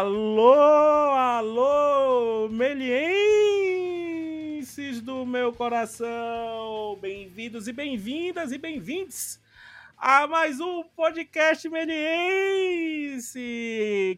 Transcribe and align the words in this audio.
Alô, 0.00 0.54
alô, 1.12 2.48
melienses 2.48 3.02
do 5.02 5.26
meu 5.26 5.52
coração! 5.52 6.96
Bem-vindos 7.02 7.68
e 7.68 7.72
bem-vindas 7.74 8.50
e 8.50 8.56
bem-vindos 8.56 9.38
a 9.98 10.26
mais 10.26 10.58
um 10.58 10.82
podcast 10.96 11.68
meliense! 11.68 13.38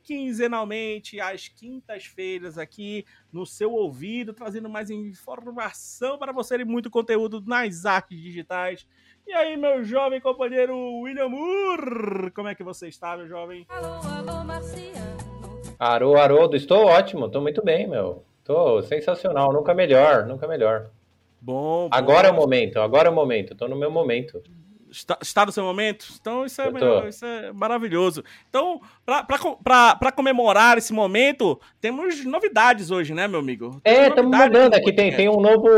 Quinzenalmente, 0.04 1.18
às 1.18 1.48
quintas-feiras, 1.48 2.58
aqui 2.58 3.04
no 3.32 3.44
seu 3.44 3.72
ouvido, 3.72 4.32
trazendo 4.32 4.70
mais 4.70 4.88
informação 4.88 6.16
para 6.16 6.30
você 6.30 6.54
e 6.58 6.64
muito 6.64 6.88
conteúdo 6.90 7.42
nas 7.44 7.85
artes 7.85 8.21
digitais. 8.21 8.86
E 9.26 9.32
aí, 9.32 9.57
meu 9.57 9.82
jovem 9.82 10.21
companheiro 10.21 10.76
William 11.00 11.29
Moore, 11.29 12.30
como 12.30 12.46
é 12.46 12.54
que 12.54 12.62
você 12.62 12.86
está, 12.86 13.16
meu 13.16 13.26
jovem? 13.26 13.66
Alô, 13.68 13.94
alô, 13.94 14.44
Marcia. 14.44 15.11
Arô, 15.82 16.17
Haroldo, 16.17 16.54
estou 16.54 16.86
ótimo, 16.86 17.27
estou 17.27 17.43
muito 17.43 17.61
bem, 17.61 17.89
meu. 17.89 18.22
Estou 18.39 18.81
sensacional, 18.85 19.53
nunca 19.53 19.75
melhor, 19.75 20.25
nunca 20.27 20.46
melhor. 20.46 20.86
Bom, 21.41 21.89
bom. 21.89 21.91
Agora 21.91 22.29
é 22.29 22.31
o 22.31 22.35
momento, 22.36 22.79
agora 22.79 23.08
é 23.08 23.11
o 23.11 23.14
momento, 23.14 23.53
estou 23.53 23.68
no 23.68 23.75
meu 23.75 23.91
momento. 23.91 24.41
Está, 24.89 25.18
está 25.21 25.45
no 25.45 25.50
seu 25.50 25.64
momento? 25.64 26.07
Então 26.21 26.46
isso 26.46 26.63
é, 26.63 26.71
melhor, 26.71 27.08
isso 27.08 27.27
é 27.27 27.53
maravilhoso. 27.53 28.22
Então, 28.49 28.81
para 29.04 30.12
comemorar 30.12 30.79
esse 30.79 30.92
momento, 30.92 31.60
temos 31.80 32.24
novidades 32.24 32.92
hoje, 32.92 33.12
né, 33.12 33.27
meu 33.27 33.41
amigo? 33.41 33.80
É, 33.84 34.06
estamos 34.06 34.36
mudando 34.36 34.74
aqui, 34.74 34.92
tem, 34.92 35.14
tem 35.14 35.28
um 35.28 35.41
novo, 35.41 35.69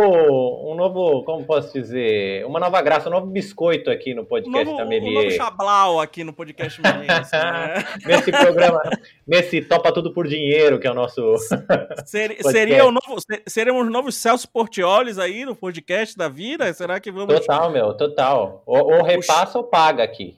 um 0.70 0.74
novo, 0.74 1.24
como 1.24 1.42
posso 1.44 1.72
dizer, 1.72 2.44
uma 2.44 2.60
nova 2.60 2.82
graça, 2.82 3.08
um 3.08 3.12
novo 3.12 3.26
biscoito 3.26 3.90
aqui 3.90 4.12
no 4.12 4.22
um 4.22 4.24
podcast 4.26 4.64
novo, 4.64 4.76
da 4.76 4.84
um 4.84 5.12
novo 5.12 5.30
chablau 5.30 6.00
aqui 6.00 6.22
no 6.22 6.34
podcast 6.34 6.80
Meliense, 6.82 7.32
né? 7.32 7.84
Nesse 8.04 8.30
programa, 8.30 8.80
nesse 9.26 9.62
Topa 9.62 9.90
Tudo 9.90 10.12
por 10.12 10.28
Dinheiro, 10.28 10.78
que 10.78 10.86
é 10.86 10.90
o 10.90 10.94
nosso... 10.94 11.34
Seria 12.04 12.84
o 12.84 12.90
novo, 12.90 13.20
se- 13.20 13.42
seremos 13.46 13.90
novos 13.90 14.16
Celso 14.16 14.48
Portiolis 14.48 15.18
aí 15.18 15.46
no 15.46 15.56
podcast 15.56 16.16
da 16.16 16.28
vida? 16.28 16.70
Será 16.74 17.00
que 17.00 17.10
vamos... 17.10 17.40
Total, 17.40 17.70
meu, 17.70 17.94
total. 17.94 18.62
Ou, 18.66 18.96
ou 18.96 19.02
repassa 19.02 19.56
ou 19.56 19.64
paga 19.64 20.02
aqui. 20.02 20.36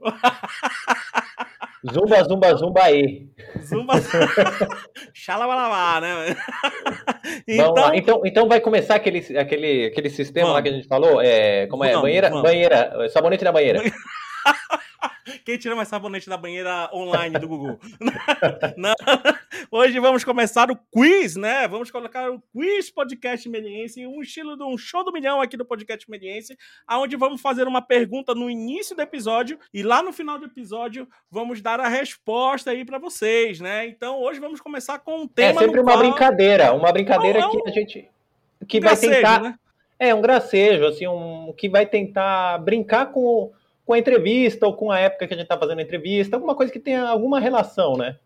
Zumba, 1.84 2.24
zumba, 2.24 2.54
zumba 2.54 2.82
aí. 2.82 3.26
Zumba... 3.62 3.94
Xalabalabá, 5.14 6.00
né? 6.00 6.36
Lá. 7.76 7.96
Então, 7.96 8.22
então 8.24 8.48
vai 8.48 8.60
começar 8.60 8.94
aquele, 8.96 9.18
aquele, 9.38 9.86
aquele 9.86 10.10
sistema 10.10 10.48
lá 10.48 10.54
Vamos. 10.54 10.62
que 10.62 10.74
a 10.74 10.76
gente 10.78 10.88
falou. 10.88 11.20
É, 11.20 11.66
como 11.66 11.84
é? 11.84 11.88
Vamos, 11.88 12.02
banheira, 12.02 12.28
vamos. 12.28 12.42
banheira, 12.42 13.08
sabonete 13.10 13.44
na 13.44 13.52
banheira. 13.52 13.82
Quem 15.44 15.58
tira 15.58 15.74
mais 15.74 15.88
sabonete 15.88 16.28
da 16.28 16.36
banheira 16.36 16.88
online 16.92 17.38
do 17.38 17.48
Gugu? 17.48 17.80
Não. 18.76 18.94
Hoje 19.70 19.98
vamos 19.98 20.22
começar 20.24 20.70
o 20.70 20.76
quiz, 20.92 21.34
né? 21.34 21.66
Vamos 21.66 21.90
colocar 21.90 22.30
o 22.30 22.40
quiz 22.52 22.90
podcast 22.90 23.48
meliense, 23.48 24.06
um 24.06 24.22
estilo 24.22 24.56
de 24.56 24.62
um 24.62 24.78
show 24.78 25.04
do 25.04 25.12
milhão 25.12 25.40
aqui 25.40 25.56
do 25.56 25.64
podcast 25.64 26.08
meliense, 26.08 26.56
aonde 26.86 27.16
vamos 27.16 27.40
fazer 27.40 27.66
uma 27.66 27.82
pergunta 27.82 28.34
no 28.34 28.48
início 28.48 28.94
do 28.94 29.02
episódio 29.02 29.58
e 29.74 29.82
lá 29.82 30.00
no 30.02 30.12
final 30.12 30.38
do 30.38 30.46
episódio 30.46 31.08
vamos 31.30 31.60
dar 31.60 31.80
a 31.80 31.88
resposta 31.88 32.70
aí 32.70 32.84
pra 32.84 32.98
vocês, 32.98 33.58
né? 33.60 33.86
Então 33.88 34.20
hoje 34.20 34.38
vamos 34.38 34.60
começar 34.60 34.98
com 35.00 35.22
um 35.22 35.24
É 35.24 35.28
tema 35.34 35.60
sempre 35.60 35.76
no 35.76 35.82
uma 35.82 35.92
qual- 35.92 35.98
brincadeira, 35.98 36.72
uma 36.72 36.92
brincadeira 36.92 37.40
Não, 37.40 37.48
é 37.48 37.50
que 37.50 37.56
um 37.58 37.66
a 37.66 37.70
gente 37.72 38.08
que 38.68 38.80
vai 38.80 38.90
gracejo, 38.90 39.12
tentar, 39.14 39.40
né? 39.42 39.58
é 39.98 40.14
um 40.14 40.20
gracejo, 40.20 40.86
assim, 40.86 41.06
um 41.08 41.52
que 41.56 41.68
vai 41.68 41.84
tentar 41.84 42.58
brincar 42.58 43.06
com, 43.06 43.50
com 43.86 43.92
a 43.94 43.98
entrevista 43.98 44.66
ou 44.66 44.76
com 44.76 44.90
a 44.90 44.98
época 44.98 45.26
que 45.26 45.32
a 45.32 45.36
gente 45.36 45.46
tá 45.46 45.56
fazendo 45.56 45.78
a 45.78 45.82
entrevista, 45.82 46.36
alguma 46.36 46.54
coisa 46.54 46.70
que 46.72 46.80
tenha 46.80 47.04
alguma 47.08 47.40
relação, 47.40 47.96
né? 47.96 48.18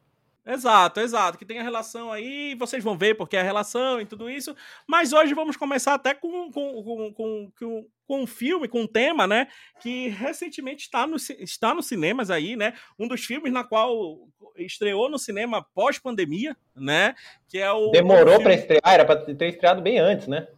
Exato, 0.46 1.00
exato. 1.00 1.38
Que 1.38 1.44
tem 1.44 1.60
a 1.60 1.62
relação 1.62 2.10
aí, 2.10 2.54
vocês 2.58 2.82
vão 2.82 2.96
ver 2.96 3.14
porque 3.14 3.36
é 3.36 3.40
a 3.40 3.44
relação 3.44 4.00
e 4.00 4.06
tudo 4.06 4.28
isso. 4.28 4.56
Mas 4.88 5.12
hoje 5.12 5.34
vamos 5.34 5.56
começar 5.56 5.92
até 5.94 6.14
com, 6.14 6.50
com, 6.50 6.82
com, 6.82 7.12
com, 7.12 7.52
com, 7.56 7.86
com 8.08 8.22
um 8.22 8.26
filme, 8.26 8.66
com 8.66 8.80
um 8.80 8.86
tema, 8.86 9.26
né? 9.26 9.48
Que 9.80 10.08
recentemente 10.08 10.84
está, 10.84 11.06
no, 11.06 11.16
está 11.16 11.74
nos 11.74 11.86
cinemas 11.86 12.30
aí, 12.30 12.56
né? 12.56 12.72
Um 12.98 13.06
dos 13.06 13.22
filmes 13.22 13.52
na 13.52 13.62
qual 13.62 14.18
estreou 14.56 15.10
no 15.10 15.18
cinema 15.18 15.64
pós-pandemia, 15.74 16.56
né? 16.74 17.14
Que 17.46 17.58
é 17.58 17.70
o. 17.70 17.90
Demorou 17.90 18.36
o 18.36 18.42
para 18.42 18.52
filme- 18.52 18.54
estrear, 18.56 18.94
era 18.94 19.04
para 19.04 19.16
ter 19.34 19.48
estreado 19.50 19.82
bem 19.82 19.98
antes, 19.98 20.26
né? 20.26 20.48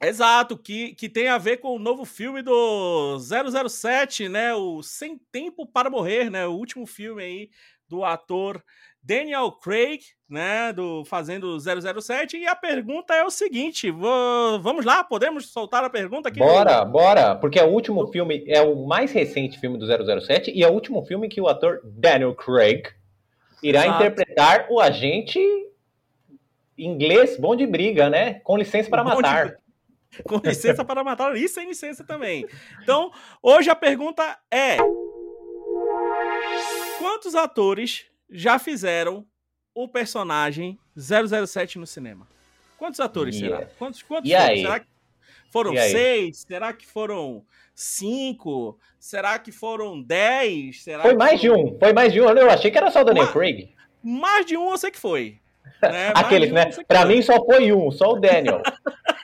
Exato, 0.00 0.56
que, 0.56 0.94
que 0.94 1.08
tem 1.08 1.28
a 1.28 1.38
ver 1.38 1.56
com 1.58 1.74
o 1.74 1.78
novo 1.78 2.04
filme 2.04 2.40
do 2.42 3.18
007, 3.18 4.28
né? 4.28 4.54
O 4.54 4.82
Sem 4.82 5.18
Tempo 5.32 5.66
para 5.66 5.90
Morrer, 5.90 6.30
né? 6.30 6.46
O 6.46 6.52
último 6.52 6.86
filme 6.86 7.22
aí 7.22 7.50
do 7.88 8.04
ator 8.04 8.62
Daniel 9.02 9.50
Craig, 9.50 10.00
né? 10.28 10.72
Do 10.72 11.04
fazendo 11.04 11.58
007. 11.58 12.36
E 12.36 12.46
a 12.46 12.54
pergunta 12.54 13.12
é 13.14 13.24
o 13.24 13.30
seguinte: 13.30 13.90
vo- 13.90 14.60
vamos 14.60 14.84
lá, 14.84 15.02
podemos 15.02 15.48
soltar 15.50 15.82
a 15.82 15.90
pergunta 15.90 16.28
aqui? 16.28 16.38
Bora, 16.38 16.84
bora, 16.84 17.34
porque 17.34 17.58
é 17.58 17.64
o 17.64 17.70
último 17.72 18.06
filme, 18.08 18.44
é 18.46 18.60
o 18.62 18.86
mais 18.86 19.10
recente 19.10 19.58
filme 19.58 19.78
do 19.78 19.86
007 19.86 20.52
e 20.54 20.62
é 20.62 20.68
o 20.68 20.72
último 20.72 21.02
filme 21.04 21.28
que 21.28 21.40
o 21.40 21.48
ator 21.48 21.80
Daniel 21.84 22.34
Craig 22.36 22.84
irá 23.62 23.84
Exato. 23.84 24.04
interpretar 24.04 24.66
o 24.70 24.78
agente 24.80 25.40
inglês 26.76 27.36
bom 27.36 27.56
de 27.56 27.66
briga, 27.66 28.08
né? 28.08 28.34
Com 28.44 28.56
licença 28.56 28.88
para 28.88 29.02
de 29.02 29.08
matar. 29.08 29.44
briga. 29.46 29.58
Com 30.24 30.36
licença 30.44 30.84
para 30.84 31.04
matar 31.04 31.36
e 31.36 31.48
sem 31.48 31.68
licença 31.68 32.02
também. 32.04 32.46
Então, 32.82 33.10
hoje 33.42 33.68
a 33.70 33.74
pergunta 33.76 34.38
é: 34.50 34.76
Quantos 36.98 37.34
atores 37.34 38.06
já 38.30 38.58
fizeram 38.58 39.24
o 39.74 39.86
personagem 39.88 40.78
007 40.96 41.78
no 41.78 41.86
cinema? 41.86 42.26
Quantos 42.76 43.00
atores 43.00 43.36
Yeah. 43.36 43.58
será? 43.66 43.70
Quantos, 43.78 44.02
quantos 44.02 44.30
E 44.30 44.34
foram? 44.34 44.46
aí? 44.48 44.62
Será 44.62 44.80
que 44.80 44.86
foram 45.50 45.74
E 45.74 45.78
aí? 45.78 45.90
seis? 45.90 46.38
Será 46.46 46.72
que 46.72 46.86
foram 46.86 47.44
cinco? 47.74 48.78
Será 48.98 49.38
que 49.38 49.50
foram 49.52 50.00
dez? 50.02 50.82
Será 50.82 51.02
Foi 51.02 51.14
mais 51.14 51.40
de 51.40 51.48
foram- 51.48 51.64
um, 51.64 51.78
foi 51.78 51.92
mais 51.92 52.12
de 52.12 52.20
um. 52.20 52.28
Eu 52.28 52.50
achei 52.50 52.70
que 52.70 52.78
era 52.78 52.90
só 52.90 53.00
o 53.00 53.04
Daniel 53.04 53.26
Uma- 53.26 53.32
Craig. 53.32 53.68
Mais 54.02 54.46
de 54.46 54.56
um 54.56 54.70
eu 54.70 54.78
sei 54.78 54.90
que 54.90 54.98
foi. 54.98 55.38
né? 55.82 56.12
Aqueles, 56.14 56.48
de 56.48 56.52
um 56.52 56.56
né? 56.56 56.70
Pra 56.86 57.02
foi. 57.02 57.14
mim 57.14 57.22
só 57.22 57.44
foi 57.44 57.72
um, 57.72 57.90
só 57.90 58.12
o 58.12 58.20
Daniel. 58.20 58.62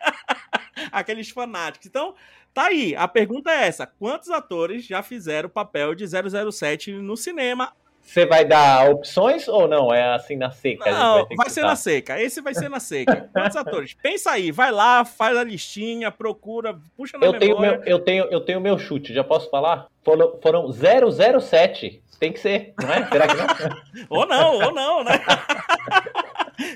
aqueles 0.94 1.28
fanáticos. 1.30 1.86
Então, 1.86 2.14
tá 2.52 2.66
aí. 2.66 2.94
A 2.96 3.06
pergunta 3.06 3.50
é 3.50 3.66
essa: 3.66 3.86
quantos 3.86 4.30
atores 4.30 4.86
já 4.86 5.02
fizeram 5.02 5.48
o 5.48 5.52
papel 5.52 5.94
de 5.94 6.04
007 6.06 6.92
no 6.92 7.16
cinema? 7.16 7.72
Você 8.04 8.26
vai 8.26 8.44
dar 8.44 8.90
opções 8.90 9.48
ou 9.48 9.66
não? 9.66 9.92
É 9.92 10.14
assim 10.14 10.36
na 10.36 10.50
seca? 10.50 10.90
Não, 10.90 11.26
que 11.26 11.34
vai 11.36 11.48
ser 11.48 11.62
na 11.62 11.74
seca. 11.74 12.20
Esse 12.20 12.42
vai 12.42 12.54
ser 12.54 12.68
na 12.68 12.78
seca. 12.78 13.28
Quantos 13.32 13.56
atores? 13.56 13.94
Pensa 13.94 14.30
aí, 14.32 14.52
vai 14.52 14.70
lá, 14.70 15.06
faz 15.06 15.36
a 15.36 15.42
listinha, 15.42 16.10
procura, 16.10 16.78
puxa 16.96 17.16
na 17.16 17.26
Eu 17.26 17.38
tenho, 17.38 17.58
memória. 17.58 17.80
meu, 17.80 17.88
eu, 17.88 17.98
tenho, 17.98 18.24
eu 18.26 18.40
tenho 18.40 18.60
meu 18.60 18.78
chute, 18.78 19.14
já 19.14 19.24
posso 19.24 19.48
falar? 19.48 19.86
Foram, 20.04 20.38
foram 20.42 20.70
007. 20.70 22.02
Tem 22.20 22.32
que 22.32 22.38
ser, 22.38 22.74
não 22.80 22.92
é? 22.92 23.06
Será 23.06 23.26
que 23.26 23.34
não? 23.34 23.76
Ou 24.10 24.26
não, 24.26 24.54
ou 24.54 24.72
não, 24.72 25.02
né? 25.02 25.20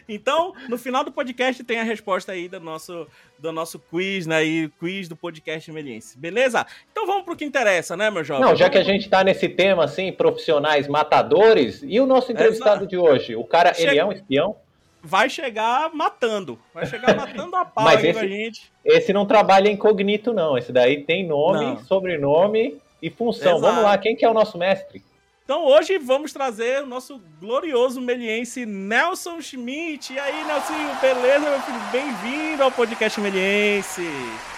então, 0.08 0.52
no 0.68 0.76
final 0.78 1.04
do 1.04 1.12
podcast 1.12 1.62
tem 1.64 1.80
a 1.80 1.82
resposta 1.84 2.32
aí 2.32 2.48
do 2.48 2.58
nosso, 2.60 3.06
do 3.38 3.52
nosso 3.52 3.78
quiz, 3.78 4.26
né? 4.26 4.44
E 4.44 4.68
quiz 4.80 5.08
do 5.08 5.16
podcast 5.16 5.70
Meliense. 5.72 6.18
Beleza? 6.18 6.66
Então 6.92 7.06
vamos 7.06 7.24
pro 7.24 7.36
que 7.36 7.44
interessa, 7.44 7.96
né, 7.96 8.10
meu 8.10 8.24
jovem? 8.24 8.44
Não, 8.44 8.56
já 8.56 8.68
que 8.70 8.78
a 8.78 8.82
gente 8.84 9.08
tá 9.08 9.22
nesse 9.24 9.48
tema, 9.48 9.84
assim, 9.84 10.12
profissionais 10.12 10.86
matadores, 10.88 11.82
e 11.84 12.00
o 12.00 12.06
nosso 12.06 12.32
entrevistado 12.32 12.86
de 12.86 12.96
hoje? 12.96 13.34
O 13.36 13.44
cara, 13.44 13.70
ele 13.76 13.88
Chega- 13.90 14.00
é 14.00 14.04
um 14.04 14.12
espião? 14.12 14.56
vai 15.00 15.30
chegar 15.30 15.94
matando. 15.94 16.58
Vai 16.74 16.84
chegar 16.84 17.14
matando 17.16 17.54
a 17.56 17.64
pau 17.64 17.84
Mas 17.84 18.02
aí 18.02 18.10
esse- 18.10 18.28
gente. 18.28 18.72
Esse 18.84 19.12
não 19.12 19.24
trabalha 19.26 19.70
incognito, 19.70 20.32
não. 20.32 20.58
Esse 20.58 20.72
daí 20.72 21.02
tem 21.04 21.24
nome, 21.26 21.64
Não. 21.64 21.84
sobrenome 21.84 22.76
e 23.00 23.08
função. 23.08 23.56
Exato. 23.58 23.60
Vamos 23.60 23.84
lá, 23.84 23.96
quem 23.96 24.16
que 24.16 24.24
é 24.24 24.28
o 24.28 24.34
nosso 24.34 24.58
mestre? 24.58 25.02
Então 25.48 25.64
hoje 25.64 25.96
vamos 25.96 26.30
trazer 26.30 26.82
o 26.82 26.86
nosso 26.86 27.18
glorioso 27.40 28.02
meliense 28.02 28.66
Nelson 28.66 29.40
Schmidt. 29.40 30.12
E 30.12 30.18
aí, 30.18 30.44
Nelsinho, 30.44 31.00
beleza, 31.00 31.48
meu 31.50 31.60
filho? 31.60 31.78
Bem-vindo 31.90 32.62
ao 32.62 32.70
podcast 32.70 33.18
Meliense. 33.18 34.02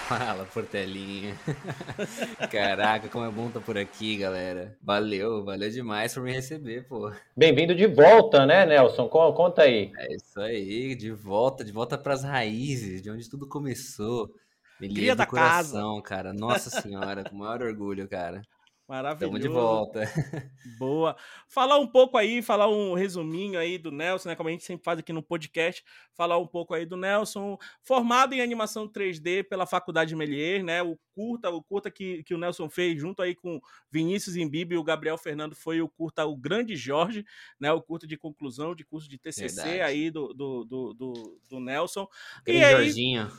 Fala, 0.08 0.44
Portelinha. 0.52 1.38
Caraca, 2.50 3.08
como 3.08 3.24
é 3.24 3.30
bom 3.30 3.46
estar 3.46 3.60
por 3.60 3.78
aqui, 3.78 4.16
galera. 4.16 4.76
Valeu, 4.82 5.44
valeu 5.44 5.70
demais 5.70 6.12
por 6.12 6.24
me 6.24 6.32
receber, 6.32 6.88
pô. 6.88 7.12
Bem-vindo 7.36 7.72
de 7.72 7.86
volta, 7.86 8.44
né, 8.44 8.66
Nelson? 8.66 9.08
Co- 9.08 9.32
Conta 9.32 9.62
aí. 9.62 9.92
É 9.96 10.12
isso 10.16 10.40
aí, 10.40 10.96
de 10.96 11.12
volta, 11.12 11.64
de 11.64 11.70
volta 11.70 11.96
pras 11.96 12.24
raízes, 12.24 13.00
de 13.00 13.08
onde 13.12 13.30
tudo 13.30 13.46
começou. 13.46 14.28
Me 14.80 14.92
Cria 14.92 15.14
do 15.14 15.18
da 15.18 15.26
coração, 15.26 16.02
cara. 16.02 16.32
Nossa 16.32 16.68
senhora, 16.68 17.22
com 17.22 17.36
o 17.36 17.38
maior 17.38 17.62
orgulho, 17.62 18.08
cara. 18.08 18.42
Maravilhoso. 18.90 19.36
Estamos 19.36 19.40
de 19.40 19.48
volta. 19.48 20.00
Boa. 20.76 21.16
Falar 21.46 21.78
um 21.78 21.86
pouco 21.86 22.18
aí, 22.18 22.42
falar 22.42 22.68
um 22.68 22.92
resuminho 22.92 23.56
aí 23.56 23.78
do 23.78 23.92
Nelson, 23.92 24.30
né? 24.30 24.34
Como 24.34 24.48
a 24.48 24.52
gente 24.52 24.64
sempre 24.64 24.82
faz 24.82 24.98
aqui 24.98 25.12
no 25.12 25.22
podcast, 25.22 25.84
falar 26.12 26.38
um 26.38 26.46
pouco 26.46 26.74
aí 26.74 26.84
do 26.84 26.96
Nelson, 26.96 27.56
formado 27.84 28.32
em 28.32 28.40
animação 28.40 28.88
3D 28.88 29.44
pela 29.44 29.64
Faculdade 29.64 30.16
Melier, 30.16 30.64
né? 30.64 30.82
O 30.82 30.98
curta, 31.14 31.50
o 31.50 31.62
curta 31.62 31.88
que, 31.88 32.24
que 32.24 32.34
o 32.34 32.38
Nelson 32.38 32.68
fez 32.68 33.00
junto 33.00 33.22
aí 33.22 33.32
com 33.32 33.60
Vinícius 33.92 34.34
Imbibe 34.34 34.74
e 34.74 34.78
o 34.78 34.82
Gabriel 34.82 35.16
Fernando 35.16 35.54
foi 35.54 35.80
o 35.80 35.88
curta 35.88 36.26
O 36.26 36.36
Grande 36.36 36.74
Jorge, 36.74 37.24
né? 37.60 37.72
O 37.72 37.80
curta 37.80 38.08
de 38.08 38.16
conclusão 38.16 38.74
de 38.74 38.84
curso 38.84 39.08
de 39.08 39.18
TCC 39.18 39.54
Verdade. 39.54 39.82
aí 39.82 40.10
do, 40.10 40.34
do, 40.34 40.64
do, 40.64 40.94
do, 40.94 41.40
do 41.48 41.60
Nelson. 41.60 42.08
Grande 42.44 42.60
e 42.60 42.64
aí, 42.64 42.72
Jorginho. 42.72 43.30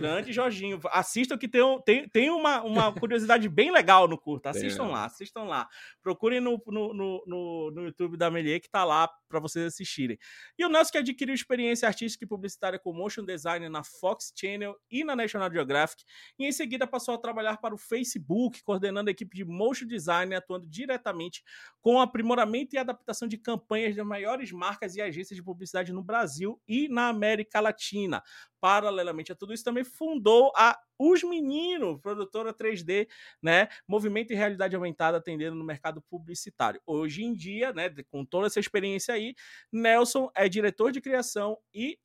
Grande 0.00 0.32
Jorginho. 0.32 0.80
Assistam 0.90 1.36
que 1.36 1.48
tem, 1.48 1.62
tem, 1.84 2.08
tem 2.08 2.30
uma, 2.30 2.62
uma 2.62 2.92
curiosidade 2.98 3.48
bem 3.48 3.70
legal 3.70 4.08
no 4.08 4.18
curta. 4.18 4.50
Assistam 4.50 4.84
lá, 4.84 5.04
assistam 5.04 5.44
lá. 5.44 5.68
Procurem 6.02 6.40
no, 6.40 6.62
no, 6.66 6.94
no, 7.26 7.70
no 7.72 7.84
YouTube 7.84 8.16
da 8.16 8.30
Melier 8.30 8.60
que 8.60 8.70
tá 8.70 8.84
lá 8.84 9.08
para 9.28 9.40
vocês 9.40 9.66
assistirem. 9.66 10.18
E 10.58 10.64
o 10.64 10.68
Nelson 10.68 10.92
que 10.92 10.98
adquiriu 10.98 11.34
experiência 11.34 11.86
artística 11.86 12.24
e 12.24 12.28
publicitária 12.28 12.78
com 12.78 12.92
motion 12.92 13.24
design 13.24 13.68
na 13.68 13.84
Fox 13.84 14.32
Channel 14.34 14.76
e 14.90 15.04
na 15.04 15.14
National 15.14 15.52
Geographic. 15.52 16.04
E 16.38 16.46
em 16.46 16.52
seguida 16.52 16.86
passou 16.86 17.14
a 17.14 17.18
trabalhar 17.18 17.58
para 17.58 17.74
o 17.74 17.78
Facebook, 17.78 18.62
coordenando 18.62 19.10
a 19.10 19.12
equipe 19.12 19.36
de 19.36 19.44
motion 19.44 19.86
design, 19.86 20.34
atuando 20.34 20.66
diretamente 20.66 21.42
com 21.80 22.00
aprimoramento 22.00 22.74
e 22.74 22.78
adaptação 22.78 23.28
de 23.28 23.38
campanhas 23.38 23.94
das 23.94 24.06
maiores 24.06 24.52
marcas 24.52 24.94
e 24.96 25.00
agências 25.00 25.36
de 25.36 25.42
publicidade 25.42 25.92
no 25.92 26.02
Brasil 26.02 26.60
e 26.66 26.88
na 26.88 27.08
América 27.08 27.60
Latina. 27.60 28.22
Paralelamente 28.60 29.30
a 29.30 29.36
tudo 29.36 29.54
isso, 29.54 29.64
também 29.64 29.84
fundou 29.84 30.52
a 30.56 30.76
Os 30.98 31.22
Meninos, 31.22 32.00
produtora 32.00 32.52
3D, 32.52 33.08
né? 33.40 33.68
Movimento 33.86 34.32
e 34.32 34.36
realidade 34.36 34.74
aumentada 34.74 35.18
atendendo 35.18 35.54
no 35.54 35.64
mercado 35.64 36.02
publicitário. 36.02 36.80
Hoje 36.84 37.22
em 37.22 37.32
dia, 37.32 37.72
né, 37.72 37.88
com 38.10 38.24
toda 38.24 38.48
essa 38.48 38.58
experiência 38.58 39.17
aí, 39.18 39.34
Nelson 39.72 40.30
é 40.34 40.48
diretor 40.48 40.90
de 40.90 41.00
criação 41.00 41.58
e 41.74 41.98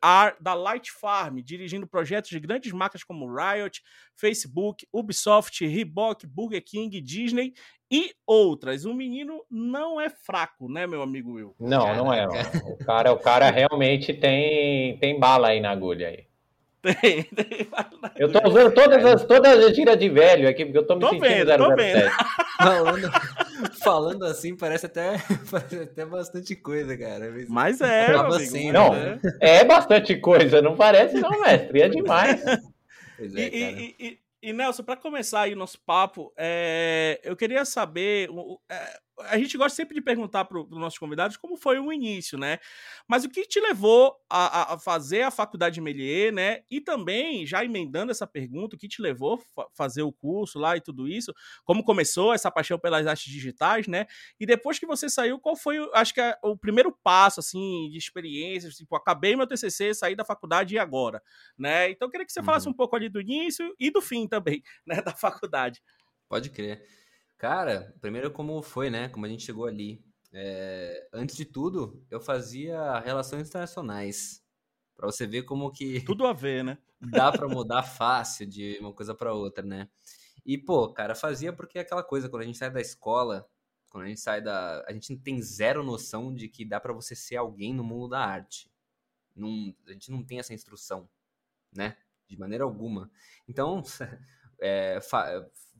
AR 0.00 0.36
da 0.40 0.54
Light 0.54 0.90
Farm, 0.92 1.38
dirigindo 1.42 1.86
projetos 1.86 2.30
de 2.30 2.38
grandes 2.38 2.72
marcas 2.72 3.02
como 3.02 3.26
Riot, 3.34 3.82
Facebook, 4.14 4.86
Ubisoft, 4.92 5.66
Reebok, 5.66 6.26
Burger 6.26 6.62
King, 6.62 7.00
Disney 7.00 7.54
e 7.90 8.12
outras. 8.26 8.84
O 8.84 8.92
menino 8.92 9.44
não 9.50 10.00
é 10.00 10.10
fraco, 10.10 10.70
né, 10.70 10.86
meu 10.86 11.02
amigo 11.02 11.32
Will? 11.32 11.54
Não, 11.58 11.94
não 11.96 12.12
é. 12.12 12.26
O 12.26 12.84
cara, 12.84 13.12
o 13.12 13.18
cara 13.18 13.50
realmente 13.50 14.12
tem, 14.12 14.98
tem 14.98 15.18
bala 15.18 15.48
aí 15.48 15.60
na 15.60 15.70
agulha 15.70 16.08
aí. 16.08 16.26
Tem, 17.00 17.26
Eu 18.16 18.30
tô 18.30 18.46
usando 18.46 18.74
todas 18.74 19.04
as, 19.04 19.24
todas 19.24 19.64
as 19.64 19.74
giras 19.74 19.98
de 19.98 20.10
velho 20.10 20.46
aqui, 20.46 20.66
porque 20.66 20.76
eu 20.76 20.86
tô 20.86 20.96
me 20.96 21.00
tô 21.00 21.08
sentindo 21.08 21.26
vendo, 21.26 21.48
007. 21.48 21.58
Tô 21.58 21.74
vendo. 21.74 22.10
Falando, 22.58 23.10
falando 23.82 24.24
assim, 24.26 24.54
parece 24.54 24.84
até, 24.84 25.16
parece 25.50 25.76
até 25.76 26.04
bastante 26.04 26.54
coisa, 26.54 26.96
cara. 26.96 27.32
Mas 27.48 27.80
é, 27.80 28.14
amigo, 28.14 28.34
assim, 28.34 28.70
não, 28.70 28.94
é. 28.94 29.18
é 29.40 29.64
bastante 29.64 30.14
coisa, 30.16 30.60
não 30.60 30.76
parece 30.76 31.18
não, 31.18 31.40
mestre, 31.40 31.80
é 31.80 31.88
demais. 31.88 32.42
Pois 33.16 33.34
é, 33.34 33.48
e, 33.48 33.94
e, 33.98 34.18
e, 34.42 34.52
Nelson, 34.52 34.82
para 34.82 34.96
começar 34.96 35.42
aí 35.42 35.54
o 35.54 35.56
nosso 35.56 35.78
papo, 35.86 36.32
é, 36.36 37.20
eu 37.24 37.34
queria 37.34 37.64
saber, 37.64 38.28
é, 38.68 39.00
a 39.20 39.38
gente 39.38 39.56
gosta 39.56 39.74
sempre 39.74 39.94
de 39.94 40.00
perguntar 40.00 40.44
para 40.44 40.60
os 40.60 40.70
nossos 40.70 40.98
convidados 40.98 41.36
como 41.36 41.56
foi 41.56 41.78
o 41.78 41.92
início, 41.92 42.36
né? 42.36 42.58
Mas 43.08 43.24
o 43.24 43.28
que 43.28 43.46
te 43.46 43.60
levou 43.60 44.16
a, 44.28 44.74
a, 44.74 44.78
fazer 44.78 45.22
a 45.22 45.30
faculdade 45.30 45.76
de 45.76 45.80
Melier, 45.80 46.32
né? 46.32 46.62
E 46.70 46.80
também, 46.80 47.46
já 47.46 47.64
emendando 47.64 48.10
essa 48.10 48.26
pergunta, 48.26 48.74
o 48.74 48.78
que 48.78 48.88
te 48.88 49.00
levou 49.00 49.40
a 49.58 49.66
fazer 49.72 50.02
o 50.02 50.12
curso 50.12 50.58
lá 50.58 50.76
e 50.76 50.80
tudo 50.80 51.06
isso? 51.06 51.32
Como 51.64 51.84
começou 51.84 52.34
essa 52.34 52.50
paixão 52.50 52.78
pelas 52.78 53.06
artes 53.06 53.32
digitais, 53.32 53.86
né? 53.86 54.06
E 54.38 54.46
depois 54.46 54.78
que 54.78 54.86
você 54.86 55.08
saiu, 55.08 55.38
qual 55.38 55.56
foi, 55.56 55.78
acho 55.94 56.12
que 56.12 56.20
é 56.20 56.36
o 56.42 56.56
primeiro 56.56 56.90
passo, 56.90 57.40
assim, 57.40 57.88
de 57.90 57.98
experiência? 57.98 58.68
Tipo, 58.70 58.96
acabei 58.96 59.36
meu 59.36 59.46
TCC, 59.46 59.94
saí 59.94 60.16
da 60.16 60.24
faculdade 60.24 60.74
e 60.74 60.78
agora, 60.78 61.22
né? 61.56 61.90
Então, 61.90 62.08
eu 62.08 62.10
queria 62.10 62.26
que 62.26 62.32
você 62.32 62.42
falasse 62.42 62.66
uhum. 62.66 62.72
um 62.72 62.76
pouco 62.76 62.96
ali 62.96 63.08
do 63.08 63.20
início 63.20 63.74
e 63.78 63.90
do 63.90 64.00
fim 64.00 64.26
também, 64.26 64.62
né? 64.86 65.00
Da 65.00 65.12
faculdade. 65.12 65.80
Pode 66.28 66.50
crer. 66.50 67.03
Cara, 67.44 67.94
primeiro 68.00 68.30
como 68.30 68.62
foi, 68.62 68.88
né? 68.88 69.10
Como 69.10 69.26
a 69.26 69.28
gente 69.28 69.44
chegou 69.44 69.66
ali. 69.66 70.02
É, 70.32 71.06
antes 71.12 71.36
de 71.36 71.44
tudo, 71.44 72.02
eu 72.10 72.18
fazia 72.18 72.98
relações 73.00 73.46
internacionais. 73.46 74.42
Para 74.96 75.08
você 75.08 75.26
ver 75.26 75.42
como 75.42 75.70
que. 75.70 76.00
Tudo 76.10 76.26
a 76.26 76.32
ver, 76.32 76.64
né? 76.64 76.78
dá 76.98 77.30
para 77.30 77.46
mudar 77.46 77.82
fácil 77.82 78.46
de 78.46 78.78
uma 78.80 78.94
coisa 78.94 79.14
para 79.14 79.34
outra, 79.34 79.62
né? 79.62 79.90
E, 80.46 80.56
pô, 80.56 80.90
cara, 80.90 81.14
fazia 81.14 81.52
porque 81.52 81.76
é 81.76 81.82
aquela 81.82 82.02
coisa, 82.02 82.30
quando 82.30 82.44
a 82.44 82.46
gente 82.46 82.56
sai 82.56 82.70
da 82.70 82.80
escola, 82.80 83.46
quando 83.90 84.04
a 84.04 84.08
gente 84.08 84.22
sai 84.22 84.40
da. 84.40 84.82
A 84.88 84.92
gente 84.94 85.14
tem 85.18 85.42
zero 85.42 85.82
noção 85.84 86.34
de 86.34 86.48
que 86.48 86.64
dá 86.64 86.80
para 86.80 86.94
você 86.94 87.14
ser 87.14 87.36
alguém 87.36 87.74
no 87.74 87.84
mundo 87.84 88.08
da 88.08 88.20
arte. 88.20 88.72
Não, 89.36 89.74
a 89.86 89.92
gente 89.92 90.10
não 90.10 90.24
tem 90.24 90.38
essa 90.38 90.54
instrução, 90.54 91.10
né? 91.70 91.98
De 92.26 92.38
maneira 92.38 92.64
alguma. 92.64 93.10
Então, 93.46 93.82
é, 94.64 94.98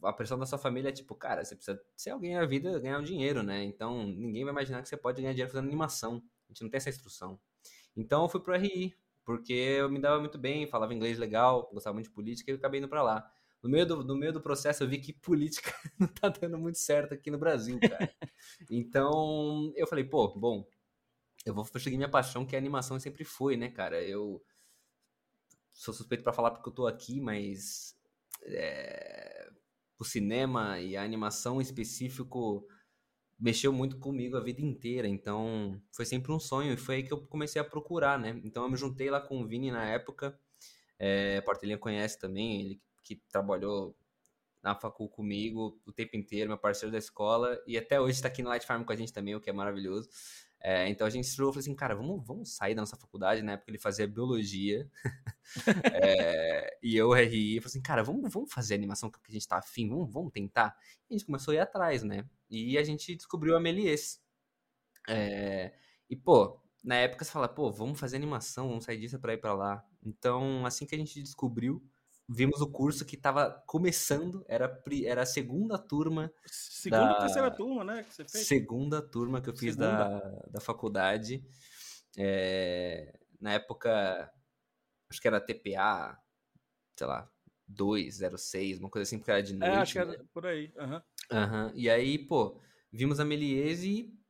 a 0.03 0.13
pressão 0.13 0.39
da 0.39 0.45
sua 0.45 0.59
família 0.59 0.91
é 0.91 0.93
tipo, 0.93 1.15
cara, 1.15 1.43
você 1.43 1.57
precisa 1.57 1.81
ser 1.97 2.11
alguém 2.11 2.35
na 2.35 2.45
vida, 2.45 2.79
ganhar 2.79 2.99
um 2.99 3.03
dinheiro, 3.03 3.43
né? 3.43 3.65
Então 3.65 4.05
ninguém 4.07 4.45
vai 4.45 4.53
imaginar 4.53 4.83
que 4.83 4.89
você 4.89 4.97
pode 4.97 5.23
ganhar 5.23 5.33
dinheiro 5.33 5.51
fazendo 5.51 5.67
animação. 5.67 6.23
A 6.49 6.53
gente 6.53 6.63
não 6.63 6.71
tem 6.71 6.77
essa 6.77 6.91
instrução. 6.91 7.41
Então 7.97 8.23
eu 8.23 8.29
fui 8.29 8.41
pro 8.41 8.55
RI, 8.55 8.95
porque 9.25 9.55
eu 9.55 9.89
me 9.91 9.99
dava 9.99 10.21
muito 10.21 10.37
bem, 10.37 10.67
falava 10.67 10.93
inglês 10.93 11.19
legal, 11.19 11.71
gostava 11.73 11.95
muito 11.95 12.09
de 12.09 12.15
política 12.15 12.51
e 12.51 12.55
eu 12.55 12.59
acabei 12.59 12.79
indo 12.79 12.89
pra 12.89 13.03
lá. 13.03 13.27
No 13.63 13.71
meio, 13.71 13.87
do, 13.87 14.05
no 14.05 14.15
meio 14.15 14.35
do 14.35 14.43
processo 14.43 14.85
eu 14.85 14.89
vi 14.89 14.99
que 14.99 15.15
política 15.15 15.73
não 15.99 16.07
tá 16.07 16.29
dando 16.29 16.59
muito 16.59 16.77
certo 16.77 17.15
aqui 17.15 17.31
no 17.31 17.39
Brasil, 17.39 17.81
cara. 17.81 18.15
então 18.71 19.73
eu 19.75 19.87
falei, 19.87 20.05
pô, 20.05 20.29
bom, 20.39 20.69
eu 21.47 21.55
vou 21.55 21.65
seguir 21.65 21.97
minha 21.97 22.11
paixão, 22.11 22.45
que 22.45 22.55
a 22.55 22.59
animação 22.59 23.01
sempre 23.01 23.25
foi, 23.25 23.57
né, 23.57 23.71
cara? 23.71 24.03
Eu 24.03 24.45
sou 25.73 25.95
suspeito 25.95 26.23
para 26.23 26.35
falar 26.35 26.51
porque 26.51 26.69
eu 26.69 26.75
tô 26.75 26.87
aqui, 26.87 27.21
mas 27.21 27.94
é, 28.47 29.51
o 29.99 30.05
cinema 30.05 30.81
e 30.81 30.97
a 30.97 31.03
animação 31.03 31.61
em 31.61 31.63
específico 31.63 32.67
mexeu 33.39 33.73
muito 33.73 33.99
comigo 33.99 34.37
a 34.37 34.41
vida 34.41 34.63
inteira, 34.63 35.09
então 35.09 35.81
foi 35.93 36.05
sempre 36.05 36.33
um 36.33 36.39
sonho 36.39 36.73
e 36.73 36.77
foi 36.77 36.97
aí 36.97 37.03
que 37.03 37.13
eu 37.13 37.21
comecei 37.27 37.61
a 37.61 37.65
procurar, 37.65 38.19
né? 38.19 38.41
Então 38.45 38.63
eu 38.63 38.71
me 38.71 38.77
juntei 38.77 39.11
lá 39.11 39.21
com 39.21 39.41
o 39.41 39.47
Vini 39.47 39.71
na 39.71 39.85
época, 39.85 40.39
é, 40.99 41.41
Portelinha 41.41 41.79
conhece 41.79 42.19
também, 42.19 42.61
ele 42.61 42.81
que 43.03 43.17
trabalhou 43.29 43.97
na 44.63 44.75
facul 44.75 45.09
comigo 45.11 45.79
o 45.85 45.93
tempo 45.93 46.17
inteiro, 46.17 46.49
meu 46.49 46.57
parceiro 46.57 46.91
da 46.91 46.97
escola, 46.99 47.61
e 47.67 47.77
até 47.77 48.01
hoje 48.01 48.15
está 48.15 48.29
aqui 48.29 48.43
no 48.43 48.49
Light 48.49 48.65
Farm 48.65 48.83
com 48.83 48.93
a 48.93 48.97
gente 48.97 49.13
também, 49.13 49.35
o 49.35 49.41
que 49.41 49.51
é 49.51 49.53
maravilhoso. 49.53 50.09
É, 50.67 50.89
então 50.89 51.07
a 51.07 51.11
gente 51.11 51.27
se 51.27 51.37
falou 51.37 51.53
assim, 51.55 51.75
cara, 51.75 51.95
vamos, 51.95 52.27
vamos 52.27 52.57
sair 52.57 52.75
da 52.75 52.81
nossa 52.81 52.97
faculdade, 52.97 53.43
né? 53.43 53.55
Porque 53.59 53.71
ele 53.71 53.79
fazia 53.79 54.09
biologia. 54.09 54.91
é, 56.03 56.79
e 56.83 56.97
eu, 56.97 57.13
RI, 57.13 57.61
falei 57.61 57.67
assim, 57.67 57.83
cara, 57.83 58.03
vamos, 58.03 58.33
vamos 58.33 58.51
fazer 58.51 58.75
animação 58.75 59.11
que 59.11 59.19
a 59.29 59.31
gente 59.31 59.47
tá 59.47 59.59
afim, 59.59 59.91
vamos, 59.91 60.11
vamos 60.11 60.33
tentar. 60.33 60.75
E 61.11 61.15
a 61.15 61.19
gente 61.19 61.27
começou 61.27 61.53
a 61.53 61.57
ir 61.57 61.59
atrás, 61.59 62.03
né? 62.03 62.25
E 62.49 62.79
a 62.79 62.83
gente 62.83 63.15
descobriu 63.15 63.55
a 63.55 63.61
Melies. 63.61 64.23
É, 65.07 65.75
e, 66.09 66.17
pô, 66.17 66.59
na 66.83 66.97
época 66.97 67.27
você 67.27 67.31
fala, 67.31 67.47
pô, 67.47 67.71
vamos 67.71 68.01
fazer 68.01 68.17
animação, 68.17 68.69
vamos 68.69 68.85
sair 68.85 68.99
disso 68.99 69.19
pra 69.19 69.35
ir 69.35 69.39
pra 69.39 69.53
lá. 69.53 69.85
Então, 70.03 70.65
assim 70.65 70.87
que 70.87 70.95
a 70.95 70.99
gente 70.99 71.23
descobriu, 71.23 71.85
vimos 72.29 72.61
o 72.61 72.71
curso 72.71 73.05
que 73.05 73.17
estava 73.17 73.63
começando, 73.67 74.45
era, 74.49 74.83
era 75.05 75.23
a 75.23 75.27
segunda 75.27 75.79
turma. 75.79 76.33
Segunda 76.47 77.13
da... 77.13 77.19
terceira 77.21 77.51
turma, 77.51 77.85
né? 77.85 78.03
Que 78.05 78.15
você 78.15 78.25
fez? 78.25 78.47
Segunda 78.47 79.03
turma 79.03 79.41
que 79.41 79.51
eu 79.51 79.57
fiz 79.57 79.77
da, 79.77 80.19
da 80.51 80.61
faculdade. 80.61 81.45
É, 82.17 83.19
na 83.41 83.53
época, 83.53 84.31
acho 85.11 85.21
que 85.21 85.29
era 85.29 85.41
TPA, 85.41 86.19
sei 86.97 87.07
lá, 87.07 87.31
206, 87.69 88.79
uma 88.79 88.91
coisa 88.91 89.09
assim, 89.09 89.19
porque 89.19 89.31
era 89.31 89.43
de 89.43 89.55
noite. 89.55 89.75
É, 89.75 89.77
acho 89.77 89.93
que 89.93 89.99
era 89.99 90.13
né? 90.13 90.25
por 90.33 90.47
aí. 90.47 90.73
Uhum. 90.77 91.03
Uhum. 91.33 91.73
E 91.75 91.91
aí, 91.91 92.19
pô, 92.19 92.61
vimos 92.93 93.21
a 93.21 93.25
Meliese 93.25 93.91
e 93.91 94.24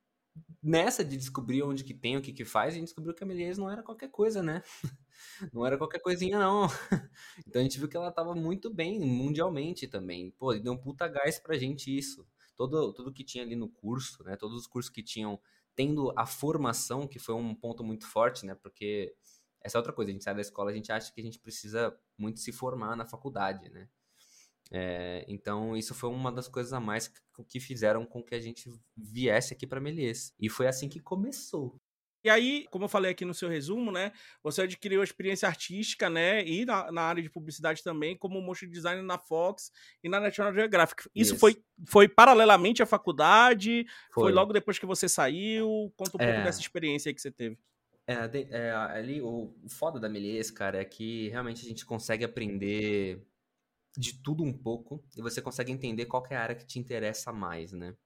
nessa 0.65 1.05
de 1.05 1.17
descobrir 1.17 1.63
onde 1.63 1.85
que 1.85 1.95
tem, 1.95 2.17
o 2.17 2.23
que 2.23 2.33
que 2.33 2.45
faz, 2.45 2.75
a 2.75 2.77
gente 2.79 2.87
descobriu 2.87 3.15
que 3.15 3.23
a 3.23 3.27
Meliese 3.27 3.61
não 3.61 3.71
era 3.71 3.83
qualquer 3.83 4.11
coisa, 4.11 4.43
né? 4.43 4.63
Não 5.53 5.65
era 5.65 5.79
qualquer 5.79 6.01
coisinha, 6.01 6.39
não. 6.39 6.67
Então 7.47 7.61
a 7.61 7.63
gente 7.63 7.79
viu 7.79 7.89
que 7.89 7.97
ela 7.97 8.11
tava 8.11 8.35
muito 8.35 8.69
bem 8.69 8.99
mundialmente 9.01 9.87
também. 9.87 10.33
Pô, 10.33 10.53
deu 10.55 10.73
um 10.73 10.77
puta 10.77 11.07
gás 11.09 11.39
pra 11.39 11.57
gente 11.57 11.97
isso. 11.97 12.27
Todo, 12.57 12.93
tudo 12.93 13.13
que 13.13 13.25
tinha 13.25 13.45
ali 13.45 13.57
no 13.57 13.69
curso, 13.69 14.25
né? 14.25 14.37
Todos 14.37 14.57
os 14.57 14.67
cursos 14.67 14.91
que 14.91 15.03
tinham, 15.03 15.41
tendo 15.75 16.13
a 16.17 16.27
formação, 16.27 17.07
que 17.07 17.19
foi 17.19 17.35
um 17.35 17.55
ponto 17.55 17.85
muito 17.85 18.07
forte, 18.07 18.45
né? 18.45 18.55
Porque 18.57 19.15
essa 19.61 19.79
é 19.79 19.81
outra 19.81 19.93
coisa, 19.93 20.11
a 20.11 20.13
gente 20.13 20.25
sai 20.25 20.35
da 20.35 20.41
escola, 20.41 20.71
a 20.71 20.75
gente 20.75 20.93
acha 20.93 21.13
que 21.13 21.21
a 21.21 21.25
gente 21.25 21.39
precisa 21.39 21.97
muito 22.19 22.41
se 22.41 22.53
formar 22.53 22.97
na 22.97 23.07
faculdade, 23.07 23.71
né? 23.71 23.89
É, 24.77 25.25
então, 25.29 25.77
isso 25.77 25.95
foi 25.95 26.11
uma 26.11 26.33
das 26.33 26.49
coisas 26.49 26.73
a 26.73 26.81
mais 26.81 27.07
que, 27.07 27.21
que 27.49 27.61
fizeram 27.61 28.05
com 28.05 28.21
que 28.21 28.35
a 28.35 28.41
gente 28.41 28.69
viesse 28.97 29.55
aqui 29.55 29.69
para 29.69 29.81
Melies. 29.81 30.35
E 30.37 30.49
foi 30.49 30.67
assim 30.67 30.89
que 30.89 30.99
começou. 30.99 31.81
E 32.25 32.29
aí, 32.29 32.67
como 32.73 32.87
eu 32.87 32.89
falei 32.89 33.13
aqui 33.13 33.25
no 33.25 33.35
seu 33.35 33.49
resumo, 33.49 33.93
né, 33.93 34.11
você 34.43 34.63
adquiriu 34.63 35.01
a 35.01 35.05
experiência 35.05 35.47
artística, 35.47 36.11
né, 36.11 36.45
e 36.45 36.65
na, 36.65 36.91
na 36.91 37.03
área 37.03 37.23
de 37.23 37.31
publicidade 37.31 37.85
também, 37.85 38.17
como 38.17 38.41
motion 38.41 38.67
designer 38.67 39.05
na 39.05 39.17
Fox 39.17 39.71
e 40.03 40.09
na 40.09 40.19
National 40.19 40.53
Geographic. 40.53 41.05
Isso, 41.15 41.35
Isso. 41.35 41.39
Foi, 41.39 41.57
foi 41.87 42.09
paralelamente 42.09 42.83
à 42.83 42.87
faculdade? 42.87 43.87
Foi. 44.13 44.25
foi. 44.25 44.33
logo 44.33 44.53
depois 44.53 44.77
que 44.77 44.87
você 44.87 45.09
saiu? 45.09 45.93
Conta 45.97 46.17
um 46.17 46.21
é... 46.21 46.33
pouco 46.33 46.45
dessa 46.47 46.61
experiência 46.61 47.11
aí 47.11 47.15
que 47.15 47.23
você 47.23 47.31
teve. 47.31 47.57
É, 48.09 48.15
é, 48.51 48.71
ali 48.73 49.23
o, 49.23 49.55
o 49.63 49.69
foda 49.69 50.01
da 50.01 50.09
Melies, 50.09 50.51
cara, 50.51 50.81
é 50.81 50.85
que 50.85 51.29
realmente 51.29 51.65
a 51.65 51.69
gente 51.69 51.87
consegue 51.87 52.25
aprender 52.25 53.25
de 53.97 54.21
tudo 54.23 54.43
um 54.43 54.53
pouco 54.53 55.05
e 55.17 55.23
você 55.23 55.41
consegue 55.41 55.73
entender 55.73 56.07
qual 56.07 56.25
é 56.31 56.37
a 56.37 56.43
área 56.43 56.57
que 56.57 56.67
te 56.67 56.79
interessa 56.79 57.33
mais, 57.33 57.73
né? 57.73 57.97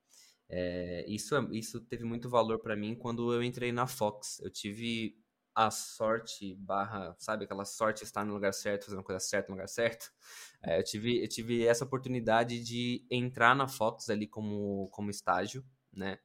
É, 0.49 1.05
isso, 1.09 1.37
é, 1.37 1.49
isso 1.53 1.81
teve 1.81 2.05
muito 2.05 2.29
valor 2.29 2.59
para 2.61 2.77
mim 2.77 2.95
quando 2.95 3.33
eu 3.33 3.43
entrei 3.43 3.73
na 3.73 3.87
Fox. 3.87 4.41
Eu 4.41 4.51
tive 4.51 5.17
a 5.55 5.71
sorte 5.71 6.55
barra, 6.55 7.17
sabe, 7.19 7.45
aquela 7.45 7.65
sorte 7.65 8.05
estar 8.05 8.25
no 8.25 8.33
lugar 8.35 8.55
certo, 8.55 8.85
fazendo 8.85 9.01
a 9.01 9.05
coisa 9.05 9.21
certa 9.21 9.49
no 9.49 9.57
lugar 9.57 9.69
certo. 9.69 10.11
É, 10.61 10.81
eu, 10.81 10.83
tive, 10.83 11.23
eu 11.23 11.29
tive 11.29 11.65
essa 11.65 11.85
oportunidade 11.85 12.61
de 12.65 13.07
entrar 13.09 13.55
na 13.55 13.69
Fox 13.69 14.11
ali 14.11 14.27
como, 14.27 14.89
como 14.91 15.09
estágio, 15.09 15.65
né? 15.93 16.19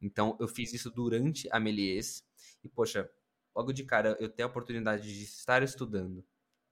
Então, 0.00 0.36
eu 0.40 0.46
fiz 0.46 0.72
isso 0.72 0.88
durante 0.88 1.48
a 1.50 1.58
Melies. 1.58 2.24
E, 2.62 2.68
poxa, 2.68 3.10
logo 3.56 3.72
de 3.72 3.82
cara, 3.84 4.16
eu 4.20 4.28
ter 4.28 4.44
a 4.44 4.46
oportunidade 4.46 5.02
de 5.02 5.24
estar 5.24 5.64
estudando 5.64 6.24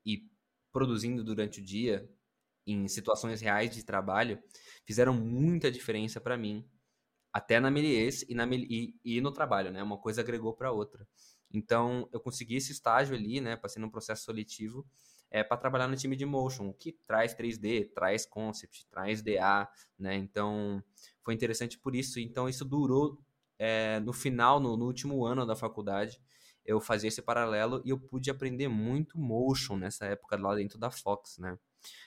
e 0.07 0.31
produzindo 0.73 1.25
durante 1.25 1.61
o 1.61 1.65
dia, 1.65 2.09
em 2.67 2.87
situações 2.89 3.41
reais 3.41 3.75
de 3.75 3.85
trabalho, 3.85 4.43
fizeram 4.85 5.15
muita 5.15 5.71
diferença 5.71 6.21
para 6.21 6.37
mim 6.37 6.69
até 7.33 7.61
na 7.61 7.71
Melies 7.71 8.25
e, 8.29 8.35
na, 8.35 8.47
e, 8.47 8.95
e 9.05 9.21
no 9.21 9.33
trabalho, 9.33 9.71
né? 9.71 9.83
Uma 9.83 9.99
coisa 9.99 10.21
agregou 10.21 10.53
para 10.55 10.73
outra. 10.73 11.07
Então, 11.53 12.09
eu 12.13 12.21
consegui 12.21 12.57
esse 12.57 12.73
estágio 12.73 13.15
ali, 13.15 13.41
né? 13.41 13.57
Passei 13.57 13.81
num 13.81 13.91
processo 13.91 14.25
seletivo 14.25 14.87
é, 15.31 15.45
para 15.45 15.57
trabalhar 15.57 15.89
no 15.89 15.97
time 15.97 16.17
de 16.17 16.27
motion, 16.27 16.73
que 16.73 16.93
traz 17.07 17.35
3D, 17.35 17.93
traz 17.95 18.27
concept, 18.27 18.87
traz 18.91 19.23
DA, 19.23 19.69
né? 19.99 20.17
Então, 20.17 20.83
foi 21.23 21.35
interessante 21.35 21.79
por 21.79 21.95
isso. 21.95 22.19
Então, 22.19 22.49
isso 22.49 22.65
durou 22.65 23.19
é, 23.59 24.01
no 24.01 24.13
final, 24.13 24.59
no, 24.59 24.77
no, 24.77 24.87
último 24.87 25.25
ano 25.25 25.47
da 25.47 25.55
faculdade, 25.55 26.21
eu 26.65 26.81
fazia 26.81 27.09
esse 27.09 27.23
paralelo 27.23 27.83
e 27.85 27.91
eu 27.91 27.99
pude 27.99 28.31
aprender 28.31 28.69
muito 28.69 29.19
motion 29.19 29.77
nessa 29.77 30.07
época 30.07 30.37
lá 30.37 30.55
dentro 30.55 30.79
da 30.79 30.91
Fox, 30.91 31.39
né? 31.39 31.59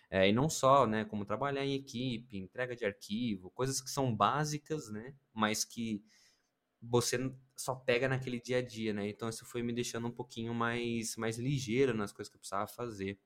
É, 0.10 0.30
e 0.30 0.32
não 0.32 0.50
só, 0.50 0.86
né, 0.86 1.06
como 1.06 1.26
trabalhar 1.26 1.66
em 1.66 1.74
equipe, 1.74 2.38
entrega 2.38 2.76
de 2.76 2.86
arquivo, 2.86 3.50
coisas 3.52 3.82
que 3.82 3.90
são 3.90 4.16
básicas, 4.16 4.88
né, 4.90 5.16
mas 5.34 5.66
que 5.66 6.04
você 6.82 7.34
só 7.58 7.76
pega 7.76 8.08
naquele 8.10 8.40
dia 8.40 8.58
a 8.60 8.62
dia, 8.62 8.94
né? 8.94 9.08
Então 9.08 9.30
isso 9.30 9.46
foi 9.46 9.64
me 9.64 9.74
deixando 9.74 10.08
um 10.08 10.12
pouquinho 10.12 10.54
mais, 10.54 11.16
mais 11.16 11.38
ligeiro 11.40 11.94
nas 11.94 12.12
coisas 12.12 12.30
que 12.30 12.36
eu 12.36 12.40
precisava 12.40 12.68
fazer. 12.68 13.20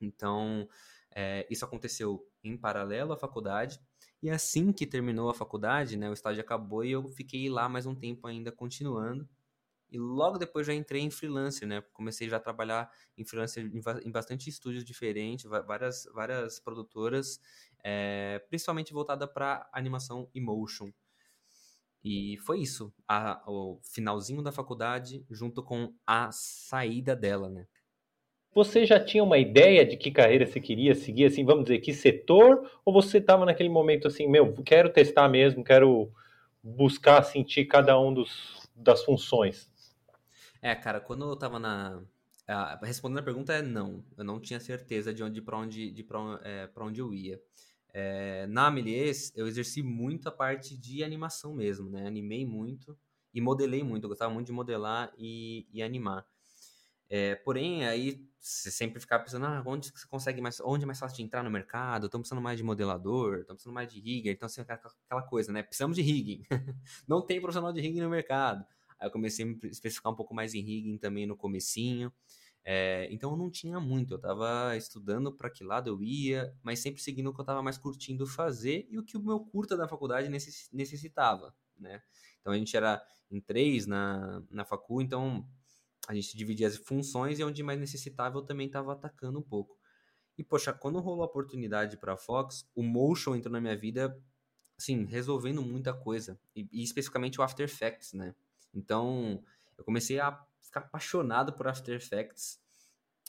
Então 0.00 0.68
é, 1.14 1.46
isso 1.50 1.64
aconteceu 1.64 2.26
em 2.42 2.56
paralelo 2.56 3.12
à 3.12 3.16
faculdade. 3.16 3.80
E 4.22 4.30
assim 4.30 4.72
que 4.72 4.86
terminou 4.86 5.28
a 5.30 5.34
faculdade, 5.34 5.96
né, 5.96 6.08
o 6.10 6.14
estágio 6.14 6.40
acabou 6.42 6.84
e 6.84 6.92
eu 6.92 7.06
fiquei 7.08 7.48
lá 7.50 7.68
mais 7.68 7.86
um 7.86 7.94
tempo 7.94 8.26
ainda 8.26 8.50
continuando. 8.50 9.28
E 9.90 9.98
logo 9.98 10.38
depois 10.38 10.66
já 10.66 10.74
entrei 10.74 11.02
em 11.02 11.10
freelancer, 11.10 11.66
né? 11.66 11.80
Comecei 11.92 12.28
já 12.28 12.38
a 12.38 12.40
trabalhar 12.40 12.90
em 13.16 13.24
freelancer 13.24 13.70
em 14.04 14.10
bastante 14.10 14.50
estúdios 14.50 14.84
diferentes, 14.84 15.44
várias, 15.44 16.04
várias 16.12 16.58
produtoras, 16.58 17.40
é, 17.84 18.40
principalmente 18.48 18.92
voltada 18.92 19.28
para 19.28 19.68
animação 19.72 20.28
e 20.34 20.40
motion. 20.40 20.90
E 22.02 22.36
foi 22.38 22.60
isso, 22.60 22.92
a, 23.08 23.42
o 23.50 23.80
finalzinho 23.82 24.42
da 24.42 24.52
faculdade 24.52 25.24
junto 25.30 25.62
com 25.62 25.92
a 26.06 26.30
saída 26.32 27.16
dela, 27.16 27.48
né? 27.48 27.66
Você 28.54 28.86
já 28.86 28.98
tinha 28.98 29.22
uma 29.22 29.36
ideia 29.36 29.84
de 29.84 29.96
que 29.96 30.10
carreira 30.10 30.46
você 30.46 30.58
queria 30.60 30.94
seguir, 30.94 31.26
assim, 31.26 31.44
vamos 31.44 31.64
dizer, 31.64 31.78
que 31.80 31.92
setor? 31.92 32.70
Ou 32.84 32.92
você 32.92 33.18
estava 33.18 33.44
naquele 33.44 33.68
momento 33.68 34.08
assim, 34.08 34.26
meu, 34.26 34.50
quero 34.64 34.88
testar 34.88 35.28
mesmo, 35.28 35.62
quero 35.62 36.10
buscar 36.62 37.22
sentir 37.22 37.66
cada 37.66 38.00
um 38.00 38.14
dos, 38.14 38.66
das 38.74 39.04
funções? 39.04 39.70
É, 40.60 40.74
cara, 40.74 41.00
quando 41.00 41.28
eu 41.28 41.36
tava 41.36 41.58
na. 41.58 42.02
respondendo 42.82 43.18
a 43.18 43.22
pergunta 43.22 43.52
é 43.52 43.62
não. 43.62 44.04
Eu 44.16 44.24
não 44.24 44.40
tinha 44.40 44.60
certeza 44.60 45.12
de 45.12 45.22
onde 45.22 45.40
para 45.42 45.58
onde, 45.58 45.90
de 45.90 46.02
pra, 46.02 46.40
é, 46.42 46.66
pra 46.66 46.84
onde 46.84 47.00
eu 47.00 47.12
ia. 47.12 47.40
É, 47.92 48.46
na 48.48 48.66
Amelies, 48.66 49.32
eu 49.34 49.46
exerci 49.46 49.82
muito 49.82 50.28
a 50.28 50.32
parte 50.32 50.76
de 50.76 51.02
animação 51.02 51.54
mesmo, 51.54 51.88
né? 51.90 52.06
Animei 52.06 52.44
muito 52.44 52.98
e 53.32 53.40
modelei 53.40 53.82
muito. 53.82 54.04
Eu 54.04 54.08
gostava 54.08 54.32
muito 54.32 54.46
de 54.46 54.52
modelar 54.52 55.12
e, 55.18 55.66
e 55.72 55.82
animar. 55.82 56.26
É, 57.08 57.36
porém, 57.36 57.86
aí 57.86 58.26
você 58.40 58.70
sempre 58.70 59.00
ficar 59.00 59.20
pensando, 59.20 59.46
ah, 59.46 59.62
onde 59.64 59.90
você 59.90 60.06
consegue 60.08 60.40
mais, 60.40 60.60
onde 60.60 60.84
é 60.84 60.86
mais 60.86 60.98
fácil 60.98 61.16
de 61.16 61.22
entrar 61.22 61.42
no 61.42 61.50
mercado? 61.50 62.06
Estamos 62.06 62.24
precisando 62.24 62.42
mais 62.42 62.58
de 62.58 62.64
modelador, 62.64 63.40
estamos 63.40 63.58
precisando 63.58 63.74
mais 63.74 63.92
de 63.92 64.00
rigger, 64.00 64.32
então 64.32 64.46
assim, 64.46 64.60
aquela 64.60 65.22
coisa, 65.22 65.52
né? 65.52 65.62
Precisamos 65.62 65.96
de 65.96 66.02
rigging. 66.02 66.42
Não 67.06 67.24
tem 67.24 67.40
profissional 67.40 67.72
de 67.72 67.80
rigging 67.80 68.00
no 68.00 68.10
mercado. 68.10 68.64
Aí 68.98 69.06
eu 69.06 69.10
comecei 69.10 69.44
a 69.44 69.48
me 69.48 69.58
especificar 69.64 70.12
um 70.12 70.16
pouco 70.16 70.34
mais 70.34 70.54
em 70.54 70.60
rigging 70.60 70.98
também 70.98 71.26
no 71.26 71.36
comecinho. 71.36 72.12
É, 72.68 73.06
então 73.12 73.30
eu 73.30 73.36
não 73.36 73.48
tinha 73.48 73.78
muito, 73.78 74.14
eu 74.14 74.16
estava 74.16 74.76
estudando 74.76 75.32
para 75.32 75.48
que 75.48 75.62
lado 75.62 75.88
eu 75.88 76.02
ia, 76.02 76.52
mas 76.64 76.80
sempre 76.80 77.00
seguindo 77.00 77.28
o 77.28 77.32
que 77.32 77.38
eu 77.38 77.44
estava 77.44 77.62
mais 77.62 77.78
curtindo 77.78 78.26
fazer 78.26 78.88
e 78.90 78.98
o 78.98 79.04
que 79.04 79.16
o 79.16 79.22
meu 79.22 79.38
curta 79.38 79.76
da 79.76 79.86
faculdade 79.86 80.28
necessitava, 80.28 81.54
né? 81.78 82.02
Então 82.40 82.52
a 82.52 82.56
gente 82.58 82.76
era 82.76 83.00
em 83.30 83.40
três 83.40 83.86
na, 83.86 84.42
na 84.50 84.64
facu, 84.64 85.00
então 85.00 85.48
a 86.08 86.14
gente 86.14 86.36
dividia 86.36 86.66
as 86.66 86.76
funções 86.76 87.38
e 87.38 87.44
onde 87.44 87.62
mais 87.62 87.78
necessitava 87.78 88.38
eu 88.38 88.42
também 88.42 88.66
estava 88.66 88.94
atacando 88.94 89.38
um 89.38 89.42
pouco. 89.42 89.78
E 90.36 90.42
poxa, 90.42 90.72
quando 90.72 90.98
rolou 90.98 91.22
a 91.22 91.26
oportunidade 91.26 91.96
para 91.96 92.16
Fox, 92.16 92.68
o 92.74 92.82
motion 92.82 93.36
entrou 93.36 93.52
na 93.52 93.60
minha 93.60 93.76
vida, 93.76 94.20
assim, 94.76 95.04
resolvendo 95.04 95.62
muita 95.62 95.94
coisa, 95.94 96.38
e, 96.54 96.68
e 96.72 96.82
especificamente 96.82 97.40
o 97.40 97.44
After 97.44 97.64
Effects, 97.64 98.12
né? 98.12 98.34
Então, 98.76 99.42
eu 99.78 99.84
comecei 99.84 100.20
a 100.20 100.38
ficar 100.60 100.80
apaixonado 100.80 101.52
por 101.54 101.66
After 101.66 101.94
Effects. 101.94 102.60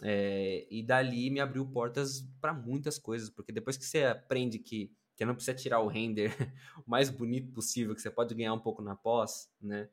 É, 0.04 0.68
e 0.70 0.84
dali 0.84 1.32
me 1.32 1.40
abriu 1.40 1.66
portas 1.66 2.22
para 2.40 2.54
muitas 2.54 3.00
coisas, 3.00 3.32
porque 3.32 3.52
depois 3.52 3.78
que 3.78 3.86
você 3.86 4.04
aprende 4.04 4.60
que, 4.60 4.92
que 5.16 5.26
não 5.26 5.34
precisa 5.34 5.58
tirar 5.58 5.80
o 5.80 5.88
render 5.88 6.32
o 6.86 6.90
mais 6.90 7.10
bonito 7.10 7.52
possível, 7.52 7.96
que 7.96 8.02
você 8.02 8.12
pode 8.12 8.36
ganhar 8.36 8.54
um 8.54 8.60
pouco 8.60 8.82
na 8.82 8.96
pós, 8.96 9.50
né? 9.60 9.90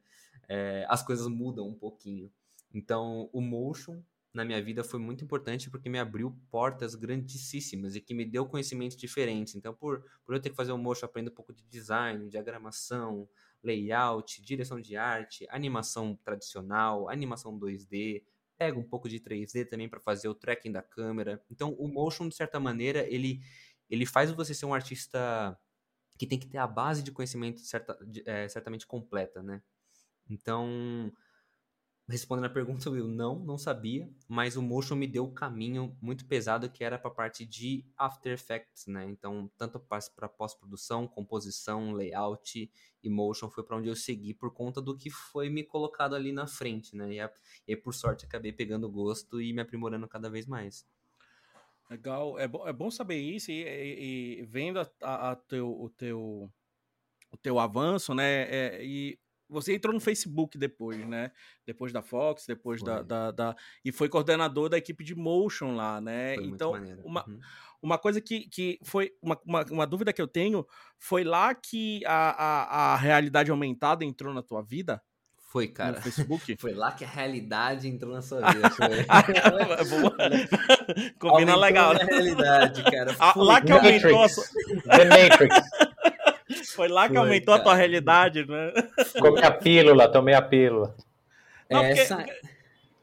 É, 0.46 0.84
as 0.90 1.02
coisas 1.02 1.26
mudam 1.26 1.66
um 1.68 1.75
pouquinho. 1.75 2.30
Então, 2.73 3.30
o 3.32 3.40
motion 3.40 4.02
na 4.34 4.44
minha 4.44 4.61
vida 4.61 4.82
foi 4.82 4.99
muito 4.99 5.23
importante 5.23 5.70
porque 5.70 5.88
me 5.88 5.99
abriu 5.99 6.37
portas 6.50 6.96
grandíssimas 6.96 7.94
e 7.94 8.00
que 8.00 8.12
me 8.12 8.25
deu 8.25 8.44
conhecimentos 8.44 8.96
diferentes. 8.96 9.54
Então, 9.54 9.73
por, 9.73 10.04
por 10.25 10.34
eu 10.34 10.40
ter 10.40 10.50
que 10.50 10.56
fazer 10.56 10.73
o 10.73 10.76
motion, 10.76 11.06
aprendo 11.06 11.30
um 11.30 11.34
pouco 11.34 11.52
de 11.52 11.64
design, 11.64 12.28
diagramação, 12.28 13.28
layout, 13.64 14.42
direção 14.42 14.80
de 14.80 14.97
arte, 14.97 15.47
animação 15.50 16.16
tradicional, 16.23 17.09
animação 17.09 17.59
2D, 17.59 18.23
pega 18.56 18.78
um 18.78 18.85
pouco 18.85 19.09
de 19.09 19.18
3D 19.18 19.68
também 19.68 19.88
para 19.88 20.00
fazer 20.00 20.28
o 20.28 20.35
tracking 20.35 20.71
da 20.71 20.83
câmera. 20.83 21.42
Então, 21.50 21.73
o 21.73 21.88
motion 21.88 22.28
de 22.28 22.37
certa 22.37 22.61
maneira, 22.61 23.00
ele 23.12 23.40
ele 23.90 24.06
faz 24.06 24.30
você 24.30 24.54
ser 24.54 24.66
um 24.66 24.75
artista 24.75 25.59
que 26.18 26.26
tem 26.26 26.38
que 26.38 26.47
ter 26.47 26.59
a 26.59 26.66
base 26.66 27.02
de 27.02 27.12
conhecimento 27.12 27.61
certa, 27.61 27.99
é, 28.25 28.49
certamente 28.49 28.87
completa, 28.87 29.42
né? 29.42 29.62
Então, 30.28 31.12
respondendo 32.08 32.46
a 32.46 32.50
pergunta, 32.50 32.90
Will, 32.90 33.08
não, 33.08 33.38
não 33.38 33.56
sabia, 33.56 34.08
mas 34.28 34.56
o 34.56 34.62
Motion 34.62 34.94
me 34.94 35.06
deu 35.06 35.25
o 35.25 35.32
caminho 35.32 35.96
muito 36.02 36.26
pesado 36.26 36.68
que 36.68 36.84
era 36.84 36.99
para 36.99 37.11
a 37.11 37.14
parte 37.14 37.46
de 37.46 37.84
After 37.96 38.32
Effects, 38.32 38.87
né? 38.87 39.06
Então, 39.08 39.50
tanto 39.56 39.80
para 39.80 40.28
pós-produção, 40.28 41.08
composição, 41.08 41.92
layout 41.92 42.70
e 43.02 43.08
Motion 43.08 43.49
foi 43.49 43.64
para 43.64 43.76
onde 43.76 43.88
eu 43.88 43.96
segui 43.96 44.34
por 44.34 44.52
conta 44.52 44.82
do 44.82 44.96
que 44.96 45.08
foi 45.08 45.49
me 45.49 45.64
colocado 45.64 46.14
ali 46.14 46.30
na 46.30 46.46
frente, 46.46 46.94
né? 46.94 47.14
E, 47.14 47.20
a, 47.20 47.32
e 47.66 47.75
por 47.75 47.94
sorte 47.94 48.26
acabei 48.26 48.52
pegando 48.52 48.90
gosto 48.90 49.40
e 49.40 49.52
me 49.52 49.62
aprimorando 49.62 50.06
cada 50.06 50.28
vez 50.28 50.46
mais. 50.46 50.87
Legal, 51.88 52.38
é, 52.38 52.46
bo 52.46 52.66
é 52.66 52.73
bom 52.73 52.90
saber 52.90 53.18
isso 53.18 53.50
e, 53.50 53.62
e, 53.62 54.40
e 54.40 54.42
vendo 54.44 54.80
a, 54.80 54.90
a, 55.02 55.30
a, 55.32 55.37
teu, 55.37 55.70
o, 55.70 55.88
teu, 55.88 56.50
o 57.30 57.37
teu 57.38 57.58
avanço, 57.58 58.14
né? 58.14 58.42
É, 58.42 58.84
e 58.84 59.18
você 59.48 59.74
entrou 59.74 59.94
no 59.94 60.00
Facebook 60.00 60.58
depois, 60.58 61.06
né? 61.06 61.30
Depois 61.66 61.92
da 61.92 62.02
Fox, 62.02 62.44
depois 62.46 62.82
da, 62.82 63.02
da, 63.02 63.30
da, 63.30 63.56
E 63.84 63.92
foi 63.92 64.08
coordenador 64.08 64.68
da 64.68 64.78
equipe 64.78 65.04
de 65.04 65.14
motion 65.14 65.74
lá, 65.74 66.00
né? 66.00 66.34
Foi 66.34 66.44
então, 66.44 66.72
uma, 67.04 67.28
uhum. 67.28 67.40
uma 67.82 67.98
coisa 67.98 68.20
que, 68.20 68.48
que 68.48 68.78
foi. 68.82 69.12
Uma, 69.22 69.38
uma, 69.44 69.64
uma, 69.70 69.86
dúvida 69.86 70.12
que 70.12 70.22
eu 70.22 70.28
tenho 70.28 70.66
foi 70.98 71.24
lá 71.24 71.54
que 71.54 72.04
a, 72.06 72.12
a, 72.12 72.92
a 72.92 72.96
realidade 72.96 73.50
aumentada 73.50 74.04
entrou 74.04 74.32
na 74.32 74.42
tua 74.42 74.62
vida? 74.62 75.02
Foi, 75.54 75.68
cara. 75.68 75.92
No 75.92 76.02
Facebook? 76.02 76.54
Foi 76.58 76.74
lá 76.74 76.90
que 76.90 77.04
a 77.04 77.08
realidade 77.08 77.86
entrou 77.86 78.12
na 78.12 78.20
sua 78.20 78.40
vida. 78.50 78.68
Combina 81.16 81.54
legal. 81.54 81.92
A 81.92 82.04
realidade, 82.04 82.82
cara. 82.82 83.14
lá 83.36 83.60
que 83.60 83.70
aumentou 83.70 84.24
a 84.24 84.28
sua... 84.28 84.42
The 84.42 85.04
Matrix. 85.04 85.54
Foi 86.75 86.88
lá 86.88 87.02
que 87.09 87.14
Foi, 87.14 87.23
aumentou 87.23 87.52
cara. 87.54 87.61
a 87.61 87.64
tua 87.64 87.75
realidade, 87.75 88.47
né? 88.47 88.73
Tomei 89.19 89.45
a 89.45 89.50
pílula, 89.50 90.09
tomei 90.11 90.35
a 90.35 90.43
pílula. 90.43 90.95
Não, 91.71 91.83
É, 91.83 91.95
porque- 91.95 92.54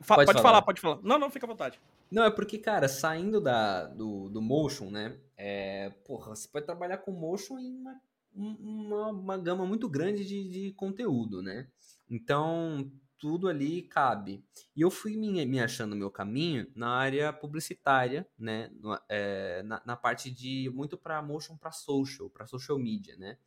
Pode 0.08 0.26
pode, 0.26 0.26
falar. 0.26 0.42
falar. 0.42 0.62
pode 0.64 0.82
falar. 0.82 1.00
Não, 1.04 1.18
não, 1.20 1.30
fica 1.30 1.46
à 1.46 1.50
vontade. 1.50 1.80
Não, 2.12 2.24
é 2.26 2.32
porque, 2.32 2.58
cara, 2.58 2.88
saindo 2.88 3.40
da, 3.40 3.86
do, 3.86 4.30
do 4.30 4.42
motion, 4.42 4.90
né? 4.90 5.16
É, 5.38 5.92
porra, 6.06 6.36
você 6.36 6.48
pode 6.48 6.66
trabalhar 6.66 6.98
com 6.98 7.12
motion 7.12 7.58
em 7.60 7.72
uma, 7.74 7.96
uma, 8.36 9.08
uma 9.12 9.38
gama 9.38 9.66
muito 9.66 9.88
grande 9.88 10.26
de, 10.26 10.50
de 10.50 10.72
conteúdo, 10.74 11.42
né? 11.42 11.68
Então, 12.10 12.92
tudo 13.22 13.48
ali 13.50 13.84
cabe. 13.84 14.44
E 14.76 14.82
eu 14.82 14.92
fui 14.92 15.18
me, 15.18 15.46
me 15.46 15.62
achando 15.62 15.96
meu 15.96 16.12
caminho 16.12 16.68
na 16.76 16.90
área 16.90 17.32
publicitária, 17.34 18.28
né? 18.40 18.70
No- 18.82 19.00
é, 19.10 19.64
na, 19.64 19.82
na 19.86 19.96
parte 19.98 20.32
de 20.32 20.70
muito 20.74 20.98
para 20.98 21.22
motion 21.22 21.58
para 21.58 21.72
social, 21.72 22.30
para 22.32 22.48
social 22.48 22.80
media, 22.80 23.16
né? 23.18 23.38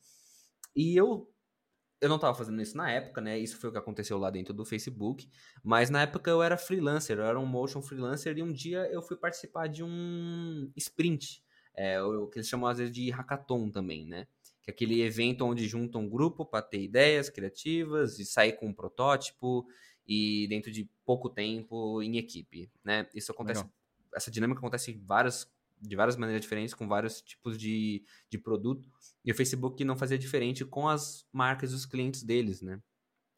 E 0.77 0.97
eu 0.97 1.31
eu 2.01 2.09
não 2.11 2.19
tava 2.19 2.35
fazendo 2.37 2.61
isso 2.63 2.77
na 2.77 2.91
época, 2.91 3.21
né? 3.21 3.39
Isso 3.39 3.59
foi 3.59 3.71
o 3.71 3.73
que 3.73 3.79
aconteceu 3.79 4.19
lá 4.19 4.31
dentro 4.31 4.55
do 4.55 4.65
Facebook. 4.65 5.31
Mas 5.65 5.91
na 5.91 6.03
época 6.03 6.31
eu 6.31 6.43
era 6.43 6.57
freelancer, 6.59 7.19
eu 7.19 7.25
era 7.25 7.41
um 7.41 7.47
motion 7.47 7.83
freelancer 7.83 8.39
e 8.39 8.43
um 8.43 8.53
dia 8.53 8.89
eu 8.93 9.03
fui 9.03 9.17
participar 9.17 9.69
de 9.69 9.83
um 9.85 10.71
sprint, 10.77 11.43
é, 11.77 12.03
o 12.03 12.29
que 12.29 12.39
eles 12.39 12.49
chamam 12.49 12.69
às 12.69 12.79
vezes 12.79 12.95
de 12.95 13.11
hackathon 13.11 13.71
também, 13.71 14.07
né? 14.07 14.27
Que 14.65 14.71
é 14.71 14.75
aquele 14.75 15.03
evento 15.03 15.45
onde 15.45 15.69
juntam 15.69 16.03
um 16.03 16.09
grupo 16.11 16.45
para 16.47 16.63
ter 16.63 16.83
ideias 16.83 17.31
criativas 17.31 18.19
e 18.19 18.25
sair 18.25 18.55
com 18.55 18.69
um 18.69 18.75
protótipo 18.75 19.67
e 20.07 20.47
dentro 20.49 20.73
de 20.73 20.91
pouco 21.05 21.29
tempo 21.31 22.03
em 22.03 22.17
equipe, 22.19 22.71
né? 22.85 23.09
Isso 23.15 23.31
acontece, 23.33 23.65
Legal. 23.65 23.73
essa 24.15 24.31
dinâmica 24.31 24.59
acontece 24.61 24.91
em 24.93 24.99
várias, 25.05 25.53
de 25.81 25.97
várias 25.97 26.17
maneiras 26.17 26.43
diferentes, 26.43 26.75
com 26.75 26.89
vários 26.89 27.21
tipos 27.23 27.59
de, 27.59 28.05
de 28.31 28.39
produto. 28.39 28.89
E 29.25 29.31
o 29.33 29.35
Facebook 29.35 29.85
não 29.85 29.97
fazia 29.97 30.19
diferente 30.19 30.65
com 30.65 30.89
as 30.89 31.27
marcas 31.33 31.73
e 31.73 31.75
os 31.75 31.87
clientes 31.87 32.23
deles, 32.23 32.63
né? 32.63 32.81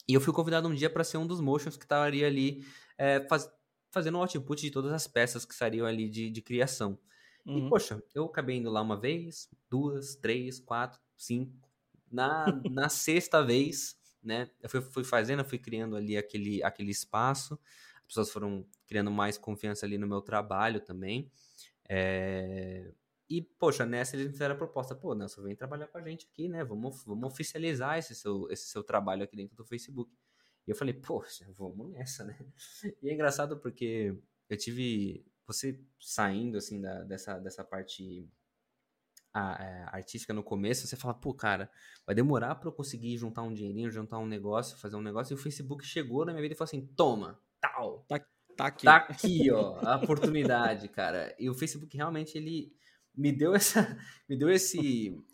E 0.09 0.14
eu 0.14 0.21
fui 0.21 0.33
convidado 0.33 0.68
um 0.68 0.75
dia 0.75 0.90
para 0.90 1.04
ser 1.04 1.16
um 1.18 1.26
dos 1.26 1.40
motions 1.40 1.76
que 1.76 1.85
estaria 1.85 2.26
ali 2.26 2.64
é, 2.97 3.21
faz- 3.28 3.50
fazendo 3.90 4.16
o 4.16 4.21
output 4.21 4.61
de 4.62 4.71
todas 4.71 4.92
as 4.92 5.06
peças 5.06 5.45
que 5.45 5.52
estariam 5.52 5.87
ali 5.87 6.09
de, 6.09 6.30
de 6.30 6.42
criação. 6.42 6.99
E, 7.54 7.62
Uhum. 7.62 7.68
poxa, 7.68 8.02
eu 8.14 8.26
acabei 8.26 8.56
indo 8.56 8.71
lá 8.71 8.83
uma 8.83 9.00
vez, 9.00 9.49
duas, 9.71 10.16
três, 10.16 10.61
quatro, 10.61 11.00
cinco. 11.16 11.52
Na, 12.11 12.46
na 12.70 12.88
sexta 12.90 13.42
vez, 13.44 13.96
né? 14.23 14.50
Eu 14.62 14.68
fui, 14.68 14.80
fui 14.80 15.04
fazendo, 15.04 15.44
fui 15.44 15.58
criando 15.58 15.96
ali 15.96 16.16
aquele, 16.16 16.62
aquele 16.62 16.90
espaço. 16.90 17.58
As 17.99 18.06
pessoas 18.08 18.30
foram 18.30 18.66
criando 18.87 19.11
mais 19.11 19.37
confiança 19.38 19.87
ali 19.87 19.99
no 19.99 20.06
meu 20.06 20.20
trabalho 20.20 20.80
também. 20.80 21.30
É, 21.88 22.92
E, 23.28 23.42
poxa, 23.42 23.85
nessa 23.87 24.16
eles 24.16 24.26
me 24.28 24.32
fizeram 24.32 24.54
a 24.54 24.58
proposta, 24.58 24.94
pô, 24.94 25.14
Nelson, 25.14 25.42
vem 25.42 25.56
trabalhar 25.56 25.88
com 25.88 25.99
a 25.99 26.02
gente 26.02 26.26
aqui, 26.30 26.49
né? 26.49 26.64
Vamos, 26.64 27.04
vamos 27.04 27.25
oficializar 27.32 27.99
esse 27.99 28.14
seu, 28.14 28.49
esse 28.50 28.68
seu 28.68 28.85
trabalho 28.85 29.25
aqui 29.25 29.37
dentro 29.37 29.56
do 29.56 29.64
Facebook. 29.64 30.12
E 30.66 30.70
eu 30.70 30.76
falei, 30.76 30.94
poxa, 30.94 31.46
vamos 31.52 31.90
nessa, 31.92 32.25
né? 32.25 32.37
E 33.02 33.08
é 33.11 33.14
engraçado 33.14 33.58
porque 33.58 34.16
eu 34.49 34.56
tive. 34.56 35.25
Você 35.46 35.80
saindo, 36.00 36.58
assim, 36.58 36.80
da, 36.80 37.02
dessa, 37.04 37.38
dessa 37.38 37.64
parte 37.64 38.28
a- 39.38 39.57
é, 39.62 39.85
artística 39.97 40.33
no 40.33 40.43
começo, 40.43 40.87
você 40.87 40.97
fala, 40.97 41.12
pô, 41.14 41.35
cara, 41.35 41.71
vai 42.07 42.14
demorar 42.14 42.55
pra 42.55 42.69
eu 42.69 42.73
conseguir 42.73 43.16
juntar 43.19 43.43
um 43.43 43.52
dinheirinho, 43.52 43.90
juntar 43.90 44.19
um 44.19 44.26
negócio, 44.26 44.76
fazer 44.78 44.97
um 44.97 45.02
negócio. 45.02 45.33
E 45.33 45.35
o 45.35 45.38
Facebook 45.38 45.85
chegou 45.85 46.25
na 46.25 46.33
minha 46.33 46.43
vida 46.43 46.55
e 46.55 46.57
falou 46.57 46.69
assim: 46.69 46.87
toma, 46.97 47.38
tal, 47.61 48.05
Tá 48.57 48.66
aqui. 48.69 48.85
Tá 48.87 48.97
aqui, 48.97 49.50
ó, 49.50 49.78
a 49.87 49.97
oportunidade, 49.97 50.88
cara. 50.88 51.35
E 51.38 51.50
o 51.50 51.55
Facebook 51.55 51.95
realmente 51.95 52.38
ele 52.38 52.73
me 53.14 53.31
deu 53.31 53.55
essa, 53.55 53.99
me 54.26 54.35
deu 54.35 54.49
esse, 54.49 54.78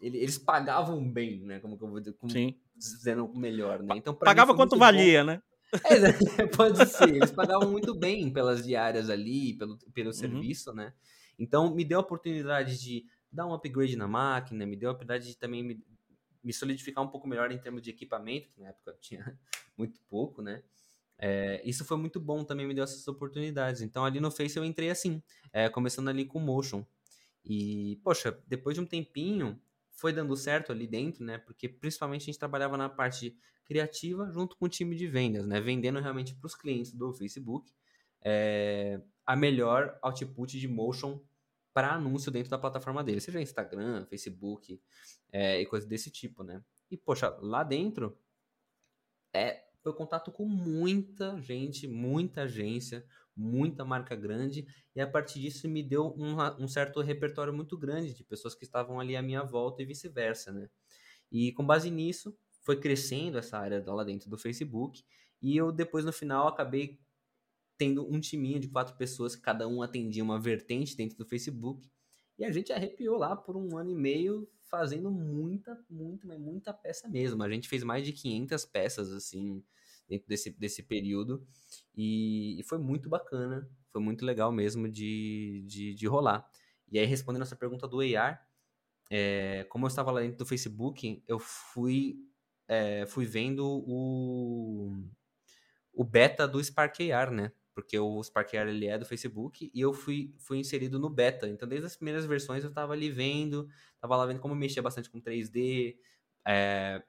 ele- 0.00 0.18
eles 0.18 0.38
pagavam 0.38 1.08
bem, 1.08 1.40
né? 1.44 1.60
Como 1.60 1.78
que 1.78 1.84
eu 1.84 1.88
vou 1.88 2.00
dizer, 2.00 2.14
como 2.14 2.32
Sim. 2.32 2.56
dizendo 2.74 3.32
melhor, 3.32 3.80
né? 3.80 3.94
Então 3.96 4.12
Pagava 4.12 4.52
quanto 4.56 4.72
muito 4.72 4.72
bom. 4.72 4.78
valia, 4.80 5.22
né? 5.22 5.40
É, 5.84 5.98
né? 6.00 6.12
pode 6.56 6.84
ser. 6.86 7.14
Eles 7.14 7.30
pagavam 7.30 7.70
muito 7.70 7.94
bem 7.94 8.30
pelas 8.32 8.64
diárias 8.66 9.08
ali, 9.08 9.54
pelo, 9.56 9.78
pelo 9.94 10.08
Uhum. 10.08 10.12
serviço, 10.12 10.72
né? 10.74 10.92
Então 11.38 11.72
me 11.74 11.84
deu 11.84 11.98
a 11.98 12.02
oportunidade 12.02 12.78
de 12.78 13.04
dar 13.32 13.46
um 13.46 13.54
upgrade 13.54 13.96
na 13.96 14.06
máquina, 14.06 14.66
me 14.66 14.76
deu 14.76 14.90
a 14.90 14.92
oportunidade 14.92 15.26
de 15.26 15.36
também 15.36 15.62
me, 15.62 15.84
me 16.42 16.52
solidificar 16.52 17.02
um 17.02 17.08
pouco 17.08 17.26
melhor 17.26 17.50
em 17.50 17.58
termos 17.58 17.82
de 17.82 17.90
equipamento, 17.90 18.50
que 18.50 18.60
na 18.60 18.68
época 18.68 18.90
eu 18.90 19.00
tinha 19.00 19.38
muito 19.76 20.00
pouco, 20.08 20.42
né? 20.42 20.62
É, 21.18 21.62
isso 21.64 21.84
foi 21.84 21.96
muito 21.96 22.20
bom, 22.20 22.44
também 22.44 22.66
me 22.66 22.74
deu 22.74 22.84
essas 22.84 23.06
oportunidades. 23.06 23.80
Então 23.80 24.04
ali 24.04 24.20
no 24.20 24.30
Face 24.30 24.56
eu 24.56 24.64
entrei 24.64 24.90
assim, 24.90 25.22
é, 25.52 25.68
começando 25.68 26.08
ali 26.08 26.24
com 26.24 26.40
Motion. 26.40 26.84
E, 27.44 28.00
poxa, 28.04 28.38
depois 28.46 28.74
de 28.74 28.80
um 28.80 28.86
tempinho, 28.86 29.60
foi 29.90 30.12
dando 30.12 30.36
certo 30.36 30.72
ali 30.72 30.86
dentro, 30.86 31.24
né? 31.24 31.38
Porque 31.38 31.68
principalmente 31.68 32.22
a 32.22 32.26
gente 32.26 32.38
trabalhava 32.38 32.76
na 32.76 32.88
parte 32.88 33.36
criativa 33.64 34.30
junto 34.32 34.56
com 34.56 34.66
o 34.66 34.68
time 34.68 34.96
de 34.96 35.06
vendas, 35.06 35.46
né? 35.46 35.60
Vendendo 35.60 36.00
realmente 36.00 36.34
para 36.34 36.46
os 36.46 36.54
clientes 36.54 36.92
do 36.92 37.12
Facebook 37.12 37.72
é, 38.20 39.00
a 39.26 39.36
melhor 39.36 39.98
output 40.02 40.58
de 40.58 40.68
motion 40.68 41.20
para 41.72 41.92
anúncio 41.92 42.30
dentro 42.30 42.50
da 42.50 42.58
plataforma 42.58 43.02
dele, 43.02 43.20
seja 43.20 43.40
Instagram, 43.40 44.04
Facebook 44.06 44.80
é, 45.30 45.60
e 45.60 45.66
coisas 45.66 45.88
desse 45.88 46.10
tipo, 46.10 46.42
né? 46.42 46.62
E, 46.90 46.96
poxa, 46.96 47.36
lá 47.40 47.62
dentro 47.62 48.18
é, 49.34 49.64
foi 49.82 49.92
contato 49.94 50.30
com 50.30 50.44
muita 50.44 51.40
gente, 51.40 51.88
muita 51.88 52.42
agência, 52.42 53.04
muita 53.34 53.84
marca 53.84 54.14
grande, 54.14 54.66
e 54.94 55.00
a 55.00 55.06
partir 55.06 55.40
disso 55.40 55.68
me 55.68 55.82
deu 55.82 56.14
um, 56.18 56.36
um 56.62 56.68
certo 56.68 57.00
repertório 57.00 57.52
muito 57.52 57.78
grande 57.78 58.12
de 58.12 58.22
pessoas 58.22 58.54
que 58.54 58.64
estavam 58.64 59.00
ali 59.00 59.16
à 59.16 59.22
minha 59.22 59.42
volta 59.42 59.82
e 59.82 59.86
vice-versa, 59.86 60.52
né? 60.52 60.68
E 61.30 61.52
com 61.52 61.64
base 61.64 61.90
nisso, 61.90 62.36
foi 62.60 62.78
crescendo 62.78 63.38
essa 63.38 63.58
área 63.58 63.82
lá 63.86 64.04
dentro 64.04 64.28
do 64.28 64.36
Facebook, 64.36 65.02
e 65.40 65.56
eu 65.56 65.72
depois 65.72 66.04
no 66.04 66.12
final 66.12 66.46
acabei 66.46 67.00
tendo 67.76 68.06
um 68.10 68.20
timinho 68.20 68.60
de 68.60 68.68
quatro 68.68 68.96
pessoas 68.96 69.34
que 69.34 69.42
cada 69.42 69.66
um 69.66 69.82
atendia 69.82 70.22
uma 70.22 70.40
vertente 70.40 70.96
dentro 70.96 71.16
do 71.16 71.26
Facebook, 71.26 71.90
e 72.38 72.44
a 72.44 72.50
gente 72.50 72.72
arrepiou 72.72 73.18
lá 73.18 73.36
por 73.36 73.56
um 73.56 73.76
ano 73.76 73.90
e 73.90 73.94
meio 73.94 74.48
fazendo 74.64 75.10
muita, 75.10 75.78
muita, 75.88 76.26
mas 76.26 76.40
muita 76.40 76.72
peça 76.72 77.08
mesmo. 77.08 77.42
A 77.42 77.50
gente 77.50 77.68
fez 77.68 77.84
mais 77.84 78.04
de 78.04 78.12
500 78.12 78.64
peças, 78.64 79.12
assim, 79.12 79.62
dentro 80.08 80.26
desse, 80.26 80.50
desse 80.50 80.82
período. 80.82 81.46
E, 81.94 82.58
e 82.58 82.62
foi 82.62 82.78
muito 82.78 83.08
bacana, 83.08 83.70
foi 83.90 84.00
muito 84.00 84.24
legal 84.24 84.50
mesmo 84.50 84.88
de, 84.90 85.62
de, 85.66 85.94
de 85.94 86.06
rolar. 86.06 86.48
E 86.90 86.98
aí, 86.98 87.04
respondendo 87.04 87.42
essa 87.42 87.54
pergunta 87.54 87.86
do 87.86 88.00
AR, 88.00 88.44
é, 89.10 89.64
como 89.64 89.84
eu 89.84 89.88
estava 89.88 90.10
lá 90.10 90.20
dentro 90.20 90.38
do 90.38 90.46
Facebook, 90.46 91.22
eu 91.28 91.38
fui, 91.38 92.16
é, 92.66 93.04
fui 93.06 93.26
vendo 93.26 93.64
o, 93.86 94.90
o 95.92 96.02
beta 96.02 96.48
do 96.48 96.62
Spark 96.64 96.98
AR, 97.12 97.30
né? 97.30 97.52
Porque 97.74 97.98
o 97.98 98.22
Spark 98.22 98.54
AR 98.54 98.68
ele 98.68 98.86
é 98.86 98.98
do 98.98 99.06
Facebook 99.06 99.70
e 99.72 99.80
eu 99.80 99.92
fui, 99.92 100.34
fui 100.38 100.58
inserido 100.58 100.98
no 100.98 101.08
beta. 101.08 101.48
Então, 101.48 101.66
desde 101.66 101.86
as 101.86 101.96
primeiras 101.96 102.26
versões, 102.26 102.62
eu 102.62 102.68
estava 102.68 102.92
ali 102.92 103.10
vendo, 103.10 103.68
estava 103.94 104.16
lá 104.16 104.26
vendo 104.26 104.40
como 104.40 104.54
mexia 104.54 104.82
bastante 104.82 105.08
com 105.08 105.20
3D, 105.20 105.96
é, 106.46 107.02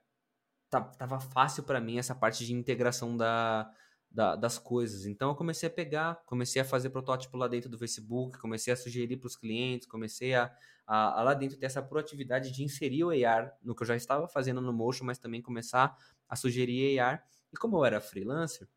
tava 0.97 1.19
fácil 1.19 1.63
para 1.63 1.81
mim 1.81 1.97
essa 1.97 2.15
parte 2.15 2.45
de 2.45 2.53
integração 2.53 3.15
da, 3.17 3.69
da, 4.09 4.35
das 4.35 4.57
coisas. 4.57 5.05
Então 5.05 5.29
eu 5.29 5.35
comecei 5.35 5.67
a 5.67 5.71
pegar, 5.71 6.23
comecei 6.25 6.61
a 6.61 6.65
fazer 6.65 6.89
protótipo 6.91 7.35
lá 7.37 7.47
dentro 7.47 7.69
do 7.69 7.77
Facebook, 7.77 8.39
comecei 8.39 8.71
a 8.71 8.75
sugerir 8.75 9.17
para 9.17 9.27
os 9.27 9.35
clientes, 9.35 9.87
comecei 9.87 10.33
a, 10.33 10.53
a, 10.87 11.19
a, 11.19 11.23
lá 11.23 11.33
dentro 11.33 11.57
ter 11.57 11.65
essa 11.65 11.81
proatividade 11.81 12.51
de 12.51 12.63
inserir 12.63 13.03
o 13.03 13.09
AR 13.09 13.53
no 13.61 13.75
que 13.75 13.83
eu 13.83 13.87
já 13.87 13.95
estava 13.95 14.27
fazendo 14.27 14.61
no 14.61 14.71
Motion, 14.71 15.05
mas 15.05 15.17
também 15.17 15.41
começar 15.41 15.97
a 16.27 16.35
sugerir 16.35 16.99
AR. 16.99 17.23
E 17.51 17.57
como 17.57 17.77
eu 17.77 17.85
era 17.85 17.99
freelancer 17.99 18.67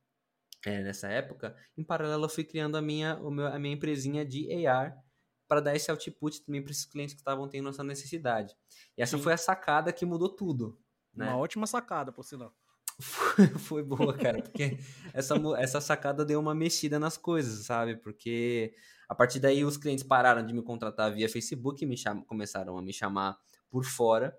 é, 0.66 0.82
nessa 0.82 1.06
época, 1.06 1.54
em 1.78 1.84
paralelo 1.84 2.24
eu 2.24 2.28
fui 2.28 2.42
criando 2.42 2.76
a 2.76 2.82
minha, 2.82 3.16
o 3.18 3.30
meu, 3.30 3.46
a 3.46 3.56
minha 3.56 3.72
empresinha 3.72 4.24
de 4.26 4.66
AR 4.66 5.00
para 5.46 5.60
dar 5.60 5.76
esse 5.76 5.88
output 5.92 6.44
também 6.44 6.60
para 6.60 6.72
esses 6.72 6.84
clientes 6.84 7.14
que 7.14 7.20
estavam 7.20 7.48
tendo 7.48 7.68
essa 7.68 7.84
necessidade. 7.84 8.52
E 8.98 9.00
essa 9.00 9.16
Sim. 9.16 9.22
foi 9.22 9.32
a 9.32 9.36
sacada 9.36 9.92
que 9.92 10.04
mudou 10.04 10.28
tudo. 10.28 10.76
Né? 11.14 11.28
Uma 11.28 11.36
ótima 11.36 11.68
sacada, 11.68 12.10
por 12.10 12.24
sinal. 12.24 12.52
foi 13.60 13.84
boa, 13.84 14.12
cara, 14.18 14.42
porque 14.42 14.76
essa, 15.14 15.36
essa 15.56 15.80
sacada 15.80 16.24
deu 16.24 16.40
uma 16.40 16.54
mexida 16.54 16.98
nas 16.98 17.16
coisas, 17.16 17.64
sabe? 17.64 17.94
Porque 17.96 18.74
a 19.08 19.14
partir 19.14 19.38
daí 19.38 19.64
os 19.64 19.76
clientes 19.76 20.02
pararam 20.02 20.44
de 20.44 20.52
me 20.52 20.62
contratar 20.62 21.14
via 21.14 21.28
Facebook 21.28 21.84
e 21.84 21.86
me 21.86 21.96
cham... 21.96 22.22
começaram 22.22 22.76
a 22.76 22.82
me 22.82 22.92
chamar 22.92 23.38
por 23.70 23.84
fora. 23.84 24.36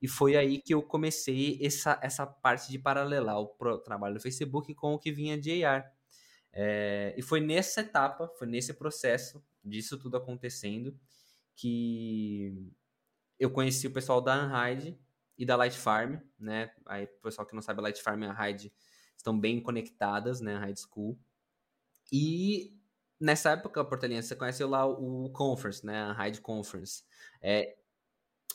E 0.00 0.08
foi 0.08 0.36
aí 0.36 0.60
que 0.60 0.74
eu 0.74 0.82
comecei 0.82 1.58
essa, 1.62 1.98
essa 2.02 2.26
parte 2.26 2.70
de 2.70 2.78
paralelar 2.78 3.38
o 3.38 3.48
pro... 3.48 3.78
trabalho 3.78 4.14
do 4.14 4.20
Facebook 4.20 4.74
com 4.74 4.94
o 4.94 4.98
que 4.98 5.10
vinha 5.10 5.38
de 5.38 5.64
AR. 5.64 5.92
É... 6.52 7.14
e 7.16 7.22
foi 7.22 7.40
nessa 7.40 7.82
etapa, 7.82 8.28
foi 8.38 8.46
nesse 8.46 8.72
processo 8.74 9.44
disso 9.62 9.98
tudo 9.98 10.16
acontecendo 10.16 10.98
que 11.54 12.72
eu 13.38 13.50
conheci 13.50 13.86
o 13.86 13.92
pessoal 13.92 14.20
da 14.20 14.46
Unhide 14.46 14.98
e 15.36 15.46
da 15.46 15.56
Light 15.56 15.76
Farm, 15.76 16.16
né? 16.38 16.72
Aí, 16.86 17.04
o 17.04 17.22
pessoal 17.22 17.46
que 17.46 17.54
não 17.54 17.62
sabe, 17.62 17.80
a 17.80 17.82
Light 17.82 18.02
Farm 18.02 18.22
e 18.22 18.26
a 18.26 18.32
Hyde 18.32 18.72
estão 19.16 19.38
bem 19.38 19.60
conectadas, 19.60 20.40
né? 20.40 20.56
A 20.56 20.74
School. 20.74 21.18
E 22.12 22.76
nessa 23.20 23.50
época, 23.50 23.84
Portelinha, 23.84 24.22
você 24.22 24.34
conheceu 24.34 24.68
lá 24.68 24.86
o 24.86 25.30
Conference, 25.30 25.84
né? 25.86 26.02
A 26.02 26.12
Hyde 26.12 26.40
Conference. 26.40 27.04
É, 27.40 27.76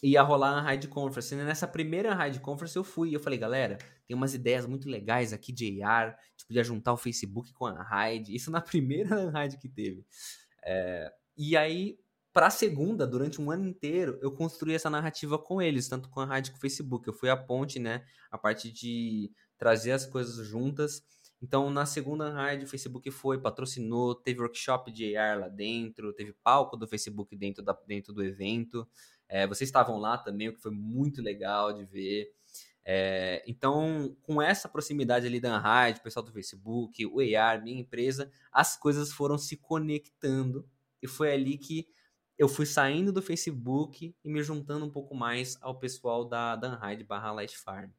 ia 0.03 0.21
rolar 0.21 0.57
a 0.57 0.61
Raid 0.61 0.87
Conference. 0.89 1.33
E 1.33 1.37
nessa 1.37 1.67
primeira 1.67 2.13
Raid 2.13 2.39
Conference 2.41 2.75
eu 2.75 2.83
fui. 2.83 3.09
E 3.09 3.13
eu 3.13 3.19
falei, 3.19 3.39
galera, 3.39 3.77
tem 4.05 4.15
umas 4.15 4.33
ideias 4.33 4.65
muito 4.65 4.89
legais 4.89 5.31
aqui 5.31 5.53
de 5.53 5.81
AR. 5.81 6.17
Gente 6.31 6.45
podia 6.47 6.63
juntar 6.63 6.93
o 6.93 6.97
Facebook 6.97 7.53
com 7.53 7.65
a 7.65 7.81
Raid. 7.81 8.35
Isso 8.35 8.51
na 8.51 8.59
primeira 8.61 9.29
Raid 9.31 9.57
que 9.57 9.69
teve. 9.69 10.05
É, 10.65 11.11
e 11.37 11.55
aí, 11.55 11.97
para 12.33 12.47
a 12.47 12.51
segunda, 12.51 13.07
durante 13.07 13.41
um 13.41 13.49
ano 13.49 13.65
inteiro, 13.65 14.19
eu 14.21 14.31
construí 14.31 14.75
essa 14.75 14.89
narrativa 14.89 15.39
com 15.39 15.61
eles, 15.61 15.87
tanto 15.87 16.09
com 16.09 16.19
a 16.19 16.25
Raid 16.25 16.51
com 16.51 16.57
o 16.57 16.61
Facebook. 16.61 17.07
Eu 17.07 17.13
fui 17.13 17.29
a 17.29 17.37
ponte, 17.37 17.79
né? 17.79 18.03
A 18.29 18.37
parte 18.37 18.71
de 18.71 19.31
trazer 19.57 19.91
as 19.91 20.05
coisas 20.05 20.45
juntas. 20.45 21.01
Então, 21.43 21.69
na 21.69 21.85
segunda 21.85 22.29
raid, 22.29 22.63
o 22.63 22.67
Facebook 22.67 23.11
foi, 23.11 23.37
patrocinou, 23.37 24.15
teve 24.15 24.39
workshop 24.39 24.89
de 24.93 25.17
AR 25.17 25.41
lá 25.41 25.49
dentro, 25.49 26.13
teve 26.13 26.31
palco 26.41 26.77
do 26.77 26.87
Facebook 26.87 27.35
dentro, 27.35 27.61
da, 27.61 27.77
dentro 27.85 28.13
do 28.13 28.23
evento. 28.23 28.87
É, 29.27 29.47
vocês 29.47 29.67
estavam 29.67 29.97
lá 29.97 30.17
também, 30.17 30.49
o 30.49 30.53
que 30.53 30.61
foi 30.61 30.71
muito 30.71 31.21
legal 31.21 31.73
de 31.73 31.83
ver. 31.85 32.33
É, 32.85 33.43
então, 33.47 34.15
com 34.23 34.41
essa 34.41 34.67
proximidade 34.67 35.25
ali 35.25 35.39
da 35.39 35.57
Unhide, 35.57 35.99
o 35.99 36.03
pessoal 36.03 36.25
do 36.25 36.31
Facebook, 36.31 37.05
o 37.05 37.19
AR, 37.19 37.63
minha 37.63 37.79
empresa, 37.79 38.31
as 38.51 38.77
coisas 38.77 39.11
foram 39.11 39.37
se 39.37 39.57
conectando 39.57 40.67
e 41.01 41.07
foi 41.07 41.33
ali 41.33 41.57
que 41.57 41.87
eu 42.37 42.49
fui 42.49 42.65
saindo 42.65 43.11
do 43.11 43.21
Facebook 43.21 44.15
e 44.23 44.29
me 44.29 44.43
juntando 44.43 44.85
um 44.85 44.89
pouco 44.89 45.15
mais 45.15 45.57
ao 45.61 45.77
pessoal 45.79 46.25
da, 46.25 46.55
da 46.55 46.79
barra 47.07 47.31
Light 47.31 47.57
Farm. 47.57 47.89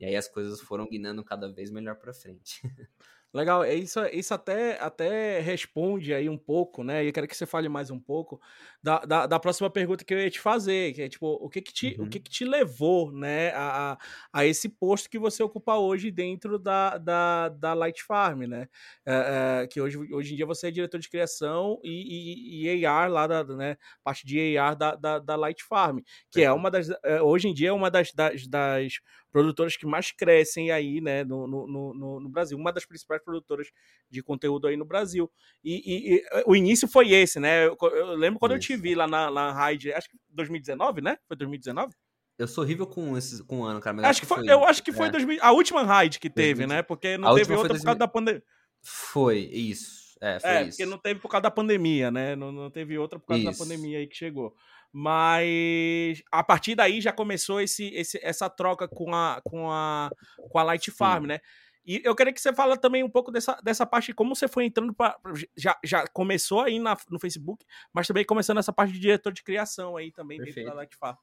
E 0.00 0.04
aí 0.04 0.16
as 0.16 0.26
coisas 0.26 0.60
foram 0.60 0.88
guinando 0.88 1.22
cada 1.22 1.52
vez 1.52 1.70
melhor 1.70 1.96
para 1.96 2.12
frente. 2.12 2.60
Legal, 3.34 3.64
é 3.64 3.74
isso, 3.74 3.98
isso 4.12 4.32
até, 4.32 4.80
até 4.80 5.40
responde 5.40 6.14
aí 6.14 6.28
um 6.28 6.38
pouco, 6.38 6.84
né? 6.84 7.02
E 7.02 7.08
eu 7.08 7.12
quero 7.12 7.26
que 7.26 7.36
você 7.36 7.44
fale 7.44 7.68
mais 7.68 7.90
um 7.90 7.98
pouco 7.98 8.40
da, 8.80 9.00
da, 9.00 9.26
da, 9.26 9.40
próxima 9.40 9.68
pergunta 9.68 10.04
que 10.04 10.14
eu 10.14 10.20
ia 10.20 10.30
te 10.30 10.38
fazer, 10.38 10.92
que 10.92 11.02
é 11.02 11.08
tipo, 11.08 11.26
o 11.26 11.50
que 11.50 11.60
que 11.60 11.72
te, 11.72 11.96
uhum. 11.98 12.04
o 12.04 12.08
que 12.08 12.20
que 12.20 12.30
te 12.30 12.44
levou, 12.44 13.10
né, 13.10 13.50
a, 13.56 13.98
a 14.32 14.46
esse 14.46 14.68
posto 14.68 15.10
que 15.10 15.18
você 15.18 15.42
ocupa 15.42 15.76
hoje 15.76 16.12
dentro 16.12 16.60
da, 16.60 16.96
da, 16.96 17.48
da 17.48 17.74
Light 17.74 18.04
Farm, 18.04 18.42
né? 18.42 18.68
É, 19.04 19.62
é, 19.62 19.66
que 19.66 19.80
hoje, 19.80 19.98
hoje 20.12 20.34
em 20.34 20.36
dia 20.36 20.46
você 20.46 20.68
é 20.68 20.70
diretor 20.70 21.00
de 21.00 21.08
criação 21.08 21.80
e, 21.82 22.62
e, 22.62 22.78
e 22.78 22.86
AR 22.86 23.10
lá 23.10 23.26
da, 23.26 23.42
né, 23.42 23.76
parte 24.04 24.24
de 24.24 24.56
AR 24.56 24.76
da, 24.76 24.94
da, 24.94 25.18
da 25.18 25.34
Light 25.34 25.64
Farm, 25.64 25.98
que 26.30 26.40
é 26.40 26.52
uma 26.52 26.70
das, 26.70 26.88
é, 27.02 27.20
hoje 27.20 27.48
em 27.48 27.54
dia 27.54 27.70
é 27.70 27.72
uma 27.72 27.90
das, 27.90 28.12
das, 28.12 28.46
das 28.46 29.00
produtoras 29.34 29.76
que 29.76 29.84
mais 29.84 30.12
crescem 30.12 30.70
aí, 30.70 31.00
né, 31.00 31.24
no, 31.24 31.44
no, 31.48 31.66
no, 31.66 32.20
no, 32.20 32.28
Brasil. 32.28 32.56
Uma 32.56 32.72
das 32.72 32.86
principais 32.86 33.20
produtoras 33.20 33.66
de 34.08 34.22
conteúdo 34.22 34.68
aí 34.68 34.76
no 34.76 34.84
Brasil. 34.84 35.28
E, 35.64 35.74
e, 35.74 36.14
e 36.14 36.24
o 36.46 36.54
início 36.54 36.86
foi 36.86 37.10
esse, 37.10 37.40
né? 37.40 37.66
Eu, 37.66 37.76
eu 37.82 38.14
lembro 38.14 38.38
quando 38.38 38.56
Isso. 38.56 38.72
eu 38.72 38.76
te 38.76 38.80
vi 38.80 38.94
lá 38.94 39.08
na, 39.08 39.32
na 39.32 39.50
Raid, 39.50 39.92
acho 39.92 40.08
que 40.08 40.16
2019, 40.28 41.00
né? 41.00 41.18
Foi 41.26 41.36
2019? 41.36 41.92
Eu 42.38 42.46
sou 42.46 42.62
horrível 42.62 42.86
com 42.86 43.18
esse 43.18 43.42
com 43.42 43.62
o 43.62 43.64
ano, 43.64 43.80
cara. 43.80 43.98
Acho, 43.98 44.06
acho, 44.08 44.20
que 44.20 44.26
foi, 44.26 44.36
foi, 44.38 44.52
eu 44.52 44.64
acho 44.64 44.82
que 44.84 44.92
foi 44.92 45.08
é. 45.08 45.10
2000, 45.10 45.38
a 45.42 45.50
última 45.50 45.82
raid 45.82 46.20
que 46.20 46.30
teve, 46.30 46.60
2000, 46.60 46.68
né? 46.68 46.82
Porque 46.82 47.18
não 47.18 47.34
teve 47.34 47.54
outra 47.54 47.74
por 47.74 47.82
causa 47.82 47.98
2000... 47.98 47.98
da 47.98 48.08
pandemia. 48.08 48.42
Foi, 48.82 49.38
isso. 49.38 50.16
É, 50.20 50.38
foi 50.38 50.50
é 50.50 50.62
isso. 50.62 50.70
porque 50.70 50.86
não 50.86 50.98
teve 50.98 51.18
por 51.18 51.28
causa 51.28 51.42
da 51.42 51.50
pandemia, 51.50 52.12
né? 52.12 52.36
Não, 52.36 52.52
não 52.52 52.70
teve 52.70 52.96
outra 52.96 53.18
por 53.18 53.26
causa 53.26 53.42
isso. 53.42 53.58
da 53.58 53.64
pandemia 53.64 53.98
aí 53.98 54.06
que 54.06 54.16
chegou. 54.16 54.54
Mas 54.96 56.22
a 56.30 56.44
partir 56.44 56.76
daí 56.76 57.00
já 57.00 57.12
começou 57.12 57.60
esse, 57.60 57.88
esse, 57.88 58.16
essa 58.22 58.48
troca 58.48 58.86
com 58.86 59.12
a, 59.12 59.40
com 59.42 59.68
a, 59.68 60.08
com 60.48 60.56
a 60.56 60.62
Light 60.62 60.88
Farm, 60.92 61.26
né? 61.26 61.40
E 61.84 62.00
eu 62.04 62.14
queria 62.14 62.32
que 62.32 62.40
você 62.40 62.52
fale 62.52 62.78
também 62.78 63.02
um 63.02 63.10
pouco 63.10 63.32
dessa, 63.32 63.60
dessa 63.60 63.84
parte, 63.84 64.14
como 64.14 64.36
você 64.36 64.46
foi 64.46 64.66
entrando 64.66 64.94
para. 64.94 65.18
Já, 65.56 65.76
já 65.82 66.06
começou 66.06 66.60
aí 66.60 66.78
na, 66.78 66.96
no 67.10 67.18
Facebook, 67.18 67.66
mas 67.92 68.06
também 68.06 68.24
começando 68.24 68.58
essa 68.58 68.72
parte 68.72 68.92
de 68.92 69.00
diretor 69.00 69.32
de 69.32 69.42
criação 69.42 69.96
aí 69.96 70.12
também 70.12 70.38
Perfeito. 70.38 70.54
dentro 70.58 70.70
da 70.70 70.76
Light 70.76 70.94
Farm. 70.94 71.16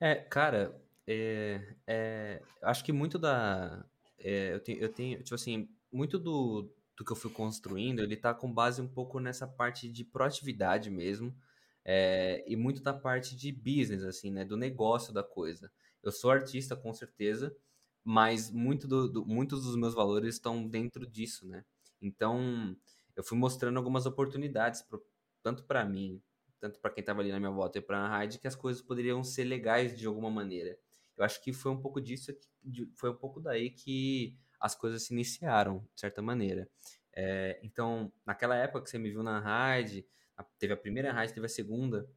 É, 0.00 0.16
cara, 0.16 0.76
é, 1.06 1.76
é, 1.86 2.42
acho 2.62 2.82
que 2.82 2.90
muito 2.90 3.16
da. 3.16 3.86
É, 4.18 4.54
eu, 4.54 4.60
tenho, 4.60 4.78
eu 4.80 4.88
tenho, 4.88 5.22
tipo 5.22 5.36
assim, 5.36 5.68
muito 5.92 6.18
do, 6.18 6.68
do 6.96 7.04
que 7.04 7.12
eu 7.12 7.16
fui 7.16 7.30
construindo, 7.30 8.02
ele 8.02 8.16
tá 8.16 8.34
com 8.34 8.52
base 8.52 8.82
um 8.82 8.88
pouco 8.88 9.20
nessa 9.20 9.46
parte 9.46 9.88
de 9.88 10.04
proatividade 10.04 10.90
mesmo 10.90 11.32
é, 11.90 12.44
e 12.46 12.54
muito 12.54 12.82
da 12.82 12.92
parte 12.92 13.34
de 13.34 13.50
business, 13.50 14.04
assim, 14.04 14.30
né? 14.30 14.44
Do 14.44 14.58
negócio 14.58 15.10
da 15.10 15.22
coisa. 15.22 15.72
Eu 16.02 16.12
sou 16.12 16.30
artista, 16.30 16.76
com 16.76 16.92
certeza, 16.92 17.56
mas 18.04 18.50
muito 18.50 18.86
do, 18.86 19.08
do, 19.08 19.24
muitos 19.24 19.64
dos 19.64 19.74
meus 19.74 19.94
valores 19.94 20.34
estão 20.34 20.68
dentro 20.68 21.06
disso, 21.06 21.48
né? 21.48 21.64
Então, 21.98 22.76
eu 23.16 23.24
fui 23.24 23.38
mostrando 23.38 23.78
algumas 23.78 24.04
oportunidades, 24.04 24.82
pro, 24.82 25.02
tanto 25.42 25.64
para 25.64 25.82
mim, 25.82 26.22
tanto 26.60 26.78
para 26.78 26.90
quem 26.90 27.00
estava 27.00 27.22
ali 27.22 27.32
na 27.32 27.40
minha 27.40 27.50
volta 27.50 27.78
e 27.78 27.80
para 27.80 28.00
a 28.00 28.08
Hyde, 28.18 28.38
que 28.38 28.46
as 28.46 28.54
coisas 28.54 28.82
poderiam 28.82 29.24
ser 29.24 29.44
legais 29.44 29.96
de 29.96 30.06
alguma 30.06 30.30
maneira. 30.30 30.78
Eu 31.16 31.24
acho 31.24 31.42
que 31.42 31.54
foi 31.54 31.72
um 31.72 31.80
pouco 31.80 32.02
disso, 32.02 32.36
foi 32.96 33.08
um 33.08 33.16
pouco 33.16 33.40
daí 33.40 33.70
que 33.70 34.36
as 34.60 34.74
coisas 34.74 35.04
se 35.04 35.14
iniciaram, 35.14 35.78
de 35.94 36.02
certa 36.02 36.20
maneira. 36.20 36.68
É, 37.14 37.58
então, 37.62 38.12
naquela 38.26 38.56
época 38.56 38.82
que 38.82 38.90
você 38.90 38.98
me 38.98 39.08
viu 39.08 39.22
na 39.22 39.40
Hyde, 39.40 40.06
teve 40.58 40.72
a 40.72 40.76
primeira 40.76 41.12
rádio, 41.12 41.34
teve 41.34 41.46
a 41.46 41.50
segunda. 41.50 42.08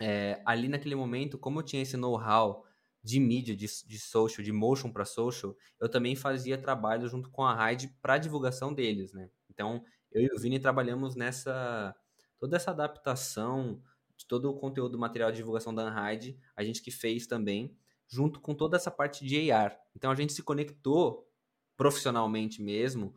É, 0.00 0.42
ali 0.46 0.68
naquele 0.68 0.94
momento, 0.94 1.38
como 1.38 1.60
eu 1.60 1.62
tinha 1.62 1.82
esse 1.82 1.96
know-how 1.96 2.64
de 3.02 3.18
mídia, 3.18 3.56
de, 3.56 3.66
de 3.66 3.98
social, 3.98 4.44
de 4.44 4.52
motion 4.52 4.92
para 4.92 5.04
social, 5.04 5.56
eu 5.78 5.88
também 5.88 6.14
fazia 6.14 6.58
trabalho 6.58 7.08
junto 7.08 7.30
com 7.30 7.44
a 7.44 7.54
Raid 7.54 7.88
para 8.00 8.18
divulgação 8.18 8.72
deles, 8.72 9.12
né? 9.12 9.30
Então, 9.48 9.84
eu 10.10 10.22
e 10.22 10.28
o 10.34 10.38
Vini 10.38 10.58
trabalhamos 10.58 11.14
nessa 11.14 11.94
toda 12.38 12.56
essa 12.56 12.70
adaptação 12.70 13.82
de 14.16 14.26
todo 14.26 14.50
o 14.50 14.58
conteúdo 14.58 14.98
material 14.98 15.30
de 15.30 15.38
divulgação 15.38 15.74
da 15.74 15.84
Unhide, 15.84 16.38
a 16.56 16.64
gente 16.64 16.82
que 16.82 16.90
fez 16.90 17.26
também, 17.26 17.76
junto 18.08 18.40
com 18.40 18.54
toda 18.54 18.76
essa 18.76 18.90
parte 18.90 19.24
de 19.24 19.50
AR. 19.50 19.78
Então 19.94 20.10
a 20.10 20.14
gente 20.14 20.32
se 20.32 20.42
conectou 20.42 21.30
profissionalmente 21.76 22.62
mesmo 22.62 23.14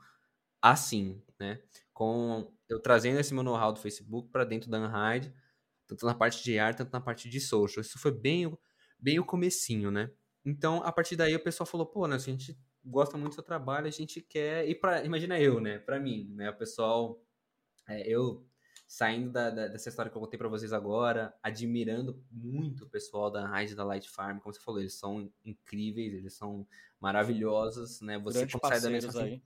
assim, 0.61 1.21
né? 1.39 1.61
Com 1.93 2.51
eu 2.73 2.79
trazendo 2.79 3.19
esse 3.19 3.33
meu 3.33 3.43
know-how 3.43 3.71
do 3.71 3.79
Facebook 3.79 4.29
para 4.29 4.43
dentro 4.43 4.69
da 4.69 4.79
Unhide, 4.79 5.33
tanto 5.87 6.05
na 6.05 6.13
parte 6.13 6.43
de 6.43 6.57
arte, 6.57 6.77
tanto 6.77 6.91
na 6.91 7.01
parte 7.01 7.29
de 7.29 7.39
social. 7.39 7.81
Isso 7.81 7.99
foi 7.99 8.11
bem, 8.11 8.57
bem 8.99 9.19
o 9.19 9.25
comecinho, 9.25 9.91
né? 9.91 10.11
Então, 10.45 10.83
a 10.83 10.91
partir 10.91 11.15
daí 11.15 11.35
o 11.35 11.43
pessoal 11.43 11.67
falou, 11.67 11.85
pô, 11.85 12.07
né, 12.07 12.15
a 12.15 12.19
gente 12.19 12.57
gosta 12.83 13.17
muito 13.17 13.31
do 13.31 13.35
seu 13.35 13.43
trabalho, 13.43 13.87
a 13.87 13.91
gente 13.91 14.19
quer 14.21 14.67
e 14.67 14.75
para 14.75 15.05
imagina 15.05 15.39
eu, 15.39 15.61
né, 15.61 15.79
para 15.79 15.97
mim, 15.99 16.33
né, 16.35 16.49
o 16.49 16.57
pessoal 16.57 17.23
é, 17.87 18.05
eu 18.05 18.45
saindo 18.85 19.31
da, 19.31 19.49
da, 19.49 19.67
dessa 19.69 19.87
história 19.87 20.11
que 20.11 20.17
eu 20.17 20.21
contei 20.21 20.37
para 20.37 20.49
vocês 20.49 20.73
agora, 20.73 21.33
admirando 21.41 22.21
muito 22.29 22.83
o 22.83 22.89
pessoal 22.89 23.31
da 23.31 23.47
Raid 23.47 23.73
da 23.73 23.85
Light 23.85 24.09
Farm, 24.09 24.39
como 24.39 24.53
você 24.53 24.59
falou, 24.59 24.81
eles 24.81 24.95
são 24.95 25.31
incríveis, 25.45 26.13
eles 26.13 26.33
são 26.33 26.67
maravilhosos, 26.99 28.01
né? 28.01 28.19
Você 28.19 28.39
Grandes 28.39 28.55
consegue 28.59 28.81
da 28.81 28.89
mesma 28.89 29.21
aí 29.21 29.41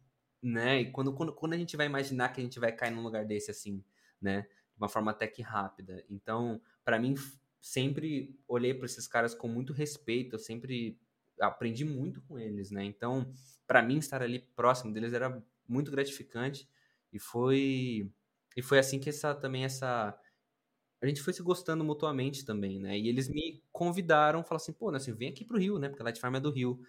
né? 0.48 0.82
E 0.82 0.92
quando, 0.92 1.14
quando, 1.14 1.34
quando 1.34 1.54
a 1.54 1.58
gente 1.58 1.76
vai 1.78 1.86
imaginar 1.86 2.30
que 2.30 2.42
a 2.42 2.44
gente 2.44 2.60
vai 2.60 2.72
cair 2.72 2.92
num 2.92 3.04
lugar 3.04 3.26
desse 3.26 3.52
assim, 3.52 3.84
né? 4.22 4.42
De 4.44 4.78
uma 4.78 4.90
forma 4.90 5.12
até 5.12 5.28
que 5.28 5.42
rápida. 5.42 6.04
Então, 6.10 6.62
para 6.84 7.00
mim, 7.00 7.16
sempre 7.60 8.40
olhei 8.48 8.74
para 8.74 8.86
esses 8.86 9.08
caras 9.08 9.34
com 9.36 9.48
muito 9.48 9.74
respeito, 9.74 10.36
eu 10.36 10.40
sempre 10.40 11.00
aprendi 11.40 11.86
muito 11.86 12.22
com 12.22 12.40
eles, 12.40 12.72
né? 12.72 12.84
Então, 12.84 13.32
para 13.66 13.82
mim 13.82 13.98
estar 13.98 14.22
ali 14.22 14.40
próximo 14.56 14.94
deles 14.94 15.14
era 15.14 15.44
muito 15.68 15.92
gratificante 15.92 16.68
e 17.12 17.20
foi 17.20 18.10
e 18.56 18.62
foi 18.62 18.80
assim 18.80 19.00
que 19.00 19.10
essa 19.10 19.36
também 19.36 19.66
essa 19.66 20.18
a 21.02 21.06
gente 21.08 21.22
foi 21.22 21.34
se 21.34 21.44
gostando 21.44 21.84
mutuamente 21.84 22.44
também, 22.46 22.80
né? 22.80 22.98
E 22.98 23.08
eles 23.08 23.30
me 23.30 23.64
convidaram, 23.72 24.44
falaram 24.44 24.58
assim, 24.58 24.74
pô, 24.74 24.90
né, 24.92 24.98
assim, 24.98 25.14
vem 25.14 25.30
aqui 25.30 25.46
pro 25.46 25.58
Rio, 25.60 25.78
né? 25.78 25.90
Porque 25.90 26.02
a 26.02 26.06
Light 26.06 26.20
Farm 26.20 26.36
é 26.36 26.40
do 26.40 26.50
Rio. 26.52 26.82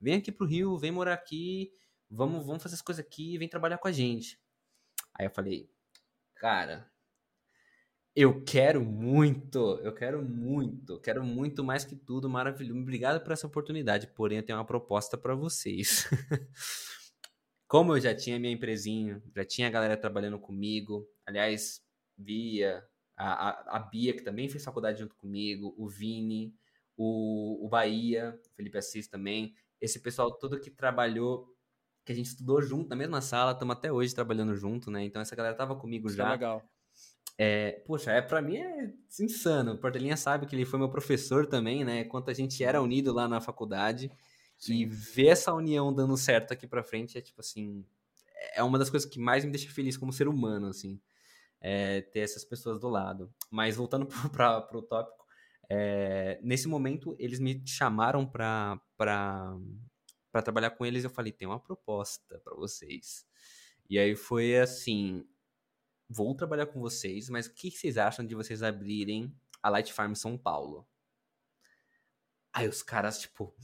Vem 0.00 0.14
aqui 0.16 0.32
pro 0.32 0.46
Rio, 0.46 0.76
vem 0.76 0.90
morar 0.90 1.14
aqui 1.14 1.72
vamos, 2.12 2.44
vamos 2.46 2.62
fazer 2.62 2.74
as 2.74 2.82
coisas 2.82 3.04
aqui 3.04 3.34
e 3.34 3.38
vem 3.38 3.48
trabalhar 3.48 3.78
com 3.78 3.88
a 3.88 3.92
gente. 3.92 4.38
Aí 5.14 5.26
eu 5.26 5.30
falei, 5.30 5.68
cara, 6.36 6.90
eu 8.14 8.44
quero 8.44 8.84
muito, 8.84 9.78
eu 9.82 9.94
quero 9.94 10.22
muito, 10.22 11.00
quero 11.00 11.24
muito 11.24 11.64
mais 11.64 11.84
que 11.84 11.96
tudo, 11.96 12.28
maravilhoso. 12.28 12.78
Obrigado 12.78 13.22
por 13.22 13.32
essa 13.32 13.46
oportunidade, 13.46 14.06
porém 14.08 14.38
eu 14.38 14.44
tenho 14.44 14.58
uma 14.58 14.66
proposta 14.66 15.16
para 15.16 15.34
vocês. 15.34 16.06
Como 17.66 17.96
eu 17.96 18.00
já 18.00 18.14
tinha 18.14 18.38
minha 18.38 18.52
empresinha, 18.52 19.22
já 19.34 19.44
tinha 19.46 19.68
a 19.68 19.70
galera 19.70 19.96
trabalhando 19.96 20.38
comigo, 20.38 21.08
aliás, 21.24 21.82
Bia, 22.14 22.86
a, 23.16 23.48
a, 23.48 23.76
a 23.76 23.78
Bia, 23.78 24.12
que 24.12 24.22
também 24.22 24.46
fez 24.46 24.62
faculdade 24.62 25.00
junto 25.00 25.16
comigo, 25.16 25.74
o 25.78 25.88
Vini, 25.88 26.54
o, 26.94 27.64
o 27.64 27.68
Bahia, 27.70 28.38
o 28.50 28.54
Felipe 28.54 28.76
Assis 28.76 29.08
também, 29.08 29.54
esse 29.80 30.00
pessoal 30.00 30.30
todo 30.38 30.60
que 30.60 30.70
trabalhou 30.70 31.51
que 32.04 32.12
a 32.12 32.14
gente 32.14 32.26
estudou 32.26 32.60
junto 32.60 32.88
na 32.88 32.96
mesma 32.96 33.20
sala, 33.20 33.52
estamos 33.52 33.76
até 33.76 33.92
hoje 33.92 34.14
trabalhando 34.14 34.54
junto, 34.56 34.90
né? 34.90 35.04
Então 35.04 35.22
essa 35.22 35.36
galera 35.36 35.54
tava 35.54 35.76
comigo 35.76 36.08
Isso 36.08 36.16
é 36.16 36.18
já. 36.18 36.28
É 36.28 36.30
legal. 36.32 36.62
É, 37.38 37.82
poxa, 37.86 38.12
é, 38.12 38.20
pra 38.20 38.42
mim 38.42 38.56
é 38.56 38.92
insano. 39.20 39.72
O 39.72 39.78
Portelinha 39.78 40.16
sabe 40.16 40.46
que 40.46 40.54
ele 40.54 40.64
foi 40.64 40.78
meu 40.78 40.88
professor 40.90 41.46
também, 41.46 41.84
né? 41.84 42.04
Quanto 42.04 42.30
a 42.30 42.34
gente 42.34 42.62
era 42.62 42.82
unido 42.82 43.12
lá 43.12 43.26
na 43.28 43.40
faculdade. 43.40 44.10
Sim. 44.58 44.74
E 44.74 44.86
ver 44.86 45.28
essa 45.28 45.52
união 45.52 45.92
dando 45.92 46.16
certo 46.16 46.52
aqui 46.52 46.66
pra 46.66 46.82
frente 46.82 47.18
é 47.18 47.20
tipo 47.20 47.40
assim. 47.40 47.84
É 48.54 48.62
uma 48.62 48.78
das 48.78 48.90
coisas 48.90 49.08
que 49.08 49.18
mais 49.18 49.44
me 49.44 49.50
deixa 49.50 49.70
feliz 49.70 49.96
como 49.96 50.12
ser 50.12 50.28
humano, 50.28 50.68
assim. 50.68 51.00
É, 51.60 52.02
ter 52.02 52.20
essas 52.20 52.44
pessoas 52.44 52.78
do 52.78 52.88
lado. 52.88 53.32
Mas 53.50 53.76
voltando 53.76 54.06
para 54.32 54.68
o 54.72 54.82
tópico, 54.82 55.24
É, 55.70 56.38
nesse 56.42 56.68
momento, 56.68 57.16
eles 57.18 57.40
me 57.40 57.62
chamaram 57.66 58.26
para 58.26 58.78
trabalhar 60.40 60.70
com 60.70 60.86
eles. 60.86 61.04
Eu 61.04 61.10
falei: 61.10 61.32
tem 61.32 61.46
uma 61.46 61.60
proposta 61.60 62.38
para 62.38 62.54
vocês. 62.54 63.26
E 63.90 63.98
aí 63.98 64.14
foi 64.16 64.58
assim: 64.58 65.26
vou 66.08 66.34
trabalhar 66.34 66.66
com 66.66 66.80
vocês, 66.80 67.28
mas 67.28 67.46
o 67.46 67.52
que 67.52 67.70
vocês 67.70 67.98
acham 67.98 68.24
de 68.24 68.34
vocês 68.34 68.62
abrirem 68.62 69.34
a 69.62 69.68
Light 69.68 69.92
Farm 69.92 70.14
São 70.14 70.38
Paulo? 70.38 70.86
Aí 72.54 72.68
os 72.68 72.82
caras, 72.82 73.18
tipo, 73.20 73.54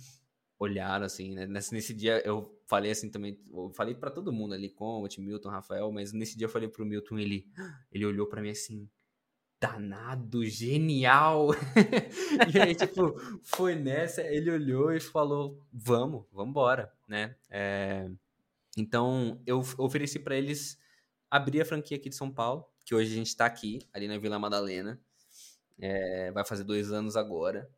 olharam 0.58 1.06
assim, 1.06 1.34
né? 1.34 1.46
Nesse, 1.46 1.72
nesse 1.72 1.94
dia 1.94 2.20
eu 2.26 2.60
falei 2.66 2.90
assim 2.90 3.08
também, 3.10 3.40
eu 3.50 3.70
falei 3.70 3.94
para 3.94 4.10
todo 4.10 4.32
mundo 4.32 4.54
ali, 4.54 4.68
Comet, 4.68 5.20
Milton, 5.20 5.48
Rafael, 5.50 5.90
mas 5.92 6.12
nesse 6.12 6.36
dia 6.36 6.46
eu 6.46 6.50
falei 6.50 6.68
pro 6.68 6.84
Milton, 6.84 7.18
ele, 7.18 7.50
ele 7.92 8.04
olhou 8.04 8.26
para 8.26 8.42
mim 8.42 8.50
assim, 8.50 8.90
danado, 9.60 10.44
genial. 10.44 11.48
e 12.54 12.60
aí, 12.60 12.74
tipo, 12.74 13.14
foi 13.42 13.74
nessa, 13.74 14.22
ele 14.22 14.50
olhou 14.50 14.92
e 14.92 15.00
falou, 15.00 15.60
vamos, 15.72 16.24
vamos 16.32 16.50
embora, 16.50 16.92
né? 17.06 17.36
É... 17.50 18.08
Então, 18.76 19.40
eu 19.46 19.62
ofereci 19.78 20.18
para 20.18 20.36
eles 20.36 20.78
abrir 21.30 21.60
a 21.60 21.64
franquia 21.64 21.96
aqui 21.96 22.08
de 22.08 22.14
São 22.14 22.30
Paulo, 22.30 22.64
que 22.84 22.94
hoje 22.94 23.12
a 23.12 23.16
gente 23.16 23.28
está 23.28 23.46
aqui, 23.46 23.80
ali 23.92 24.06
na 24.06 24.18
Vila 24.18 24.38
Madalena. 24.38 25.00
É... 25.78 26.30
vai 26.32 26.44
fazer 26.44 26.64
dois 26.64 26.92
anos 26.92 27.16
agora 27.16 27.68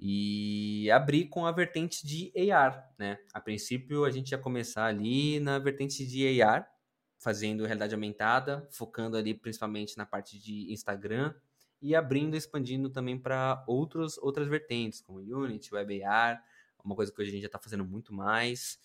e 0.00 0.88
abrir 0.92 1.24
com 1.26 1.44
a 1.44 1.50
vertente 1.50 2.06
de 2.06 2.32
AR, 2.52 2.88
né? 2.96 3.18
A 3.34 3.40
princípio 3.40 4.04
a 4.04 4.10
gente 4.10 4.30
ia 4.30 4.38
começar 4.38 4.86
ali 4.86 5.40
na 5.40 5.58
vertente 5.58 6.06
de 6.06 6.40
AR, 6.40 6.70
fazendo 7.18 7.66
realidade 7.66 7.94
aumentada, 7.94 8.66
focando 8.70 9.16
ali 9.16 9.34
principalmente 9.34 9.96
na 9.96 10.06
parte 10.06 10.38
de 10.38 10.72
Instagram 10.72 11.34
e 11.82 11.94
abrindo, 11.94 12.36
expandindo 12.36 12.90
também 12.90 13.18
para 13.18 13.64
outros 13.66 14.16
outras 14.18 14.48
vertentes, 14.48 15.00
como 15.00 15.18
Unity, 15.18 15.74
Web 15.74 16.02
AR, 16.04 16.42
uma 16.84 16.94
coisa 16.94 17.12
que 17.12 17.20
hoje 17.20 17.30
a 17.30 17.32
gente 17.32 17.42
já 17.42 17.48
está 17.48 17.58
fazendo 17.58 17.84
muito 17.84 18.14
mais. 18.14 18.78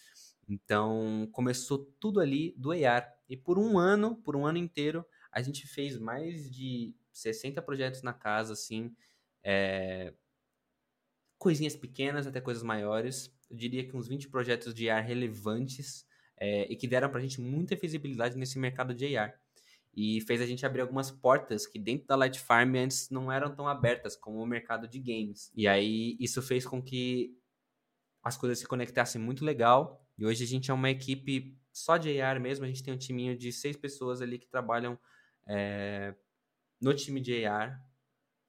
Então 0.48 1.28
começou 1.32 1.78
tudo 2.00 2.20
ali 2.20 2.54
do 2.58 2.72
AR 2.72 3.14
e 3.30 3.38
por 3.38 3.58
um 3.58 3.78
ano, 3.78 4.16
por 4.18 4.36
um 4.36 4.46
ano 4.46 4.58
inteiro, 4.58 5.06
a 5.32 5.42
gente 5.42 5.68
fez 5.68 5.98
mais 5.98 6.52
de 6.52 6.96
60 7.12 7.62
projetos 7.62 8.02
na 8.02 8.14
casa, 8.14 8.54
assim, 8.54 8.96
é, 9.44 10.14
coisinhas 11.38 11.76
pequenas 11.76 12.28
até 12.28 12.42
coisas 12.42 12.64
maiores. 12.64 13.34
Eu 13.50 13.56
diria 13.56 13.88
que 13.88 13.96
uns 13.96 14.08
20 14.08 14.30
projetos 14.30 14.74
de 14.74 14.90
AR 14.90 15.04
relevantes 15.04 16.06
é, 16.38 16.72
e 16.72 16.76
que 16.76 16.88
deram 16.88 17.10
para 17.10 17.20
a 17.20 17.22
gente 17.22 17.40
muita 17.40 17.76
visibilidade 17.76 18.38
nesse 18.38 18.58
mercado 18.60 18.94
de 18.94 19.16
AR. 19.18 19.34
E 19.96 20.22
fez 20.22 20.42
a 20.42 20.46
gente 20.46 20.66
abrir 20.66 20.82
algumas 20.82 21.12
portas 21.12 21.68
que 21.68 21.78
dentro 21.78 22.08
da 22.08 22.16
Light 22.16 22.40
Farm 22.40 22.76
antes 22.76 23.10
não 23.10 23.32
eram 23.32 23.54
tão 23.54 23.68
abertas, 23.68 24.16
como 24.16 24.42
o 24.42 24.46
mercado 24.46 24.88
de 24.88 25.00
games. 25.00 25.52
E 25.56 25.68
aí 25.68 26.18
isso 26.20 26.42
fez 26.42 26.66
com 26.66 26.82
que 26.82 27.38
as 28.24 28.36
coisas 28.36 28.58
se 28.58 28.68
conectassem 28.68 29.22
muito 29.22 29.46
legal. 29.46 30.04
E 30.18 30.26
hoje 30.26 30.44
a 30.44 30.48
gente 30.48 30.72
é 30.72 30.74
uma 30.74 30.90
equipe 30.90 31.56
só 31.72 31.98
de 31.98 32.20
AR 32.20 32.40
mesmo. 32.40 32.66
A 32.66 32.68
gente 32.68 32.84
tem 32.84 32.94
um 32.94 32.98
timinho 32.98 33.38
de 33.38 33.52
seis 33.52 33.78
pessoas 33.78 34.22
ali 34.22 34.40
que 34.40 34.48
trabalham 34.48 34.98
é, 35.48 36.16
no 36.82 36.94
time 36.94 37.20
de 37.20 37.46
AR 37.46 37.80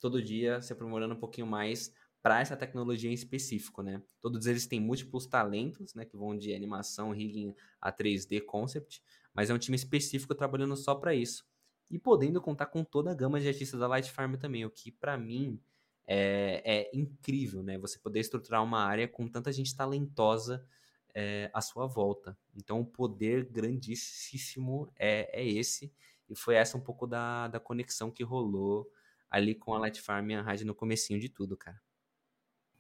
todo 0.01 0.23
dia, 0.23 0.61
se 0.61 0.73
aprimorando 0.73 1.15
um 1.15 1.19
pouquinho 1.19 1.47
mais 1.47 1.93
para 2.25 2.41
essa 2.41 2.57
tecnologia 2.57 3.11
em 3.11 3.13
específico, 3.13 3.83
né? 3.83 4.03
Todos 4.19 4.47
eles 4.47 4.67
têm 4.67 4.81
múltiplos 4.81 5.27
talentos, 5.27 5.93
né, 5.93 6.07
que 6.07 6.17
vão 6.17 6.35
de 6.35 6.55
animação, 6.55 7.11
rigging 7.11 7.55
a 7.79 7.93
3D 7.93 8.41
concept, 8.47 9.03
mas 9.35 9.51
é 9.51 9.55
um 9.55 9.59
time 9.59 9.77
específico 9.77 10.35
trabalhando 10.35 10.75
só 10.75 10.95
para 10.95 11.15
isso. 11.15 11.45
E 11.91 11.99
podendo 11.99 12.41
contar 12.41 12.65
com 12.65 12.83
toda 12.83 13.11
a 13.11 13.15
gama 13.15 13.39
de 13.39 13.47
artistas 13.47 13.79
da 13.79 13.87
Light 13.87 14.11
Farm 14.11 14.37
também, 14.37 14.65
o 14.65 14.71
que 14.71 14.91
para 14.91 15.19
mim 15.19 15.61
é, 16.07 16.63
é, 16.65 16.91
incrível, 16.97 17.63
né? 17.63 17.77
Você 17.77 17.99
poder 17.99 18.21
estruturar 18.21 18.65
uma 18.65 18.83
área 18.83 19.07
com 19.07 19.29
tanta 19.29 19.53
gente 19.53 19.77
talentosa 19.77 20.67
é, 21.15 21.51
à 21.53 21.61
sua 21.61 21.87
volta. 21.87 22.39
Então, 22.57 22.81
o 22.81 22.87
poder 22.87 23.45
grandíssimo 23.45 24.91
é, 24.97 25.43
é 25.43 25.47
esse. 25.47 25.93
E 26.27 26.35
foi 26.35 26.55
essa 26.55 26.79
um 26.79 26.81
pouco 26.81 27.07
da, 27.07 27.49
da 27.49 27.61
conexão 27.61 28.11
que 28.11 28.25
rolou 28.25 28.91
ali 29.31 29.55
com 29.55 29.75
a 29.75 29.79
Light 29.79 30.01
Farm 30.01 30.31
e 30.31 30.35
a 30.35 30.41
rádio 30.41 30.67
no 30.67 30.75
comecinho 30.75 31.21
de 31.21 31.29
tudo, 31.29 31.55
cara. 31.55 31.79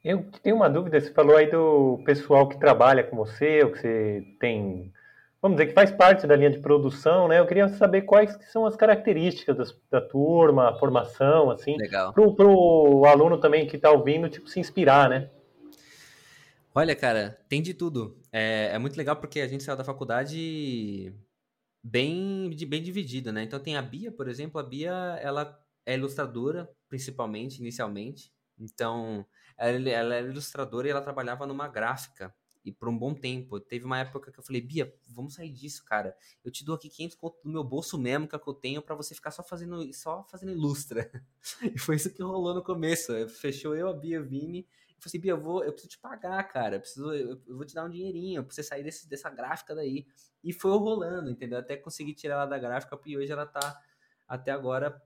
Eu 0.05 0.23
tenho 0.43 0.57
uma 0.57 0.69
dúvida, 0.69 1.01
você 1.01 1.11
falou 1.11 1.35
aí 1.35 1.51
do 1.51 2.03
pessoal 2.05 2.47
que 2.47 2.61
trabalha 2.61 3.03
com 3.03 3.17
você, 3.17 3.64
ou 3.64 3.73
que 3.73 3.79
você 3.79 4.37
tem, 4.38 4.93
vamos 5.40 5.57
dizer, 5.57 5.69
que 5.69 5.75
faz 5.75 5.90
parte 5.90 6.27
da 6.27 6.37
linha 6.37 6.51
de 6.51 6.59
produção, 6.59 7.27
né? 7.27 7.40
Eu 7.40 7.47
queria 7.47 7.69
saber 7.69 8.03
quais 8.03 8.38
são 8.53 8.67
as 8.67 8.77
características 8.77 9.57
das, 9.57 9.75
da 9.90 10.03
turma, 10.03 10.69
a 10.69 10.79
formação, 10.79 11.51
assim. 11.51 11.79
Legal. 11.79 12.12
Para 12.12 12.47
o 12.47 13.07
aluno 13.07 13.38
também 13.38 13.67
que 13.67 13.77
está 13.77 13.90
ouvindo, 13.90 14.29
tipo, 14.29 14.47
se 14.47 14.61
inspirar, 14.61 15.09
né? 15.09 15.31
Olha, 16.75 16.95
cara, 16.95 17.38
tem 17.49 17.62
de 17.62 17.73
tudo. 17.73 18.19
É, 18.31 18.73
é 18.75 18.79
muito 18.79 18.99
legal 18.99 19.17
porque 19.17 19.40
a 19.40 19.49
gente 19.49 19.62
saiu 19.64 19.77
da 19.77 19.85
faculdade 19.85 21.14
bem, 21.83 22.51
bem 22.69 22.83
dividida, 22.83 23.33
né? 23.33 23.43
Então 23.43 23.59
tem 23.59 23.77
a 23.79 23.81
Bia, 23.81 24.12
por 24.12 24.29
exemplo, 24.29 24.61
a 24.61 24.62
Bia, 24.62 25.19
ela 25.23 25.59
é 25.87 25.95
ilustradora, 25.95 26.69
principalmente, 26.90 27.61
inicialmente. 27.61 28.34
Então, 28.59 29.27
ela, 29.57 29.88
ela 29.88 30.14
era 30.14 30.29
ilustradora 30.29 30.87
e 30.87 30.90
ela 30.90 31.03
trabalhava 31.03 31.47
numa 31.47 31.69
gráfica. 31.69 32.35
E 32.64 32.73
por 32.73 32.88
um 32.88 32.97
bom 32.97 33.12
tempo. 33.12 33.61
Teve 33.61 33.85
uma 33.85 33.99
época 33.99 34.33
que 34.33 34.38
eu 34.38 34.43
falei, 34.43 34.62
Bia, 34.62 34.93
vamos 35.07 35.35
sair 35.35 35.51
disso, 35.51 35.85
cara. 35.85 36.17
Eu 36.43 36.51
te 36.51 36.64
dou 36.64 36.75
aqui 36.75 36.88
500 36.88 37.17
conto 37.17 37.43
do 37.43 37.51
meu 37.51 37.62
bolso 37.62 37.99
mesmo 37.99 38.27
que, 38.27 38.35
é 38.35 38.38
que 38.38 38.49
eu 38.49 38.55
tenho 38.55 38.81
para 38.81 38.95
você 38.95 39.14
ficar 39.14 39.31
só 39.31 39.43
fazendo, 39.43 39.93
só 39.93 40.25
fazendo 40.31 40.53
ilustra. 40.53 41.11
e 41.75 41.79
foi 41.79 41.97
isso 41.97 42.12
que 42.12 42.23
rolou 42.23 42.55
no 42.55 42.62
começo. 42.62 43.29
Fechou 43.29 43.77
eu, 43.77 43.88
a 43.88 43.93
Bia, 43.93 44.23
Vini. 44.23 44.61
Eu 44.61 44.64
falei 44.64 45.07
assim, 45.07 45.21
Bia, 45.21 45.33
eu, 45.33 45.40
vou, 45.40 45.62
eu 45.62 45.73
preciso 45.73 45.90
te 45.90 45.99
pagar, 45.99 46.43
cara. 46.45 46.77
Eu, 46.77 46.81
preciso, 46.81 47.12
eu, 47.12 47.43
eu 47.47 47.57
vou 47.57 47.67
te 47.67 47.75
dar 47.75 47.85
um 47.85 47.90
dinheirinho 47.90 48.43
pra 48.43 48.55
você 48.55 48.62
sair 48.62 48.83
desse, 48.83 49.07
dessa 49.07 49.29
gráfica 49.29 49.75
daí. 49.75 50.07
E 50.43 50.51
foi 50.51 50.71
rolando, 50.71 51.31
entendeu? 51.31 51.59
Até 51.59 51.77
consegui 51.77 52.14
tirar 52.14 52.37
ela 52.37 52.47
da 52.47 52.59
gráfica 52.59 52.99
e 53.05 53.19
hoje 53.19 53.31
ela 53.31 53.45
tá 53.45 53.79
até 54.27 54.51
agora 54.51 55.03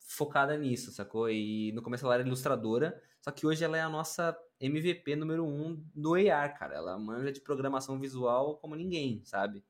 focada 0.00 0.56
nisso, 0.56 0.90
sacou? 0.92 1.30
E 1.30 1.72
no 1.72 1.82
começo 1.82 2.04
ela 2.04 2.14
era 2.14 2.26
ilustradora, 2.26 3.00
só 3.20 3.30
que 3.30 3.46
hoje 3.46 3.64
ela 3.64 3.76
é 3.76 3.82
a 3.82 3.88
nossa 3.88 4.36
MVP 4.60 5.16
número 5.16 5.44
um 5.44 5.82
do 5.94 6.14
AR, 6.14 6.58
cara. 6.58 6.74
Ela 6.74 6.98
manja 6.98 7.32
de 7.32 7.40
programação 7.40 7.98
visual 7.98 8.56
como 8.58 8.74
ninguém, 8.74 9.22
sabe? 9.24 9.64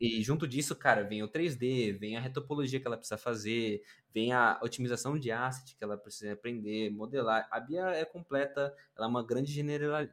E 0.00 0.20
junto 0.22 0.48
disso, 0.48 0.74
cara, 0.74 1.04
vem 1.04 1.22
o 1.22 1.28
3D, 1.28 1.96
vem 1.96 2.16
a 2.16 2.20
retopologia 2.20 2.80
que 2.80 2.86
ela 2.86 2.96
precisa 2.96 3.16
fazer, 3.16 3.84
vem 4.12 4.32
a 4.32 4.58
otimização 4.60 5.16
de 5.16 5.30
asset 5.30 5.76
que 5.76 5.84
ela 5.84 5.96
precisa 5.96 6.32
aprender, 6.32 6.90
modelar. 6.90 7.46
A 7.50 7.60
Bia 7.60 7.86
é 7.90 8.04
completa, 8.04 8.74
ela 8.96 9.06
é 9.06 9.08
uma 9.08 9.24
grande 9.24 9.52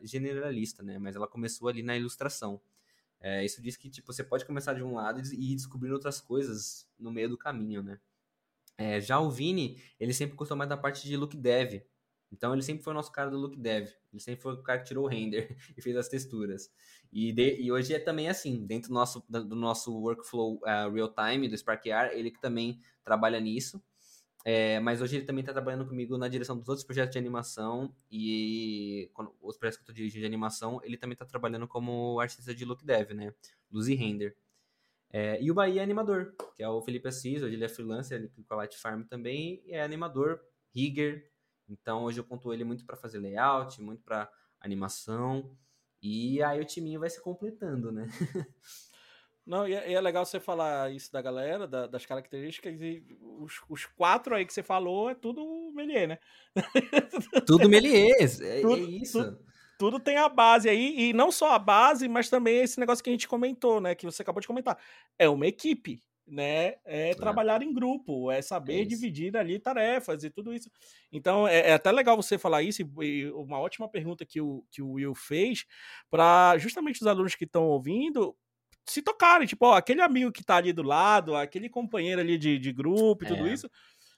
generalista, 0.04 0.84
né? 0.84 1.00
Mas 1.00 1.15
ela 1.15 1.28
começou 1.28 1.67
ali 1.67 1.82
na 1.82 1.98
ilustração. 1.98 2.62
É, 3.19 3.43
isso 3.43 3.62
diz 3.62 3.76
que 3.76 3.89
tipo, 3.89 4.13
você 4.13 4.24
pode 4.24 4.45
começar 4.45 4.74
de 4.74 4.84
um 4.84 4.93
lado 4.93 5.22
e 5.34 5.54
ir 5.54 5.56
descobrindo 5.56 5.95
outras 5.95 6.22
coisas 6.22 6.88
no 6.98 7.12
meio 7.12 7.30
do 7.30 7.38
caminho, 7.38 7.82
né? 7.82 8.00
É, 8.79 9.01
já 9.01 9.19
o 9.19 9.29
Vini, 9.29 9.77
ele 9.99 10.13
sempre 10.13 10.37
gostou 10.37 10.55
mais 10.55 10.69
da 10.69 10.77
parte 10.77 11.05
de 11.05 11.17
look 11.17 11.35
dev. 11.35 11.83
Então 12.31 12.53
ele 12.53 12.61
sempre 12.61 12.81
foi 12.81 12.93
o 12.93 12.95
nosso 12.95 13.11
cara 13.11 13.29
do 13.29 13.37
look 13.37 13.57
dev. 13.57 13.89
Ele 14.13 14.21
sempre 14.21 14.41
foi 14.41 14.53
o 14.53 14.63
cara 14.63 14.79
que 14.79 14.85
tirou 14.85 15.03
o 15.03 15.07
render 15.07 15.53
e 15.77 15.81
fez 15.81 15.97
as 15.97 16.07
texturas. 16.07 16.71
E, 17.11 17.33
de, 17.33 17.59
e 17.59 17.69
hoje 17.73 17.93
é 17.93 17.99
também 17.99 18.29
assim, 18.29 18.65
dentro 18.65 18.87
do 18.87 18.93
nosso, 18.93 19.25
do 19.27 19.55
nosso 19.55 19.93
workflow 19.99 20.61
uh, 20.63 20.89
real 20.93 21.13
time 21.13 21.49
do 21.49 21.57
SparkR, 21.57 22.13
ele 22.13 22.31
que 22.31 22.39
também 22.39 22.79
trabalha 23.03 23.37
nisso. 23.41 23.83
É, 24.45 24.79
mas 24.79 25.01
hoje 25.01 25.17
ele 25.17 25.25
também 25.25 25.41
está 25.41 25.51
trabalhando 25.51 25.85
comigo 25.85 26.17
na 26.17 26.29
direção 26.29 26.57
dos 26.57 26.69
outros 26.69 26.85
projetos 26.85 27.11
de 27.11 27.19
animação 27.19 27.93
e 28.09 29.11
quando, 29.13 29.35
os 29.41 29.57
projetos 29.57 29.77
que 29.77 29.81
eu 29.81 29.83
estou 29.83 29.95
dirigindo 29.95 30.21
de 30.21 30.25
animação, 30.25 30.79
ele 30.85 30.95
também 30.95 31.13
está 31.13 31.25
trabalhando 31.25 31.67
como 31.67 32.17
artista 32.21 32.55
de 32.55 32.63
look 32.63 32.85
dev, 32.85 33.11
né? 33.11 33.33
Luz 33.69 33.89
e 33.89 33.95
render. 33.95 34.37
É, 35.12 35.41
e 35.41 35.50
o 35.50 35.54
Bahia 35.54 35.82
é 35.82 35.84
animador, 35.84 36.36
que 36.56 36.62
é 36.62 36.69
o 36.69 36.82
Felipe 36.82 37.08
Assis, 37.08 37.41
hoje 37.41 37.56
ele 37.56 37.65
é 37.65 37.69
freelancer, 37.69 38.19
ele 38.19 38.30
com 38.30 38.54
a 38.54 38.58
Light 38.58 38.78
Farm 38.78 39.04
também, 39.04 39.62
e 39.65 39.74
é 39.74 39.82
animador, 39.82 40.39
rigger. 40.74 41.32
Então 41.67 42.04
hoje 42.04 42.19
eu 42.19 42.24
conto 42.24 42.54
ele 42.54 42.63
muito 42.63 42.86
para 42.86 42.95
fazer 42.95 43.17
layout, 43.19 43.82
muito 43.82 44.04
para 44.04 44.32
animação. 44.60 45.58
E 46.02 46.41
aí 46.43 46.60
o 46.62 46.65
timinho 46.65 47.00
vai 47.00 47.10
se 47.10 47.22
completando, 47.22 47.91
né? 47.91 48.08
Não, 49.45 49.67
e 49.67 49.74
é, 49.74 49.93
é, 49.93 50.00
legal 50.00 50.24
você 50.24 50.39
falar 50.39 50.91
isso 50.91 51.12
da 51.12 51.24
galera, 51.24 51.67
da, 51.67 51.88
das 51.88 52.06
características, 52.06 52.80
e 52.80 53.04
os, 53.19 53.60
os, 53.67 53.84
quatro 53.84 54.36
aí 54.36 54.45
que 54.45 54.54
você 54.54 54.62
falou 54.62 55.10
é 55.10 55.15
tudo 55.15 55.72
Melier, 55.74 56.08
né? 56.08 56.19
Tudo 57.48 57.67
Melier, 57.67 58.15
é, 58.22 58.62
tudo, 58.62 58.76
é 58.76 58.80
isso. 58.80 59.24
Tudo, 59.24 59.43
tudo 59.79 59.97
tem 59.97 60.17
a 60.17 60.27
base 60.27 60.67
aí, 60.67 61.09
e 61.09 61.13
não 61.13 61.31
só 61.31 61.53
a 61.53 61.57
base, 61.57 62.05
mas 62.09 62.29
também 62.29 62.57
esse 62.57 62.77
negócio 62.77 63.01
que 63.01 63.09
a 63.09 63.13
gente 63.13 63.29
comentou, 63.29 63.79
né? 63.79 63.95
Que 63.95 64.05
você 64.05 64.21
acabou 64.21 64.41
de 64.41 64.47
comentar. 64.47 64.77
É 65.17 65.29
uma 65.29 65.47
equipe, 65.47 66.01
né? 66.27 66.75
É, 66.83 67.11
é. 67.11 67.15
trabalhar 67.15 67.63
em 67.63 67.73
grupo, 67.73 68.29
é 68.29 68.41
saber 68.41 68.81
é 68.81 68.85
dividir 68.85 69.37
ali 69.37 69.57
tarefas 69.57 70.25
e 70.25 70.29
tudo 70.29 70.53
isso. 70.53 70.69
Então 71.09 71.47
é, 71.47 71.69
é, 71.69 71.73
até 71.73 71.93
legal 71.93 72.17
você 72.17 72.37
falar 72.37 72.61
isso, 72.61 72.81
e 73.01 73.31
uma 73.31 73.57
ótima 73.57 73.87
pergunta 73.87 74.25
que 74.25 74.41
o, 74.41 74.65
que 74.69 74.81
o 74.81 74.91
Will 74.91 75.15
fez, 75.15 75.65
para 76.11 76.57
justamente 76.57 76.99
os 76.99 77.07
alunos 77.07 77.33
que 77.33 77.45
estão 77.45 77.63
ouvindo 77.63 78.35
se 78.85 79.01
tocarem, 79.01 79.47
tipo, 79.47 79.65
ó, 79.65 79.75
aquele 79.75 80.01
amigo 80.01 80.31
que 80.31 80.43
tá 80.43 80.57
ali 80.57 80.73
do 80.73 80.83
lado, 80.83 81.37
aquele 81.37 81.69
companheiro 81.69 82.19
ali 82.19 82.37
de, 82.37 82.59
de 82.59 82.73
grupo 82.73 83.23
e 83.23 83.27
tudo 83.27 83.47
é. 83.47 83.53
isso 83.53 83.69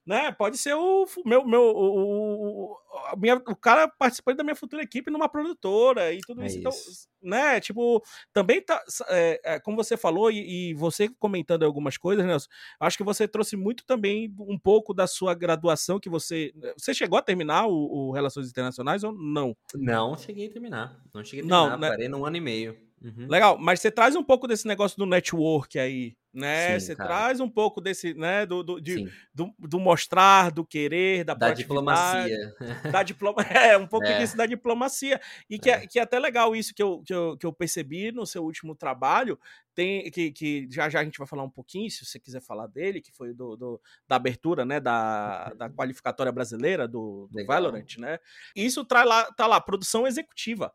né? 0.05 0.31
Pode 0.31 0.57
ser 0.57 0.73
o 0.73 1.05
meu, 1.25 1.45
meu 1.45 1.61
o, 1.61 2.73
o, 2.73 2.77
minha, 3.17 3.35
o 3.35 3.55
cara 3.55 3.87
participando 3.87 4.37
da 4.37 4.43
minha 4.43 4.55
futura 4.55 4.81
equipe 4.81 5.11
numa 5.11 5.29
produtora 5.29 6.13
e 6.13 6.19
tudo 6.21 6.41
É 6.41 6.47
isso. 6.47 6.57
Então, 6.57 6.71
isso. 6.71 7.07
né? 7.21 7.59
Tipo, 7.59 8.03
também 8.33 8.61
tá, 8.61 8.81
é, 9.09 9.41
é, 9.43 9.59
como 9.59 9.77
você 9.77 9.95
falou 9.95 10.31
e, 10.31 10.71
e 10.71 10.73
você 10.73 11.07
comentando 11.19 11.63
algumas 11.63 11.97
coisas, 11.97 12.25
Nelson, 12.25 12.47
acho 12.79 12.97
que 12.97 13.03
você 13.03 13.27
trouxe 13.27 13.55
muito 13.55 13.85
também 13.85 14.33
um 14.39 14.57
pouco 14.57 14.93
da 14.93 15.05
sua 15.05 15.33
graduação 15.33 15.99
que 15.99 16.09
você, 16.09 16.53
você 16.77 16.93
chegou 16.93 17.17
a 17.17 17.21
terminar 17.21 17.67
o, 17.67 18.09
o 18.09 18.11
Relações 18.11 18.49
Internacionais 18.49 19.03
ou 19.03 19.13
não? 19.13 19.55
Não 19.75 20.17
cheguei 20.17 20.47
a 20.47 20.51
terminar. 20.51 20.99
Não 21.13 21.23
cheguei 21.23 21.45
a 21.45 21.47
Não, 21.47 21.69
terminar, 21.69 21.79
né? 21.79 21.89
parei 21.89 22.07
num 22.07 22.25
ano 22.25 22.37
e 22.37 22.41
meio. 22.41 22.77
Uhum. 23.03 23.27
Legal, 23.27 23.57
mas 23.57 23.79
você 23.79 23.89
traz 23.89 24.15
um 24.15 24.23
pouco 24.23 24.47
desse 24.47 24.67
negócio 24.67 24.95
do 24.97 25.07
network 25.07 25.79
aí, 25.79 26.15
né? 26.33 26.79
Sim, 26.79 26.85
você 26.87 26.95
cara. 26.95 27.09
traz 27.09 27.39
um 27.39 27.49
pouco 27.49 27.81
desse, 27.81 28.13
né? 28.13 28.45
Do, 28.45 28.63
do, 28.63 28.79
de- 28.81 29.11
do, 29.33 29.53
do 29.59 29.79
mostrar, 29.79 30.51
do 30.51 30.65
querer, 30.65 31.23
da, 31.23 31.33
da 31.33 31.51
diplomacia. 31.53 32.53
da 32.91 33.03
diploma, 33.03 33.41
é 33.51 33.77
um 33.77 33.85
pouco 33.87 34.07
É. 34.07 34.17
disso 34.17 34.37
da 34.37 34.45
diplomacia 34.45 35.19
e 35.49 35.59
que 35.59 35.69
é, 35.69 35.85
que 35.85 35.99
é 35.99 36.01
até 36.03 36.17
legal 36.19 36.55
isso 36.55 36.73
que 36.73 36.81
eu, 36.81 37.01
que, 37.05 37.13
eu, 37.13 37.37
que 37.37 37.45
eu 37.45 37.51
percebi 37.53 38.11
no 38.11 38.25
seu 38.25 38.43
último 38.43 38.75
trabalho 38.75 39.37
tem 39.73 40.09
que, 40.11 40.31
que 40.31 40.67
já 40.69 40.89
já 40.89 40.99
a 40.99 41.03
gente 41.03 41.17
vai 41.17 41.27
falar 41.27 41.43
um 41.43 41.49
pouquinho 41.49 41.89
se 41.89 42.05
você 42.05 42.19
quiser 42.19 42.41
falar 42.41 42.67
dele 42.67 43.01
que 43.01 43.11
foi 43.11 43.33
do, 43.33 43.55
do- 43.55 43.81
da 44.07 44.15
abertura 44.17 44.65
né 44.65 44.79
da, 44.79 45.49
da 45.53 45.69
qualificatória 45.71 46.31
brasileira 46.31 46.87
do, 46.87 47.27
do 47.31 47.37
Legal. 47.37 47.55
Valorant 47.55 47.97
né 47.97 48.19
isso 48.55 48.83
traz 48.85 49.07
lá 49.07 49.25
tá 49.33 49.47
lá 49.47 49.59
produção 49.61 50.05
executiva 50.05 50.73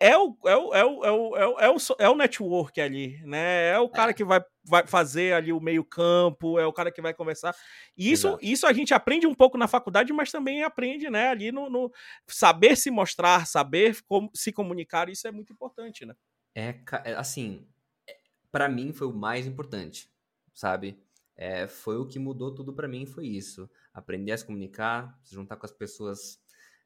é 0.00 0.16
o, 0.16 0.34
é 0.46 0.56
o, 0.56 0.74
é 0.74 0.84
o, 0.84 1.04
é 1.04 1.12
o, 1.12 1.36
é 1.36 1.46
o, 1.46 1.60
é 1.60 1.70
o, 1.70 1.76
é 1.98 2.08
o 2.08 2.16
network 2.16 2.80
ali, 2.80 3.20
né? 3.22 3.72
É 3.72 3.78
o 3.78 3.88
cara 3.88 4.14
que 4.14 4.24
vai, 4.24 4.42
vai 4.64 4.86
fazer 4.86 5.34
ali 5.34 5.52
o 5.52 5.60
meio-campo, 5.60 6.58
é 6.58 6.66
o 6.66 6.72
cara 6.72 6.90
que 6.90 7.02
vai 7.02 7.12
conversar. 7.12 7.54
E 7.94 8.10
isso, 8.10 8.28
Exato. 8.28 8.44
isso 8.44 8.66
a 8.66 8.72
gente 8.72 8.94
aprende 8.94 9.26
um 9.26 9.34
pouco 9.34 9.58
na 9.58 9.68
faculdade, 9.68 10.10
mas 10.10 10.32
também 10.32 10.62
aprende, 10.62 11.10
né, 11.10 11.28
ali 11.28 11.52
no, 11.52 11.68
no 11.68 11.92
saber 12.26 12.76
se 12.76 12.90
mostrar, 12.90 13.46
saber 13.46 14.00
como 14.08 14.30
se 14.34 14.50
comunicar, 14.50 15.10
isso 15.10 15.28
é 15.28 15.30
muito 15.30 15.52
importante, 15.52 16.06
né? 16.06 16.14
É, 16.54 16.80
é, 17.04 17.12
assim, 17.12 17.68
é, 18.08 18.16
pra 18.50 18.70
mim 18.70 18.94
foi 18.94 19.06
o 19.06 19.12
mais 19.12 19.46
importante, 19.46 20.10
sabe? 20.54 20.98
É, 21.36 21.66
foi 21.66 21.98
o 21.98 22.06
que 22.06 22.18
mudou 22.18 22.54
tudo 22.54 22.72
pra 22.72 22.88
mim, 22.88 23.04
foi 23.04 23.26
isso. 23.26 23.68
Aprender 23.92 24.32
a 24.32 24.38
se 24.38 24.46
comunicar, 24.46 25.18
se 25.22 25.34
juntar 25.34 25.56
com 25.56 25.66
as 25.66 25.72
pessoas 25.72 26.38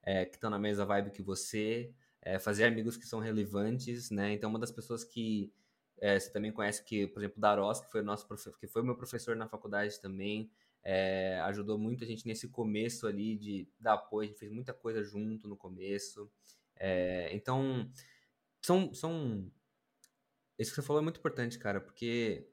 é, 0.03 0.25
que 0.25 0.35
estão 0.35 0.51
na 0.51 0.59
mesma 0.59 0.85
vibe 0.85 1.11
que 1.13 1.23
você, 1.23 1.95
é, 2.25 2.39
fazer 2.41 2.65
amigos 2.65 2.97
que 2.97 3.07
são 3.07 3.21
relevantes, 3.21 4.11
né? 4.11 4.33
Então, 4.33 4.51
uma 4.51 4.59
das 4.59 4.73
pessoas 4.73 5.05
que 5.05 5.53
é, 6.01 6.19
você 6.19 6.33
também 6.33 6.53
conhece, 6.53 6.85
que, 6.85 7.07
por 7.09 7.21
exemplo, 7.21 7.41
Daros, 7.41 7.81
que 7.81 7.91
foi 7.91 8.01
o 8.01 8.05
nosso 8.05 8.27
que 8.59 8.67
foi 8.67 8.83
meu 8.83 8.97
professor 8.97 9.37
na 9.37 9.49
faculdade 9.49 10.01
também, 10.01 10.51
é, 10.83 11.41
ajudou 11.45 11.79
muito 11.79 12.05
a 12.05 12.07
gente 12.07 12.27
nesse 12.27 12.49
começo 12.49 13.07
ali 13.07 13.37
de 13.37 13.69
dar 13.79 13.95
apoio, 13.95 14.27
a 14.27 14.31
gente 14.31 14.39
fez 14.39 14.53
muita 14.53 14.75
coisa 14.75 15.03
junto 15.05 15.49
no 15.49 15.57
começo. 15.57 16.31
É, 16.77 17.31
então, 17.35 17.91
são, 18.63 18.95
são. 18.95 19.51
Isso 20.59 20.71
que 20.71 20.77
você 20.77 20.83
falou 20.87 21.01
é 21.01 21.05
muito 21.05 21.19
importante, 21.19 21.59
cara, 21.59 21.81
porque 21.81 22.49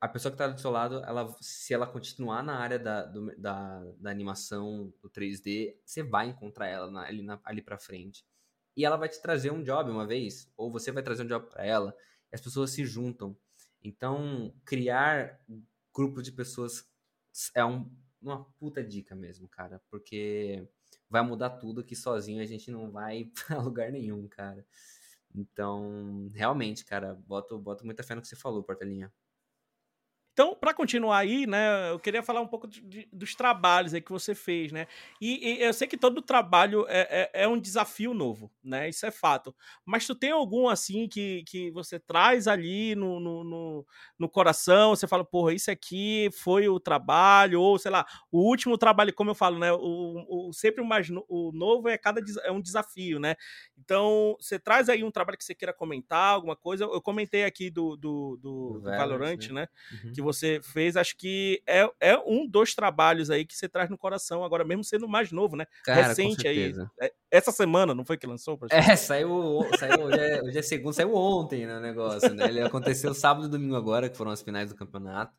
a 0.00 0.08
pessoa 0.08 0.32
que 0.32 0.38
tá 0.38 0.48
do 0.48 0.60
seu 0.60 0.70
lado, 0.70 1.02
ela, 1.04 1.34
se 1.40 1.74
ela 1.74 1.86
continuar 1.86 2.42
na 2.42 2.58
área 2.58 2.78
da, 2.78 3.04
do- 3.06 3.36
da, 3.38 3.84
da 3.98 4.10
animação, 4.10 4.92
do 5.02 5.10
3D, 5.10 5.80
você 5.84 6.02
vai 6.02 6.28
encontrar 6.28 6.68
ela 6.68 6.90
na- 6.90 7.04
ali, 7.06 7.22
na, 7.22 7.40
ali 7.44 7.62
pra 7.62 7.78
frente. 7.78 8.24
E 8.76 8.84
ela 8.84 8.96
vai 8.96 9.08
te 9.08 9.20
trazer 9.20 9.50
um 9.52 9.62
job 9.62 9.90
uma 9.90 10.06
vez, 10.06 10.52
ou 10.56 10.70
você 10.70 10.92
vai 10.92 11.02
trazer 11.02 11.24
um 11.24 11.26
job 11.26 11.48
pra 11.48 11.64
ela, 11.64 11.96
e 12.32 12.34
as 12.34 12.40
pessoas 12.40 12.70
se 12.70 12.84
juntam. 12.86 13.36
Então, 13.82 14.54
criar 14.64 15.40
grupo 15.94 16.22
de 16.22 16.32
pessoas 16.32 16.88
é 17.54 17.64
um- 17.64 17.90
uma 18.20 18.44
puta 18.58 18.82
dica 18.82 19.14
mesmo, 19.14 19.48
cara, 19.48 19.80
porque 19.90 20.68
vai 21.08 21.22
mudar 21.22 21.50
tudo 21.50 21.84
que 21.84 21.94
sozinho 21.96 22.42
a 22.42 22.46
gente 22.46 22.70
não 22.70 22.90
vai 22.90 23.30
pra 23.58 23.60
lugar 23.62 23.90
nenhum, 23.92 24.26
cara. 24.28 24.66
Então, 25.34 26.30
realmente, 26.34 26.84
cara, 26.84 27.14
boto, 27.14 27.58
boto 27.58 27.84
muita 27.84 28.02
fé 28.02 28.14
no 28.14 28.22
que 28.22 28.28
você 28.28 28.36
falou, 28.36 28.62
Portelinha. 28.64 29.12
Então, 30.40 30.54
para 30.54 30.72
continuar 30.72 31.18
aí, 31.18 31.48
né, 31.48 31.90
eu 31.90 31.98
queria 31.98 32.22
falar 32.22 32.40
um 32.40 32.46
pouco 32.46 32.68
de- 32.68 32.80
de- 32.80 33.08
dos 33.12 33.34
trabalhos 33.34 33.92
aí 33.92 34.00
que 34.00 34.12
você 34.12 34.36
fez, 34.36 34.70
né? 34.70 34.86
E, 35.20 35.56
e 35.58 35.62
eu 35.64 35.72
sei 35.72 35.88
que 35.88 35.96
todo 35.96 36.22
trabalho 36.22 36.86
é, 36.88 37.30
é- 37.34 37.42
é 37.42 37.48
um 37.48 37.58
desafio 37.58 38.14
novo, 38.14 38.48
né? 38.62 38.88
Isso 38.88 39.04
é 39.04 39.10
fato. 39.10 39.52
Mas 39.84 40.06
tu 40.06 40.14
tem 40.14 40.30
algum 40.30 40.68
assim 40.68 41.08
que, 41.08 41.42
que 41.44 41.72
você 41.72 41.98
traz 41.98 42.46
ali 42.46 42.94
no, 42.94 43.18
no, 43.18 43.42
no, 43.42 43.86
no 44.16 44.28
coração? 44.28 44.94
Você 44.94 45.08
fala, 45.08 45.24
porra, 45.24 45.52
isso 45.54 45.72
aqui 45.72 46.30
foi 46.32 46.68
o 46.68 46.78
trabalho, 46.78 47.60
ou 47.60 47.76
sei 47.76 47.90
lá, 47.90 48.06
o 48.30 48.38
último 48.48 48.78
trabalho, 48.78 49.12
como 49.12 49.30
eu 49.30 49.34
falo, 49.34 49.58
né? 49.58 49.72
O, 49.72 50.50
o- 50.50 50.52
sempre 50.52 50.80
o 50.80 50.86
mais 50.86 51.08
no- 51.10 51.24
o 51.28 51.50
novo 51.52 51.88
é 51.88 51.98
cada 51.98 52.20
é 52.44 52.52
um 52.52 52.60
desafio, 52.60 53.18
né? 53.18 53.34
Então, 53.76 54.36
você 54.40 54.56
traz 54.58 54.88
aí 54.88 55.02
um 55.02 55.10
trabalho 55.10 55.36
que 55.38 55.44
você 55.44 55.54
queira 55.54 55.72
comentar, 55.74 56.34
alguma 56.34 56.54
coisa. 56.54 56.84
Eu 56.84 57.02
comentei 57.02 57.44
aqui 57.44 57.70
do, 57.70 57.96
do, 57.96 58.36
do, 58.40 58.80
Do 58.82 58.92
Valorant, 58.94 59.36
né? 59.36 59.48
né? 59.48 59.66
Uhum. 59.90 60.12
que 60.12 60.20
você 60.32 60.60
fez, 60.62 60.96
acho 60.96 61.16
que 61.16 61.62
é, 61.66 61.88
é 62.00 62.18
um 62.18 62.46
dos 62.46 62.74
trabalhos 62.74 63.30
aí 63.30 63.44
que 63.44 63.56
você 63.56 63.68
traz 63.68 63.88
no 63.88 63.96
coração, 63.96 64.44
agora 64.44 64.64
mesmo 64.64 64.84
sendo 64.84 65.08
mais 65.08 65.32
novo, 65.32 65.56
né? 65.56 65.64
Cara, 65.84 66.08
Recente 66.08 66.46
aí. 66.46 66.74
É, 67.00 67.12
Essa 67.30 67.50
semana, 67.50 67.94
não 67.94 68.04
foi 68.04 68.16
que 68.18 68.26
lançou? 68.26 68.58
É, 68.70 68.94
saiu, 68.96 69.62
saiu 69.78 70.02
hoje, 70.02 70.18
é, 70.18 70.42
hoje 70.42 70.58
é 70.58 70.62
segundo, 70.62 70.92
saiu 70.92 71.14
ontem 71.14 71.66
né, 71.66 71.78
o 71.78 71.80
negócio, 71.80 72.34
né? 72.34 72.46
Ele 72.46 72.60
aconteceu 72.60 73.14
sábado 73.14 73.46
e 73.46 73.50
domingo 73.50 73.74
agora, 73.76 74.08
que 74.08 74.16
foram 74.16 74.30
as 74.30 74.42
finais 74.42 74.68
do 74.68 74.76
campeonato. 74.76 75.34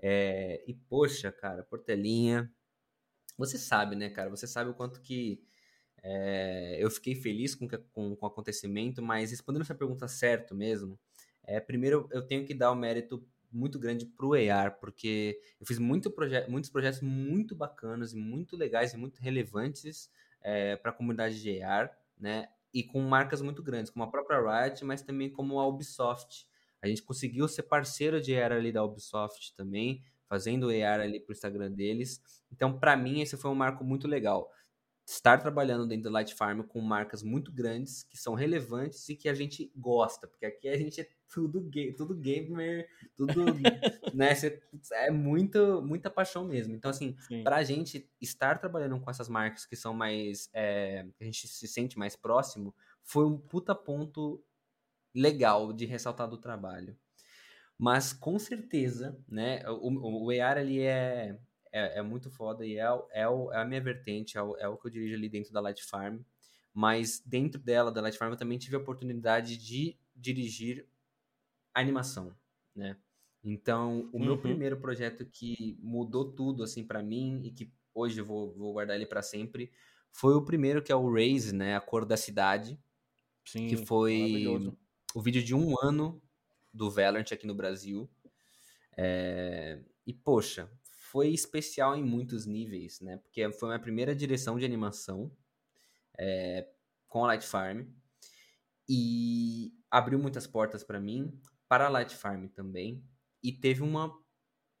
É, 0.00 0.62
e, 0.66 0.74
poxa, 0.74 1.30
cara, 1.30 1.62
Portelinha, 1.62 2.50
você 3.38 3.56
sabe, 3.56 3.96
né, 3.96 4.10
cara? 4.10 4.28
Você 4.30 4.46
sabe 4.46 4.70
o 4.70 4.74
quanto 4.74 5.00
que 5.00 5.40
é, 6.02 6.76
eu 6.78 6.90
fiquei 6.90 7.14
feliz 7.14 7.54
com, 7.54 7.66
com, 7.68 8.16
com 8.16 8.26
o 8.26 8.28
acontecimento, 8.28 9.00
mas 9.00 9.30
respondendo 9.30 9.62
essa 9.62 9.74
pergunta 9.74 10.06
certo 10.06 10.54
mesmo, 10.54 10.98
é, 11.42 11.60
primeiro 11.60 12.08
eu 12.12 12.22
tenho 12.22 12.44
que 12.44 12.54
dar 12.54 12.70
o 12.70 12.74
mérito 12.76 13.26
muito 13.54 13.78
grande 13.78 14.04
pro 14.04 14.34
EAR, 14.34 14.78
porque 14.80 15.40
eu 15.60 15.66
fiz 15.66 15.78
muito 15.78 16.10
proje 16.10 16.46
muitos 16.48 16.70
projetos 16.70 17.00
muito 17.00 17.54
bacanas 17.54 18.12
e 18.12 18.16
muito 18.16 18.56
legais 18.56 18.92
e 18.92 18.96
muito 18.96 19.20
relevantes 19.20 20.10
para 20.82 20.90
a 20.90 20.94
comunidade 20.94 21.40
de 21.40 21.50
EAR, 21.50 21.96
né? 22.18 22.48
E 22.72 22.82
com 22.82 23.00
marcas 23.00 23.40
muito 23.40 23.62
grandes, 23.62 23.90
como 23.90 24.04
a 24.04 24.10
própria 24.10 24.64
Riot, 24.64 24.84
mas 24.84 25.00
também 25.00 25.30
como 25.30 25.60
a 25.60 25.66
Ubisoft. 25.66 26.46
A 26.82 26.88
gente 26.88 27.02
conseguiu 27.02 27.48
ser 27.48 27.62
parceiro 27.62 28.20
de 28.20 28.32
EAR 28.34 28.52
ali 28.52 28.72
da 28.72 28.84
Ubisoft 28.84 29.54
também, 29.54 30.02
fazendo 30.26 30.66
o 30.66 30.72
EAR 30.72 31.00
ali 31.00 31.20
pro 31.20 31.32
Instagram 31.32 31.70
deles. 31.70 32.20
Então, 32.50 32.78
para 32.78 32.96
mim, 32.96 33.20
esse 33.20 33.36
foi 33.36 33.50
um 33.50 33.54
marco 33.54 33.84
muito 33.84 34.08
legal. 34.08 34.50
Estar 35.06 35.38
trabalhando 35.38 35.86
dentro 35.86 36.04
da 36.04 36.10
Light 36.10 36.34
Farm 36.34 36.62
com 36.62 36.80
marcas 36.80 37.22
muito 37.22 37.52
grandes, 37.52 38.02
que 38.02 38.16
são 38.16 38.34
relevantes 38.34 39.08
e 39.08 39.14
que 39.14 39.28
a 39.28 39.34
gente 39.34 39.70
gosta, 39.76 40.26
porque 40.26 40.46
aqui 40.46 40.68
a 40.68 40.76
gente 40.76 41.00
é 41.00 41.08
tudo, 41.34 41.60
ga 41.62 41.92
tudo 41.96 42.14
gamer, 42.14 42.88
tudo, 43.16 43.54
né, 44.12 44.34
cê- 44.34 44.62
é 44.92 45.10
muito, 45.10 45.82
muita 45.82 46.10
paixão 46.10 46.46
mesmo. 46.46 46.74
Então, 46.74 46.90
assim, 46.90 47.16
Sim. 47.18 47.42
pra 47.42 47.62
gente 47.64 48.08
estar 48.20 48.58
trabalhando 48.58 49.00
com 49.00 49.10
essas 49.10 49.28
marcas 49.28 49.66
que 49.66 49.76
são 49.76 49.92
mais. 49.94 50.48
é, 50.54 51.04
que 51.16 51.24
a 51.24 51.26
gente 51.26 51.48
se 51.48 51.66
sente 51.68 51.98
mais 51.98 52.16
próximo, 52.16 52.74
foi 53.02 53.26
um 53.26 53.36
puta 53.38 53.74
ponto 53.74 54.44
legal 55.14 55.72
de 55.72 55.86
ressaltar 55.86 56.28
do 56.28 56.38
trabalho. 56.38 56.96
Mas 57.78 58.12
com 58.12 58.38
certeza, 58.38 59.18
né? 59.28 59.62
O, 59.68 59.88
o, 59.90 60.24
o 60.26 60.32
EAR 60.32 60.58
ali 60.58 60.80
é, 60.80 61.38
é, 61.72 61.98
é 61.98 62.02
muito 62.02 62.30
foda 62.30 62.64
e 62.64 62.78
é, 62.78 62.84
é, 63.12 63.28
o- 63.28 63.52
é 63.52 63.58
a 63.60 63.64
minha 63.64 63.80
vertente, 63.80 64.38
é 64.38 64.42
o, 64.42 64.56
é 64.56 64.68
o 64.68 64.76
que 64.76 64.86
eu 64.86 64.90
dirijo 64.92 65.14
ali 65.14 65.28
dentro 65.28 65.52
da 65.52 65.60
Light 65.60 65.84
Farm. 65.84 66.20
Mas 66.72 67.20
dentro 67.24 67.60
dela, 67.60 67.90
da 67.92 68.00
Light 68.00 68.16
Farm, 68.18 68.32
eu 68.32 68.38
também 68.38 68.58
tive 68.58 68.76
a 68.76 68.80
oportunidade 68.80 69.56
de 69.56 69.96
dirigir 70.14 70.88
animação, 71.74 72.36
né? 72.74 72.98
Então, 73.42 74.08
o 74.12 74.18
meu 74.20 74.38
Uhum. 74.38 74.40
primeiro 74.40 74.80
projeto 74.80 75.26
que 75.26 75.78
mudou 75.82 76.32
tudo, 76.34 76.62
assim, 76.62 76.86
pra 76.86 77.02
mim, 77.02 77.42
e 77.44 77.52
que 77.52 77.72
hoje 77.94 78.20
eu 78.20 78.24
vou, 78.24 78.54
vou 78.54 78.72
guardar 78.72 78.96
ele 78.96 79.06
pra 79.06 79.22
sempre, 79.22 79.72
foi 80.12 80.34
o 80.34 80.44
primeiro, 80.44 80.82
que 80.82 80.92
é 80.92 80.96
o 80.96 81.12
Raze, 81.12 81.54
né? 81.54 81.76
A 81.76 81.80
Cor 81.80 82.06
da 82.06 82.16
Cidade, 82.16 82.80
Sim, 83.44 83.66
que 83.66 83.86
foi 83.86 84.74
o 85.14 85.22
vídeo 85.22 85.42
de 85.44 85.54
um 85.54 85.74
ano 85.82 86.22
do 86.72 86.90
Valorant 86.90 87.26
aqui 87.32 87.46
no 87.46 87.54
Brasil. 87.54 88.10
É, 88.96 89.80
E, 90.06 90.12
poxa, 90.12 90.70
foi 90.82 91.28
especial 91.32 91.96
em 91.96 92.04
muitos 92.04 92.46
níveis, 92.46 93.00
né? 93.00 93.16
Porque 93.18 93.50
foi 93.52 93.68
a 93.68 93.72
minha 93.72 93.80
primeira 93.80 94.14
direção 94.14 94.58
de 94.58 94.64
animação 94.64 95.34
é, 96.18 96.68
com 97.08 97.24
a 97.24 97.28
Light 97.28 97.44
Farm. 97.46 97.88
E 98.88 99.72
abriu 99.90 100.18
muitas 100.18 100.46
portas 100.46 100.84
pra 100.84 101.00
mim, 101.00 101.40
para 101.68 101.86
a 101.86 101.88
Light 101.88 102.14
Farm 102.14 102.46
também. 102.48 103.02
E 103.42 103.52
teve 103.52 103.82
uma, 103.82 104.12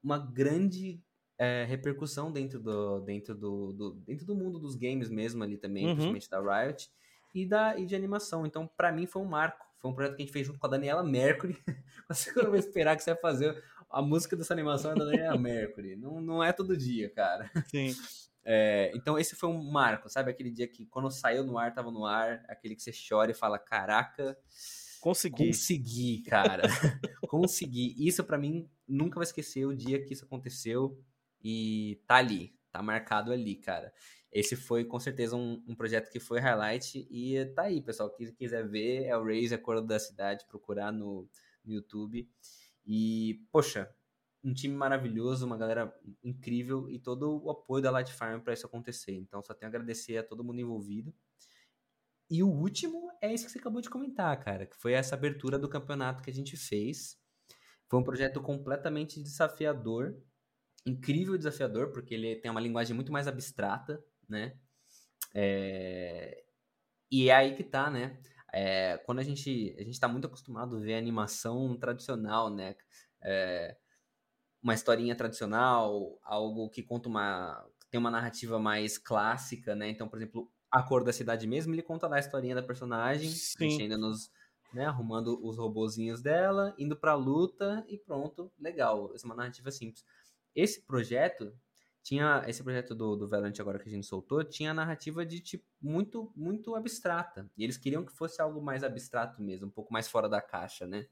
uma 0.02 0.18
grande 0.18 1.02
é, 1.38 1.64
repercussão 1.64 2.32
dentro 2.32 2.60
do, 2.60 3.00
dentro, 3.00 3.34
do, 3.34 3.72
do- 3.72 3.94
dentro 4.06 4.24
do 4.26 4.34
mundo 4.34 4.58
dos 4.58 4.74
games 4.76 5.08
mesmo 5.10 5.42
ali 5.42 5.56
também, 5.58 5.84
Uhum. 5.86 5.92
principalmente 5.94 6.30
da 6.30 6.40
Riot. 6.64 6.90
E, 7.34 7.44
da, 7.44 7.76
e 7.78 7.84
de 7.84 7.96
animação. 7.96 8.46
Então, 8.46 8.66
pra 8.76 8.92
mim, 8.92 9.06
foi 9.06 9.20
um 9.20 9.24
marco. 9.26 9.66
Foi 9.80 9.90
um 9.90 9.94
projeto 9.94 10.16
que 10.16 10.22
a 10.22 10.24
gente 10.24 10.32
fez 10.32 10.46
junto 10.46 10.58
com 10.58 10.66
a 10.66 10.70
Daniela 10.70 11.02
Mercury. 11.02 11.58
Você 12.08 12.32
não 12.40 12.50
vai 12.50 12.60
esperar 12.60 12.96
que 12.96 13.02
você 13.02 13.12
vai 13.12 13.20
fazer 13.20 13.60
a 13.90 14.00
música 14.00 14.36
dessa 14.36 14.54
animação 14.54 14.92
é 14.92 14.94
da 14.94 15.04
Daniela 15.04 15.36
Mercury. 15.36 15.96
Não, 15.96 16.20
não 16.20 16.42
é 16.44 16.52
todo 16.52 16.76
dia, 16.76 17.10
cara. 17.10 17.50
Sim. 17.66 17.92
É, 18.46 18.92
então 18.94 19.18
esse 19.18 19.34
foi 19.34 19.48
um 19.48 19.70
marco, 19.70 20.06
sabe? 20.10 20.30
Aquele 20.30 20.50
dia 20.50 20.68
que 20.68 20.84
quando 20.84 21.10
saiu 21.10 21.42
no 21.44 21.56
ar, 21.56 21.72
tava 21.72 21.90
no 21.90 22.04
ar, 22.04 22.44
aquele 22.46 22.76
que 22.76 22.82
você 22.82 22.92
chora 22.92 23.30
e 23.30 23.34
fala, 23.34 23.58
caraca, 23.58 24.36
consegui. 25.04 25.48
Consegui, 25.48 26.22
cara. 26.22 26.62
consegui. 27.28 27.94
Isso 27.98 28.24
para 28.24 28.38
mim 28.38 28.66
nunca 28.88 29.16
vai 29.16 29.24
esquecer 29.24 29.66
o 29.66 29.76
dia 29.76 30.02
que 30.02 30.14
isso 30.14 30.24
aconteceu 30.24 30.98
e 31.42 32.00
tá 32.06 32.16
ali, 32.16 32.56
tá 32.72 32.82
marcado 32.82 33.30
ali, 33.30 33.54
cara. 33.56 33.92
Esse 34.32 34.56
foi 34.56 34.82
com 34.82 34.98
certeza 34.98 35.36
um, 35.36 35.62
um 35.68 35.74
projeto 35.74 36.10
que 36.10 36.18
foi 36.18 36.40
highlight 36.40 37.06
e 37.10 37.44
tá 37.54 37.64
aí, 37.64 37.82
pessoal. 37.82 38.08
Quem 38.08 38.32
quiser 38.32 38.66
ver 38.66 39.04
é 39.04 39.14
o 39.14 39.22
Raise, 39.22 39.54
a 39.54 39.58
cor 39.58 39.82
da 39.82 39.98
cidade, 39.98 40.46
procurar 40.48 40.90
no, 40.90 41.28
no 41.62 41.74
YouTube. 41.74 42.26
E, 42.86 43.42
poxa, 43.52 43.94
um 44.42 44.54
time 44.54 44.74
maravilhoso, 44.74 45.44
uma 45.44 45.58
galera 45.58 45.94
incrível 46.22 46.90
e 46.90 46.98
todo 46.98 47.44
o 47.44 47.50
apoio 47.50 47.82
da 47.82 47.90
Light 47.90 48.10
Farm 48.10 48.40
para 48.40 48.54
isso 48.54 48.66
acontecer. 48.66 49.14
Então, 49.14 49.42
só 49.42 49.52
tenho 49.52 49.68
a 49.68 49.70
agradecer 49.70 50.16
a 50.16 50.24
todo 50.24 50.42
mundo 50.42 50.60
envolvido. 50.60 51.14
E 52.30 52.42
o 52.42 52.48
último 52.48 53.10
é 53.20 53.32
isso 53.32 53.46
que 53.46 53.52
você 53.52 53.58
acabou 53.58 53.80
de 53.80 53.90
comentar, 53.90 54.38
cara, 54.42 54.66
que 54.66 54.76
foi 54.76 54.92
essa 54.92 55.14
abertura 55.14 55.58
do 55.58 55.68
campeonato 55.68 56.22
que 56.22 56.30
a 56.30 56.34
gente 56.34 56.56
fez. 56.56 57.18
Foi 57.88 58.00
um 58.00 58.04
projeto 58.04 58.40
completamente 58.40 59.22
desafiador, 59.22 60.16
incrível 60.86 61.36
desafiador, 61.36 61.92
porque 61.92 62.14
ele 62.14 62.36
tem 62.36 62.50
uma 62.50 62.60
linguagem 62.60 62.94
muito 62.94 63.12
mais 63.12 63.28
abstrata, 63.28 64.02
né? 64.28 64.56
É... 65.34 66.44
E 67.10 67.28
é 67.28 67.34
aí 67.34 67.54
que 67.54 67.64
tá, 67.64 67.90
né? 67.90 68.18
É... 68.52 68.98
Quando 68.98 69.18
a 69.18 69.22
gente, 69.22 69.76
a 69.78 69.82
gente 69.82 70.00
tá 70.00 70.08
muito 70.08 70.26
acostumado 70.26 70.76
a 70.76 70.80
ver 70.80 70.94
animação 70.94 71.76
tradicional, 71.78 72.50
né? 72.50 72.74
É 73.22 73.76
uma 74.62 74.72
historinha 74.72 75.14
tradicional, 75.14 76.18
algo 76.22 76.70
que 76.70 76.82
conta 76.82 77.06
uma 77.06 77.62
tem 77.90 78.00
uma 78.00 78.10
narrativa 78.10 78.58
mais 78.58 78.98
clássica, 78.98 79.74
né? 79.76 79.88
Então, 79.88 80.08
por 80.08 80.18
exemplo, 80.18 80.50
a 80.74 80.82
cor 80.82 81.04
da 81.04 81.12
cidade 81.12 81.46
mesmo, 81.46 81.72
ele 81.72 81.82
conta 81.82 82.08
lá 82.08 82.16
a 82.16 82.18
historinha 82.18 82.52
da 82.52 82.62
personagem, 82.62 83.32
mexendo 83.60 83.96
nos, 83.96 84.28
né, 84.72 84.84
arrumando 84.84 85.38
os 85.40 85.56
robozinhos 85.56 86.20
dela, 86.20 86.74
indo 86.76 86.96
pra 86.96 87.14
luta 87.14 87.84
e 87.88 87.96
pronto, 87.96 88.52
legal. 88.58 89.12
Essa 89.14 89.24
é 89.24 89.28
uma 89.28 89.36
narrativa 89.36 89.70
simples. 89.70 90.04
Esse 90.52 90.84
projeto 90.84 91.56
tinha 92.02 92.42
esse 92.48 92.60
projeto 92.60 92.92
do, 92.92 93.14
do 93.14 93.28
Valorant 93.28 93.54
agora 93.60 93.78
que 93.78 93.88
a 93.88 93.92
gente 93.92 94.04
soltou, 94.04 94.42
tinha 94.42 94.72
a 94.72 94.74
narrativa 94.74 95.24
de 95.24 95.38
tipo 95.38 95.64
muito 95.80 96.32
muito 96.34 96.74
abstrata. 96.74 97.48
E 97.56 97.62
eles 97.62 97.76
queriam 97.76 98.04
que 98.04 98.12
fosse 98.12 98.42
algo 98.42 98.60
mais 98.60 98.82
abstrato 98.82 99.40
mesmo, 99.40 99.68
um 99.68 99.70
pouco 99.70 99.92
mais 99.92 100.08
fora 100.08 100.28
da 100.28 100.42
caixa, 100.42 100.88
né? 100.88 101.06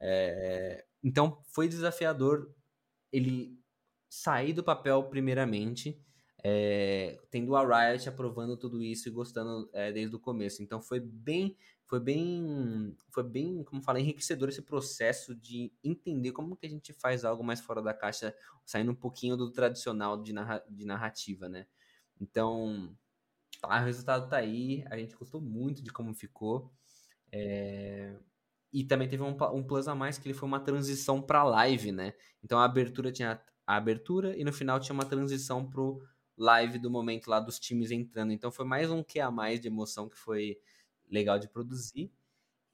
É, 0.00 0.82
então 1.02 1.42
foi 1.52 1.68
desafiador 1.68 2.50
ele 3.12 3.60
sair 4.08 4.54
do 4.54 4.64
papel 4.64 5.04
primeiramente, 5.04 6.02
é, 6.46 7.18
tendo 7.30 7.56
a 7.56 7.62
Riot 7.62 8.06
aprovando 8.06 8.54
tudo 8.54 8.82
isso 8.82 9.08
e 9.08 9.10
gostando 9.10 9.70
é, 9.72 9.90
desde 9.90 10.14
o 10.14 10.20
começo. 10.20 10.62
Então 10.62 10.78
foi 10.78 11.00
bem, 11.00 11.56
foi 11.86 11.98
bem, 11.98 12.94
foi 13.10 13.22
bem, 13.22 13.64
como 13.64 13.82
fala, 13.82 13.98
enriquecedor 13.98 14.50
esse 14.50 14.60
processo 14.60 15.34
de 15.34 15.72
entender 15.82 16.32
como 16.32 16.54
que 16.54 16.66
a 16.66 16.68
gente 16.68 16.92
faz 16.92 17.24
algo 17.24 17.42
mais 17.42 17.62
fora 17.62 17.80
da 17.80 17.94
caixa, 17.94 18.36
saindo 18.62 18.92
um 18.92 18.94
pouquinho 18.94 19.38
do 19.38 19.50
tradicional 19.50 20.22
de, 20.22 20.34
narra, 20.34 20.62
de 20.68 20.84
narrativa, 20.84 21.48
né? 21.48 21.66
Então, 22.20 22.94
tá, 23.62 23.80
o 23.80 23.84
resultado 23.84 24.28
tá 24.28 24.36
aí, 24.36 24.84
a 24.90 24.98
gente 24.98 25.16
gostou 25.16 25.40
muito 25.40 25.82
de 25.82 25.90
como 25.90 26.14
ficou. 26.14 26.70
É, 27.32 28.14
e 28.70 28.84
também 28.84 29.08
teve 29.08 29.22
um, 29.22 29.34
um 29.54 29.62
plus 29.62 29.88
a 29.88 29.94
mais 29.94 30.18
que 30.18 30.28
ele 30.28 30.34
foi 30.34 30.46
uma 30.46 30.60
transição 30.60 31.22
para 31.22 31.42
live, 31.42 31.90
né? 31.90 32.12
Então 32.42 32.58
a 32.58 32.64
abertura 32.64 33.10
tinha 33.10 33.40
a 33.66 33.76
abertura 33.76 34.36
e 34.36 34.44
no 34.44 34.52
final 34.52 34.78
tinha 34.78 34.92
uma 34.92 35.06
transição 35.06 35.64
pro 35.64 36.02
live 36.36 36.78
do 36.78 36.90
momento 36.90 37.28
lá 37.28 37.40
dos 37.40 37.58
times 37.58 37.90
entrando. 37.90 38.32
Então 38.32 38.50
foi 38.50 38.64
mais 38.64 38.90
um 38.90 39.02
que 39.02 39.20
a 39.20 39.30
mais 39.30 39.60
de 39.60 39.68
emoção 39.68 40.08
que 40.08 40.16
foi 40.16 40.58
legal 41.10 41.38
de 41.38 41.48
produzir. 41.48 42.12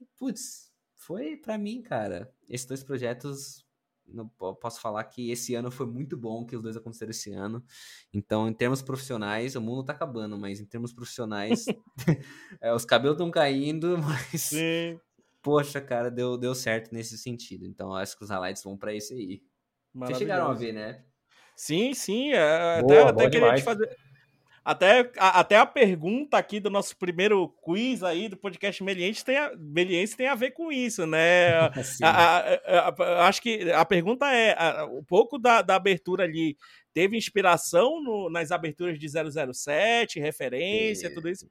E, 0.01 0.07
putz, 0.17 0.73
foi 0.95 1.37
para 1.37 1.59
mim, 1.59 1.83
cara. 1.83 2.33
Esses 2.49 2.67
dois 2.67 2.83
projetos 2.83 3.67
não 4.07 4.29
posso 4.29 4.81
falar 4.81 5.05
que 5.05 5.31
esse 5.31 5.55
ano 5.55 5.71
foi 5.71 5.87
muito 5.87 6.17
bom 6.17 6.45
que 6.45 6.57
os 6.57 6.63
dois 6.63 6.77
aconteceram 6.77 7.11
esse 7.11 7.33
ano. 7.33 7.65
Então, 8.13 8.49
em 8.49 8.53
termos 8.53 8.83
profissionais, 8.83 9.55
o 9.55 9.61
mundo 9.61 9.85
tá 9.85 9.93
acabando, 9.93 10.37
mas 10.37 10.59
em 10.59 10.67
termos 10.67 10.93
profissionais, 10.93 11.67
é, 12.61 12.73
os 12.75 12.85
cabelos 12.85 13.15
estão 13.15 13.31
caindo, 13.31 13.97
mas 14.03 14.43
Sim 14.43 14.99
poxa, 15.43 15.81
cara, 15.81 16.11
deu, 16.11 16.37
deu 16.37 16.55
certo 16.55 16.93
nesse 16.93 17.17
sentido. 17.19 17.67
Então, 17.67 17.95
acho 17.95 18.17
que 18.17 18.25
os 18.25 18.31
highlights 18.31 18.63
vão 18.63 18.77
para 18.77 18.95
esse 18.95 19.15
aí. 19.15 19.43
Vocês 19.95 20.19
chegaram 20.19 20.51
a 20.51 20.55
ver, 20.55 20.73
né? 20.73 21.05
Sim, 21.61 21.93
sim. 21.93 22.33
É, 22.33 22.81
Boa, 22.81 23.11
até 23.11 23.27
até 23.27 23.31
queria 23.31 23.55
te 23.55 23.63
fazer. 23.63 23.95
Até 24.65 25.13
a, 25.19 25.41
até 25.41 25.59
a 25.59 25.67
pergunta 25.67 26.39
aqui 26.39 26.59
do 26.59 26.71
nosso 26.71 26.97
primeiro 26.97 27.51
quiz 27.63 28.03
aí 28.03 28.31
do 28.31 28.37
podcast 28.37 28.83
Meliense 28.83 29.23
tem 29.23 29.37
a, 29.37 29.53
Meliense 29.59 30.17
tem 30.17 30.27
a 30.27 30.35
ver 30.35 30.53
com 30.53 30.73
isso, 30.73 31.07
né? 31.07 31.51
a, 32.03 32.89
a, 32.89 33.29
acho 33.29 33.43
que 33.43 33.71
a 33.73 33.85
pergunta 33.85 34.27
é: 34.35 34.57
um 34.85 35.05
pouco 35.05 35.39
da, 35.39 35.61
da 35.61 35.77
abertura 35.77 36.25
ali 36.25 36.57
teve 36.95 37.19
inspiração 37.19 38.03
no, 38.03 38.31
nas 38.31 38.51
aberturas 38.51 38.99
de 38.99 39.07
007, 39.07 40.19
referência, 40.19 41.13
tudo 41.13 41.29
isso? 41.29 41.47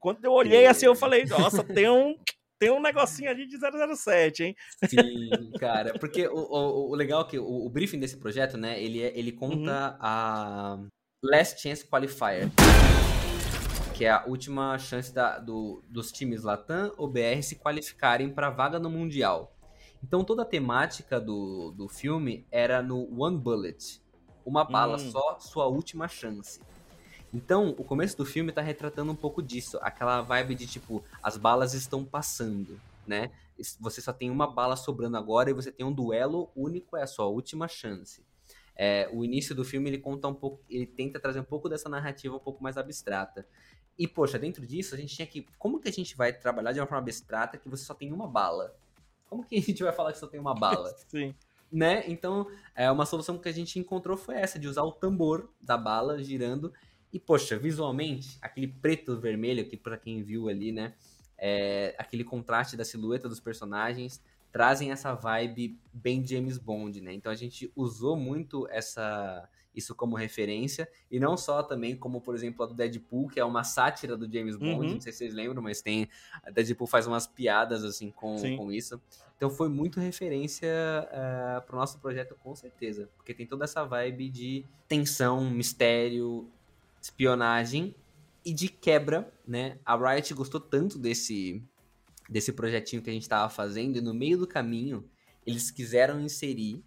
Quando 0.00 0.24
eu 0.24 0.32
olhei 0.32 0.66
assim, 0.66 0.86
eu 0.86 0.94
falei: 0.94 1.26
nossa, 1.26 1.62
tem 1.62 1.90
um 1.90 2.16
tem 2.62 2.70
um 2.70 2.80
negocinho 2.80 3.28
ali 3.28 3.44
de 3.44 3.58
007, 3.58 4.44
hein? 4.44 4.56
Sim, 4.88 5.50
cara. 5.58 5.98
Porque 5.98 6.28
o, 6.28 6.36
o, 6.36 6.90
o 6.92 6.94
legal 6.94 7.22
é 7.22 7.24
que 7.24 7.36
o, 7.36 7.66
o, 7.66 7.68
briefing 7.68 7.98
desse 7.98 8.16
projeto, 8.16 8.56
né, 8.56 8.80
ele, 8.80 9.02
é, 9.02 9.18
ele 9.18 9.32
conta 9.32 9.90
uhum. 9.90 9.96
a 9.98 10.78
Last 11.24 11.60
Chance 11.60 11.84
Qualifier. 11.84 12.48
Que 13.96 14.04
é 14.04 14.10
a 14.10 14.24
última 14.26 14.78
chance 14.78 15.12
da, 15.12 15.40
do, 15.40 15.82
dos 15.88 16.12
times 16.12 16.44
Latam 16.44 16.94
ou 16.96 17.08
BR 17.08 17.42
se 17.42 17.56
qualificarem 17.56 18.30
para 18.30 18.48
vaga 18.48 18.78
no 18.78 18.88
Mundial. 18.88 19.52
Então 20.00 20.22
toda 20.22 20.42
a 20.42 20.46
temática 20.46 21.20
do, 21.20 21.72
do 21.72 21.88
filme 21.88 22.46
era 22.48 22.80
no 22.80 23.08
One 23.20 23.38
Bullet. 23.38 24.00
Uma 24.46 24.62
bala 24.62 24.94
hum. 24.98 25.10
só, 25.10 25.36
sua 25.40 25.66
última 25.66 26.06
chance. 26.06 26.60
Então, 27.32 27.70
o 27.78 27.84
começo 27.84 28.16
do 28.16 28.26
filme 28.26 28.52
tá 28.52 28.60
retratando 28.60 29.10
um 29.10 29.16
pouco 29.16 29.42
disso, 29.42 29.78
aquela 29.80 30.20
vibe 30.20 30.54
de 30.54 30.66
tipo, 30.66 31.02
as 31.22 31.38
balas 31.38 31.72
estão 31.72 32.04
passando, 32.04 32.78
né? 33.06 33.30
Você 33.80 34.02
só 34.02 34.12
tem 34.12 34.30
uma 34.30 34.46
bala 34.46 34.76
sobrando 34.76 35.16
agora 35.16 35.48
e 35.48 35.54
você 35.54 35.72
tem 35.72 35.86
um 35.86 35.92
duelo 35.92 36.50
único, 36.54 36.96
é 36.96 37.02
a 37.02 37.06
sua 37.06 37.26
última 37.26 37.68
chance. 37.68 38.22
É, 38.76 39.08
o 39.12 39.24
início 39.24 39.54
do 39.54 39.64
filme 39.64 39.88
ele 39.88 39.98
conta 39.98 40.28
um 40.28 40.34
pouco, 40.34 40.62
ele 40.68 40.86
tenta 40.86 41.20
trazer 41.20 41.40
um 41.40 41.44
pouco 41.44 41.68
dessa 41.68 41.88
narrativa 41.88 42.36
um 42.36 42.40
pouco 42.40 42.62
mais 42.62 42.76
abstrata. 42.76 43.46
E 43.98 44.06
poxa, 44.06 44.38
dentro 44.38 44.66
disso 44.66 44.94
a 44.94 44.98
gente 44.98 45.14
tinha 45.14 45.26
que, 45.26 45.46
como 45.58 45.80
que 45.80 45.88
a 45.88 45.92
gente 45.92 46.16
vai 46.16 46.32
trabalhar 46.32 46.72
de 46.72 46.80
uma 46.80 46.86
forma 46.86 47.02
abstrata 47.02 47.56
que 47.56 47.68
você 47.68 47.84
só 47.84 47.94
tem 47.94 48.12
uma 48.12 48.26
bala? 48.26 48.74
Como 49.28 49.44
que 49.44 49.56
a 49.56 49.60
gente 49.62 49.82
vai 49.82 49.92
falar 49.92 50.12
que 50.12 50.18
só 50.18 50.26
tem 50.26 50.40
uma 50.40 50.54
bala? 50.54 50.94
Sim. 51.08 51.34
Né? 51.70 52.04
Então, 52.06 52.46
é, 52.74 52.90
uma 52.90 53.06
solução 53.06 53.38
que 53.38 53.48
a 53.48 53.52
gente 53.52 53.78
encontrou 53.78 54.16
foi 54.16 54.36
essa, 54.36 54.58
de 54.58 54.68
usar 54.68 54.82
o 54.82 54.92
tambor 54.92 55.48
da 55.60 55.76
bala 55.78 56.22
girando 56.22 56.72
e, 57.12 57.20
poxa, 57.20 57.58
visualmente, 57.58 58.38
aquele 58.40 58.66
preto 58.66 59.20
vermelho, 59.20 59.68
que 59.68 59.76
para 59.76 59.98
quem 59.98 60.22
viu 60.22 60.48
ali, 60.48 60.72
né? 60.72 60.94
É, 61.36 61.94
aquele 61.98 62.24
contraste 62.24 62.76
da 62.76 62.84
silhueta 62.84 63.28
dos 63.28 63.40
personagens 63.40 64.22
trazem 64.52 64.92
essa 64.92 65.14
vibe 65.14 65.78
bem 65.92 66.24
James 66.24 66.56
Bond, 66.56 67.00
né? 67.00 67.12
Então 67.12 67.32
a 67.32 67.34
gente 67.34 67.72
usou 67.74 68.16
muito 68.16 68.68
essa 68.70 69.48
isso 69.74 69.94
como 69.94 70.14
referência 70.14 70.86
e 71.10 71.18
não 71.18 71.34
só 71.34 71.62
também 71.62 71.96
como 71.96 72.20
por 72.20 72.34
exemplo 72.34 72.62
a 72.62 72.68
do 72.68 72.74
Deadpool 72.74 73.28
que 73.28 73.40
é 73.40 73.44
uma 73.44 73.64
sátira 73.64 74.18
do 74.18 74.30
James 74.30 74.54
Bond, 74.54 74.86
uhum. 74.86 74.94
não 74.94 75.00
sei 75.00 75.10
se 75.12 75.18
vocês 75.18 75.34
lembram, 75.34 75.62
mas 75.62 75.80
tem 75.80 76.10
a 76.42 76.50
Deadpool 76.50 76.86
faz 76.86 77.06
umas 77.06 77.26
piadas 77.26 77.82
assim 77.82 78.10
com, 78.10 78.36
com 78.56 78.70
isso. 78.70 79.00
Então 79.34 79.48
foi 79.48 79.70
muito 79.70 79.98
referência 79.98 80.68
uh, 80.68 81.66
pro 81.66 81.78
nosso 81.78 81.98
projeto 81.98 82.36
com 82.42 82.54
certeza, 82.54 83.08
porque 83.16 83.32
tem 83.32 83.46
toda 83.46 83.64
essa 83.64 83.82
vibe 83.82 84.28
de 84.28 84.66
tensão, 84.86 85.50
mistério, 85.50 86.52
espionagem 87.02 87.94
e 88.44 88.54
de 88.54 88.68
quebra, 88.68 89.32
né? 89.46 89.78
A 89.84 89.96
Riot 89.96 90.32
gostou 90.34 90.60
tanto 90.60 90.98
desse 90.98 91.62
desse 92.28 92.52
projetinho 92.52 93.02
que 93.02 93.10
a 93.10 93.12
gente 93.12 93.22
estava 93.22 93.50
fazendo 93.50 93.98
e 93.98 94.00
no 94.00 94.14
meio 94.14 94.38
do 94.38 94.46
caminho 94.46 95.04
eles 95.44 95.70
quiseram 95.70 96.20
inserir 96.20 96.82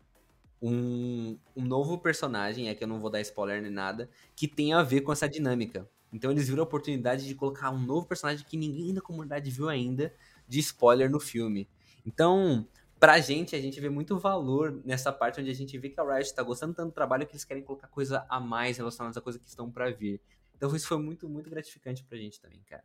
um, 0.62 1.38
um 1.56 1.64
novo 1.64 2.00
personagem, 2.00 2.70
é 2.70 2.74
que 2.74 2.84
eu 2.84 2.88
não 2.88 3.00
vou 3.00 3.10
dar 3.10 3.22
spoiler 3.22 3.62
nem 3.62 3.70
nada, 3.70 4.10
que 4.36 4.48
tem 4.48 4.74
a 4.74 4.82
ver 4.82 5.02
com 5.02 5.12
essa 5.12 5.30
dinâmica. 5.30 5.88
Então 6.12 6.32
eles 6.32 6.48
viram 6.48 6.62
a 6.62 6.66
oportunidade 6.66 7.28
de 7.28 7.36
colocar 7.36 7.70
um 7.70 7.80
novo 7.80 8.08
personagem 8.08 8.46
que 8.48 8.58
ninguém 8.58 8.94
da 8.94 9.02
comunidade 9.02 9.52
viu 9.52 9.70
ainda 9.70 10.14
de 10.48 10.60
spoiler 10.60 11.12
no 11.12 11.20
filme. 11.20 11.68
Então, 12.06 12.66
pra 13.06 13.20
gente, 13.20 13.56
a 13.56 13.62
gente 13.62 13.80
vê 13.80 13.88
muito 13.88 14.18
valor 14.18 14.82
nessa 14.84 15.14
parte 15.14 15.40
onde 15.40 15.52
a 15.52 15.54
gente 15.54 15.78
vê 15.78 15.92
que 15.92 16.00
a 16.00 16.04
Riot 16.04 16.34
tá 16.34 16.42
gostando 16.42 16.74
tanto 16.74 16.88
do 16.88 16.92
trabalho 16.92 17.24
que 17.28 17.34
eles 17.34 17.46
querem 17.46 17.62
colocar 17.62 17.88
coisa 17.88 18.26
a 18.28 18.40
mais 18.40 18.78
relacionada 18.78 19.20
a 19.20 19.22
coisa 19.22 19.38
que 19.38 19.48
estão 19.48 19.70
para 19.70 19.92
vir. 19.92 20.20
Então 20.56 20.76
isso 20.76 20.88
foi 20.88 20.98
muito, 20.98 21.30
muito 21.30 21.48
gratificante 21.48 22.04
pra 22.04 22.18
gente 22.18 22.42
também, 22.42 22.64
cara. 22.64 22.84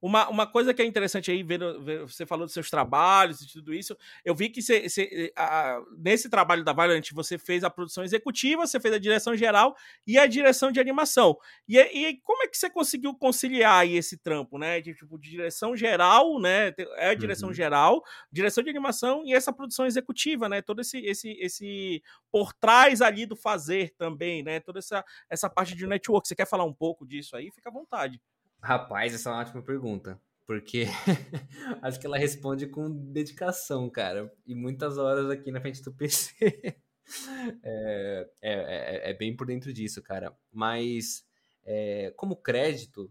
Uma, 0.00 0.28
uma 0.28 0.46
coisa 0.46 0.72
que 0.72 0.80
é 0.80 0.84
interessante 0.84 1.30
aí, 1.30 1.42
vendo, 1.42 1.82
você 2.06 2.24
falou 2.24 2.46
dos 2.46 2.54
seus 2.54 2.70
trabalhos 2.70 3.40
e 3.40 3.52
tudo 3.52 3.74
isso, 3.74 3.96
eu 4.24 4.34
vi 4.34 4.48
que 4.48 4.62
você, 4.62 4.88
você 4.88 5.32
a, 5.36 5.80
nesse 5.96 6.28
trabalho 6.30 6.62
da 6.62 6.72
Valiant 6.72 7.10
você 7.12 7.36
fez 7.36 7.64
a 7.64 7.70
produção 7.70 8.04
executiva, 8.04 8.66
você 8.66 8.78
fez 8.78 8.94
a 8.94 8.98
direção 8.98 9.36
geral 9.36 9.76
e 10.06 10.16
a 10.16 10.26
direção 10.26 10.70
de 10.70 10.78
animação. 10.78 11.36
E, 11.68 11.78
e 11.78 12.20
como 12.20 12.44
é 12.44 12.48
que 12.48 12.56
você 12.56 12.70
conseguiu 12.70 13.14
conciliar 13.14 13.80
aí 13.80 13.96
esse 13.96 14.16
trampo, 14.16 14.58
né? 14.58 14.80
De, 14.80 14.94
tipo, 14.94 15.18
de 15.18 15.30
direção 15.30 15.76
geral, 15.76 16.40
né? 16.40 16.72
É 16.96 17.10
a 17.10 17.14
direção 17.14 17.48
uhum. 17.48 17.54
geral, 17.54 18.02
direção 18.30 18.62
de 18.62 18.70
animação 18.70 19.22
e 19.24 19.34
essa 19.34 19.52
produção 19.52 19.84
executiva, 19.86 20.48
né? 20.48 20.62
Todo 20.62 20.80
esse, 20.80 20.98
esse, 20.98 21.30
esse 21.40 22.02
por 22.30 22.52
trás 22.52 23.02
ali 23.02 23.26
do 23.26 23.34
fazer 23.34 23.94
também, 23.96 24.42
né? 24.42 24.60
Toda 24.60 24.78
essa, 24.78 25.04
essa 25.28 25.50
parte 25.50 25.74
de 25.74 25.86
network. 25.86 26.28
Você 26.28 26.36
quer 26.36 26.46
falar 26.46 26.64
um 26.64 26.74
pouco 26.74 27.06
disso 27.06 27.36
aí? 27.36 27.50
Fica 27.50 27.68
à 27.68 27.72
vontade. 27.72 28.20
Rapaz, 28.62 29.14
essa 29.14 29.30
é 29.30 29.32
uma 29.32 29.40
ótima 29.40 29.62
pergunta. 29.62 30.20
Porque 30.46 30.86
acho 31.82 32.00
que 32.00 32.06
ela 32.06 32.18
responde 32.18 32.66
com 32.66 32.90
dedicação, 33.12 33.88
cara. 33.90 34.32
E 34.46 34.54
muitas 34.54 34.98
horas 34.98 35.30
aqui 35.30 35.52
na 35.52 35.60
frente 35.60 35.82
do 35.82 35.92
PC. 35.92 36.34
é, 37.62 38.30
é, 38.42 38.52
é, 38.52 39.10
é, 39.10 39.14
bem 39.14 39.36
por 39.36 39.46
dentro 39.46 39.72
disso, 39.72 40.02
cara. 40.02 40.34
Mas, 40.50 41.22
é, 41.64 42.12
como 42.16 42.34
crédito, 42.34 43.10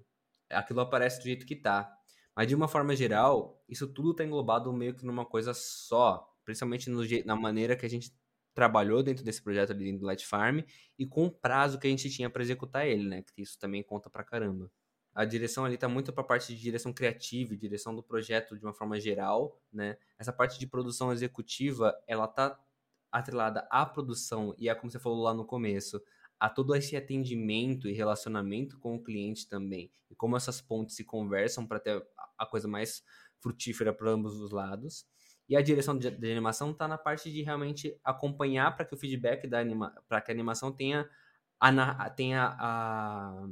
aquilo 0.49 0.81
aparece 0.81 1.19
do 1.19 1.25
jeito 1.25 1.45
que 1.45 1.55
tá. 1.55 1.91
Mas, 2.35 2.47
de 2.47 2.55
uma 2.55 2.67
forma 2.67 2.95
geral, 2.95 3.63
isso 3.69 3.87
tudo 3.87 4.15
tá 4.15 4.23
englobado 4.23 4.73
meio 4.73 4.95
que 4.95 5.05
numa 5.05 5.25
coisa 5.25 5.53
só. 5.53 6.27
Principalmente 6.43 6.89
no, 6.89 7.03
na 7.25 7.35
maneira 7.35 7.75
que 7.75 7.85
a 7.85 7.89
gente 7.89 8.11
trabalhou 8.53 9.03
dentro 9.03 9.23
desse 9.23 9.43
projeto 9.43 9.71
ali 9.71 9.95
do 9.95 10.05
Light 10.05 10.25
Farm 10.25 10.61
e 10.97 11.05
com 11.05 11.27
o 11.27 11.31
prazo 11.31 11.77
que 11.79 11.85
a 11.85 11.89
gente 11.89 12.09
tinha 12.09 12.29
para 12.29 12.41
executar 12.41 12.87
ele, 12.87 13.07
né? 13.07 13.21
Que 13.21 13.43
isso 13.43 13.59
também 13.59 13.83
conta 13.83 14.09
pra 14.09 14.23
caramba 14.23 14.71
a 15.17 15.25
direção 15.25 15.65
ali 15.65 15.73
está 15.73 15.87
muito 15.87 16.13
para 16.13 16.21
a 16.21 16.27
parte 16.27 16.53
de 16.55 16.61
direção 16.61 16.93
criativa 16.93 17.51
e 17.51 17.57
direção 17.57 17.95
do 17.95 18.03
projeto 18.03 18.55
de 18.55 18.63
uma 18.63 18.71
forma 18.71 18.99
geral, 18.99 19.59
né? 19.73 19.97
Essa 20.19 20.31
parte 20.31 20.59
de 20.59 20.67
produção 20.67 21.11
executiva, 21.11 21.99
ela 22.05 22.27
tá 22.27 22.55
atrelada 23.11 23.67
à 23.71 23.83
produção 23.83 24.53
e 24.59 24.69
é 24.69 24.75
como 24.75 24.91
você 24.91 24.99
falou 24.99 25.23
lá 25.23 25.33
no 25.33 25.43
começo, 25.43 25.99
a 26.39 26.47
todo 26.47 26.75
esse 26.75 26.95
atendimento 26.95 27.89
e 27.89 27.93
relacionamento 27.93 28.77
com 28.77 28.95
o 28.95 29.03
cliente 29.03 29.49
também. 29.49 29.91
E 30.07 30.13
como 30.13 30.37
essas 30.37 30.61
pontes 30.61 30.95
se 30.95 31.03
conversam 31.03 31.65
para 31.65 31.79
ter 31.79 32.05
a 32.37 32.45
coisa 32.45 32.67
mais 32.67 33.03
frutífera 33.39 33.91
para 33.91 34.11
ambos 34.11 34.39
os 34.39 34.51
lados. 34.51 35.07
E 35.49 35.57
a 35.57 35.63
direção 35.63 35.97
de, 35.97 36.11
de 36.11 36.31
animação 36.31 36.69
está 36.69 36.87
na 36.87 36.97
parte 36.97 37.31
de 37.31 37.41
realmente 37.41 37.99
acompanhar 38.03 38.75
para 38.75 38.85
que 38.85 38.93
o 38.93 38.97
feedback 38.97 39.47
da 39.47 39.61
anima, 39.61 39.95
para 40.07 40.21
que 40.21 40.29
a 40.29 40.33
animação 40.35 40.71
tenha 40.71 41.09
a, 41.59 42.09
tenha 42.11 42.55
a 42.59 43.47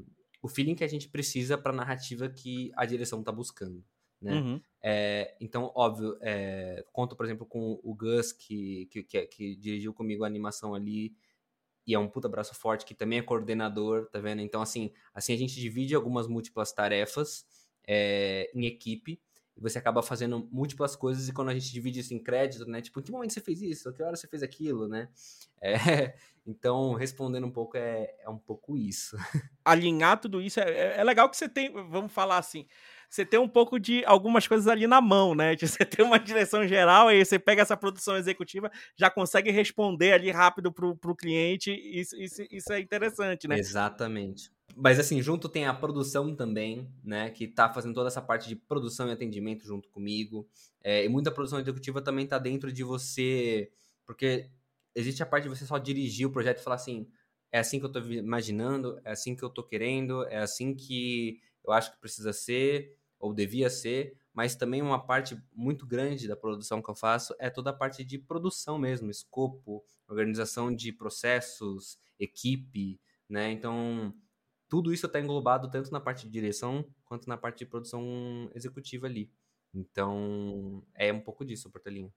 o 0.45 0.47
feeling 0.47 0.75
que 0.75 0.83
a 0.83 0.87
gente 0.87 1.09
precisa 1.09 1.57
para 1.57 1.73
a 1.73 1.75
narrativa 1.75 2.29
que 2.29 2.71
a 2.75 2.85
direção 2.85 3.21
está 3.21 3.31
buscando. 3.31 3.83
Né? 4.21 4.35
Uhum. 4.35 4.61
É, 4.79 5.35
então, 5.41 5.71
óbvio, 5.75 6.15
é, 6.21 6.85
conto, 6.93 7.15
por 7.15 7.25
exemplo, 7.25 7.47
com 7.47 7.79
o 7.83 7.95
Gus, 7.95 8.31
que, 8.31 8.85
que, 8.91 9.01
que, 9.01 9.25
que, 9.25 9.55
dirigiu 9.55 9.91
comigo 9.91 10.23
a 10.23 10.27
animação 10.27 10.75
ali, 10.75 11.15
e 11.87 11.95
é 11.95 11.99
um 11.99 12.07
puta 12.07 12.29
braço 12.29 12.53
forte, 12.53 12.85
que 12.85 12.93
também 12.93 13.17
é 13.17 13.23
coordenador, 13.23 14.07
tá 14.11 14.19
vendo? 14.19 14.39
Então, 14.39 14.61
assim, 14.61 14.91
assim 15.15 15.33
a 15.33 15.37
gente 15.37 15.59
divide 15.59 15.95
algumas 15.95 16.27
múltiplas 16.27 16.71
tarefas 16.71 17.43
é, 17.87 18.51
em 18.53 18.67
equipe, 18.67 19.19
e 19.57 19.61
você 19.61 19.77
acaba 19.77 20.03
fazendo 20.03 20.47
múltiplas 20.51 20.95
coisas, 20.95 21.29
e 21.29 21.33
quando 21.33 21.49
a 21.49 21.53
gente 21.53 21.71
divide 21.71 21.99
isso 21.99 22.13
em 22.13 22.19
crédito, 22.19 22.65
né? 22.65 22.81
Tipo, 22.81 22.99
em 22.99 23.03
que 23.03 23.11
momento 23.11 23.33
você 23.33 23.41
fez 23.41 23.61
isso? 23.61 23.91
Que 23.93 24.03
hora 24.03 24.15
você 24.15 24.27
fez 24.27 24.43
aquilo, 24.43 24.87
né? 24.87 25.09
É, 25.61 25.73
então, 26.45 26.93
respondendo 26.93 27.47
um 27.47 27.51
pouco, 27.51 27.77
é, 27.77 28.13
é 28.19 28.29
um 28.29 28.37
pouco 28.37 28.75
isso. 28.75 29.15
Alinhar 29.63 30.19
tudo 30.19 30.41
isso, 30.41 30.59
é, 30.59 30.69
é, 30.69 30.97
é 30.97 31.03
legal 31.03 31.29
que 31.29 31.37
você 31.37 31.47
tem, 31.47 31.71
vamos 31.71 32.11
falar 32.11 32.37
assim, 32.37 32.67
você 33.09 33.25
tem 33.25 33.39
um 33.39 33.47
pouco 33.47 33.79
de 33.79 34.03
algumas 34.05 34.45
coisas 34.47 34.67
ali 34.67 34.87
na 34.87 34.99
mão, 34.99 35.33
né? 35.33 35.55
Você 35.65 35.85
tem 35.85 36.05
uma 36.05 36.19
direção 36.19 36.67
geral, 36.67 37.07
aí 37.07 37.23
você 37.23 37.39
pega 37.39 37.61
essa 37.61 37.77
produção 37.77 38.17
executiva, 38.17 38.69
já 38.97 39.09
consegue 39.09 39.51
responder 39.51 40.11
ali 40.13 40.31
rápido 40.31 40.71
pro, 40.71 40.95
pro 40.95 41.15
cliente, 41.15 41.71
isso, 41.71 42.15
isso, 42.17 42.43
isso 42.51 42.73
é 42.73 42.79
interessante, 42.79 43.47
né? 43.47 43.57
Exatamente. 43.57 44.51
Mas 44.75 44.99
assim, 44.99 45.21
junto 45.21 45.47
tem 45.47 45.65
a 45.65 45.73
produção 45.73 46.35
também, 46.35 46.89
né? 47.03 47.29
Que 47.29 47.47
tá 47.47 47.71
fazendo 47.71 47.93
toda 47.93 48.07
essa 48.07 48.21
parte 48.21 48.47
de 48.47 48.55
produção 48.55 49.07
e 49.07 49.11
atendimento 49.11 49.65
junto 49.65 49.89
comigo. 49.89 50.47
É, 50.83 51.05
e 51.05 51.09
muita 51.09 51.31
produção 51.31 51.59
executiva 51.59 52.01
também 52.01 52.27
tá 52.27 52.37
dentro 52.37 52.71
de 52.71 52.83
você. 52.83 53.71
Porque 54.05 54.49
existe 54.93 55.23
a 55.23 55.25
parte 55.25 55.43
de 55.43 55.49
você 55.49 55.65
só 55.65 55.77
dirigir 55.77 56.27
o 56.27 56.31
projeto 56.31 56.59
e 56.59 56.63
falar 56.63 56.75
assim: 56.77 57.07
é 57.51 57.59
assim 57.59 57.79
que 57.79 57.85
eu 57.85 57.91
tô 57.91 57.99
imaginando, 57.99 58.99
é 59.03 59.11
assim 59.11 59.35
que 59.35 59.43
eu 59.43 59.49
tô 59.49 59.63
querendo, 59.63 60.25
é 60.25 60.37
assim 60.37 60.75
que 60.75 61.39
eu 61.63 61.71
acho 61.71 61.91
que 61.93 61.99
precisa 61.99 62.33
ser, 62.33 62.97
ou 63.19 63.33
devia 63.33 63.69
ser. 63.69 64.17
Mas 64.33 64.55
também 64.55 64.81
uma 64.81 64.99
parte 64.99 65.41
muito 65.53 65.87
grande 65.87 66.27
da 66.27 66.35
produção 66.35 66.81
que 66.81 66.89
eu 66.89 66.95
faço 66.95 67.33
é 67.39 67.49
toda 67.49 67.69
a 67.69 67.73
parte 67.73 68.03
de 68.03 68.17
produção 68.19 68.77
mesmo, 68.77 69.09
escopo, 69.09 69.83
organização 70.07 70.73
de 70.75 70.91
processos, 70.91 71.97
equipe, 72.19 72.99
né? 73.29 73.51
Então 73.51 74.13
tudo 74.67 74.93
isso 74.93 75.05
está 75.05 75.19
englobado 75.19 75.69
tanto 75.69 75.91
na 75.91 75.99
parte 75.99 76.25
de 76.25 76.31
direção 76.31 76.85
quanto 77.05 77.27
na 77.27 77.37
parte 77.37 77.59
de 77.59 77.65
produção 77.65 78.49
executiva 78.53 79.07
ali. 79.07 79.31
Então, 79.73 80.83
é 80.95 81.11
um 81.11 81.21
pouco 81.21 81.43
disso, 81.45 81.69
Portelinho. 81.69 82.13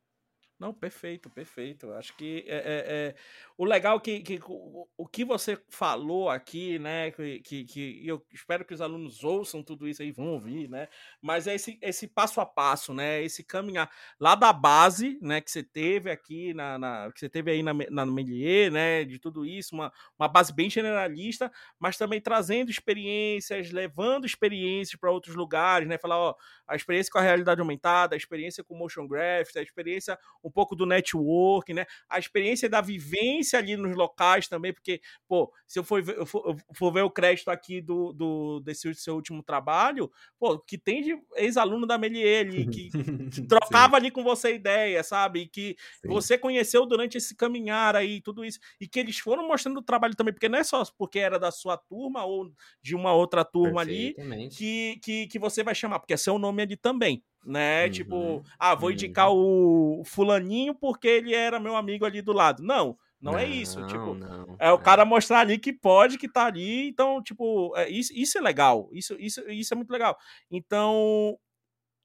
Não, 0.59 0.75
perfeito, 0.75 1.31
perfeito. 1.31 1.93
Acho 1.93 2.17
que 2.17 2.45
é, 2.49 2.57
é, 2.57 2.85
é 2.89 3.15
o 3.57 3.65
legal 3.65 4.01
que, 4.01 4.21
que 4.21 4.41
o, 4.45 4.89
o, 4.97 5.07
que 5.07 5.25
você 5.25 5.57
falou 5.69 6.29
aqui, 6.29 6.81
né? 6.81 7.13
Que, 7.13 7.39
que, 7.41 7.65
que, 7.65 8.03
eu 8.05 8.25
espero 8.33 8.65
que 8.65 8.75
os 8.75 8.81
alunos 8.81 9.23
ouçam 9.23 9.63
tudo 9.63 9.87
isso 9.87 10.03
aí, 10.03 10.11
vão 10.11 10.33
ouvir, 10.33 10.69
né? 10.69 10.89
Mas 11.23 11.47
é 11.47 11.55
esse, 11.55 11.79
esse 11.81 12.09
passo 12.09 12.41
a 12.41 12.47
passo, 12.47 12.93
né? 12.93 13.23
Esse 13.23 13.45
caminhar 13.45 13.89
lá 14.19 14.35
da 14.35 14.53
base, 14.53 15.17
né? 15.23 15.41
Que 15.41 15.49
você 15.49 15.63
teve 15.63 16.11
aqui 16.11 16.53
na, 16.55 16.77
na 16.77 17.13
que 17.13 17.21
você 17.21 17.29
teve 17.29 17.53
aí 17.53 17.63
na, 17.63 17.73
na 17.73 18.05
Melier, 18.05 18.73
né? 18.73 19.05
De 19.05 19.21
tudo 19.21 19.47
isso, 19.47 19.77
uma, 19.77 19.93
uma 20.19 20.27
base 20.27 20.53
bem 20.53 20.69
generalista, 20.69 21.53
mas 21.79 21.97
também 21.97 22.21
trazendo 22.21 22.69
experiências, 22.69 23.71
levando 23.71 24.27
experiências 24.27 24.99
para 24.99 25.13
outros 25.13 25.37
lugares, 25.37 25.87
né? 25.87 25.99
Falar, 25.99 26.19
ó, 26.19 26.35
a 26.67 26.75
experiência 26.75 27.13
com 27.13 27.19
a 27.19 27.23
realidade 27.23 27.61
aumentada, 27.61 28.17
a 28.17 28.19
experiência 28.19 28.65
com 28.65 28.77
motion 28.77 29.07
graphics, 29.07 29.57
a 29.57 29.63
experiência 29.63 30.19
um 30.49 30.53
pouco 30.53 30.75
do 30.75 30.87
network, 30.87 31.73
né? 31.73 31.87
A 32.09 32.19
experiência 32.19 32.69
da 32.69 32.81
vivência 32.81 33.59
ali 33.59 33.77
nos 33.77 33.95
locais 33.95 34.49
também, 34.49 34.73
porque, 34.73 35.01
pô, 35.27 35.53
se 35.67 35.79
eu 35.79 35.85
for, 35.85 36.07
eu 36.09 36.27
for, 36.27 36.43
eu 36.47 36.75
for 36.75 36.93
ver 36.93 37.03
o 37.03 37.11
crédito 37.11 37.51
aqui 37.51 37.81
do, 37.81 38.13
do 38.13 38.61
desse 38.61 38.93
seu 38.95 39.15
último 39.15 39.43
trabalho, 39.43 40.11
pô, 40.39 40.59
que 40.59 40.79
tem 40.79 41.03
de 41.03 41.19
ex-aluno 41.37 41.87
da 41.87 41.99
Melier 41.99 42.47
ali, 42.47 42.67
que, 42.69 42.91
que 43.31 43.43
trocava 43.43 43.97
ali 43.97 44.11
com 44.11 44.23
você 44.23 44.55
ideia, 44.55 45.03
sabe? 45.03 45.41
E 45.41 45.49
que 45.49 45.77
Sim. 46.01 46.09
você 46.09 46.39
conheceu 46.39 46.87
durante 46.87 47.19
esse 47.19 47.35
caminhar 47.35 47.95
aí, 47.95 48.21
tudo 48.21 48.45
isso. 48.45 48.59
E 48.81 48.89
que 48.89 48.99
eles 48.99 49.19
foram 49.19 49.47
mostrando 49.47 49.79
o 49.79 49.83
trabalho 49.83 50.17
também, 50.17 50.33
porque 50.33 50.49
não 50.49 50.59
é 50.59 50.65
só 50.65 50.83
porque 50.97 51.19
era 51.19 51.39
da 51.39 51.51
sua 51.51 51.77
turma 51.77 52.25
ou 52.25 52.51
de 52.83 52.95
uma 52.95 53.13
outra 53.13 53.45
turma 53.45 53.81
ali 53.81 54.15
que, 54.51 54.99
que, 55.03 55.27
que 55.27 55.39
você 55.39 55.63
vai 55.63 55.75
chamar, 55.75 55.99
porque 55.99 56.15
é 56.15 56.17
seu 56.17 56.39
nome 56.39 56.63
ali 56.63 56.77
também 56.77 57.23
né? 57.45 57.85
Uhum, 57.85 57.91
tipo, 57.91 58.45
ah, 58.59 58.75
vou 58.75 58.91
indicar 58.91 59.31
uhum. 59.31 60.01
o 60.01 60.05
fulaninho 60.05 60.75
porque 60.75 61.09
ele 61.09 61.35
era 61.35 61.61
meu 61.61 61.77
amigo 61.77 62.05
ali 62.05 62.21
do 62.21 62.33
lado. 62.33 62.63
Não, 62.63 62.97
não, 63.21 63.33
não 63.33 63.39
é 63.39 63.47
isso. 63.47 63.85
Tipo, 63.87 64.15
não, 64.15 64.57
é 64.59 64.71
o 64.71 64.77
é. 64.77 64.83
cara 64.83 65.05
mostrar 65.05 65.41
ali 65.41 65.59
que 65.59 65.73
pode, 65.73 66.19
que 66.19 66.29
tá 66.29 66.47
ali. 66.47 66.89
Então, 66.89 67.23
tipo, 67.23 67.77
é, 67.77 67.89
isso, 67.89 68.13
isso 68.15 68.39
é 68.39 68.41
legal. 68.41 68.89
Isso, 68.93 69.17
isso, 69.19 69.41
isso 69.51 69.75
é 69.75 69.77
muito 69.77 69.91
legal. 69.91 70.17
Então, 70.51 71.39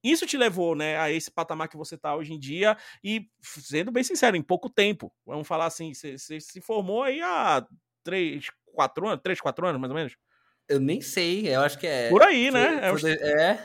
isso 0.03 0.25
te 0.25 0.35
levou, 0.37 0.75
né, 0.75 0.97
a 0.97 1.11
esse 1.11 1.31
patamar 1.31 1.69
que 1.69 1.77
você 1.77 1.97
tá 1.97 2.15
hoje 2.15 2.33
em 2.33 2.39
dia. 2.39 2.77
E, 3.03 3.27
sendo 3.41 3.91
bem 3.91 4.03
sincero, 4.03 4.35
em 4.35 4.41
pouco 4.41 4.69
tempo. 4.69 5.13
Vamos 5.25 5.47
falar 5.47 5.67
assim, 5.67 5.93
você, 5.93 6.17
você 6.17 6.39
se 6.39 6.59
formou 6.59 7.03
aí 7.03 7.21
há 7.21 7.65
três, 8.03 8.47
quatro 8.73 9.07
anos, 9.07 9.21
três, 9.23 9.39
quatro 9.39 9.67
anos, 9.67 9.79
mais 9.79 9.91
ou 9.91 9.95
menos. 9.95 10.17
Eu 10.73 10.79
nem 10.79 11.01
sei, 11.01 11.47
eu 11.47 11.61
acho 11.61 11.77
que 11.77 11.85
é. 11.85 12.09
Por 12.09 12.23
aí, 12.23 12.49
né? 12.49 12.79
É, 12.81 12.97
foi, 12.97 13.11
é, 13.11 13.59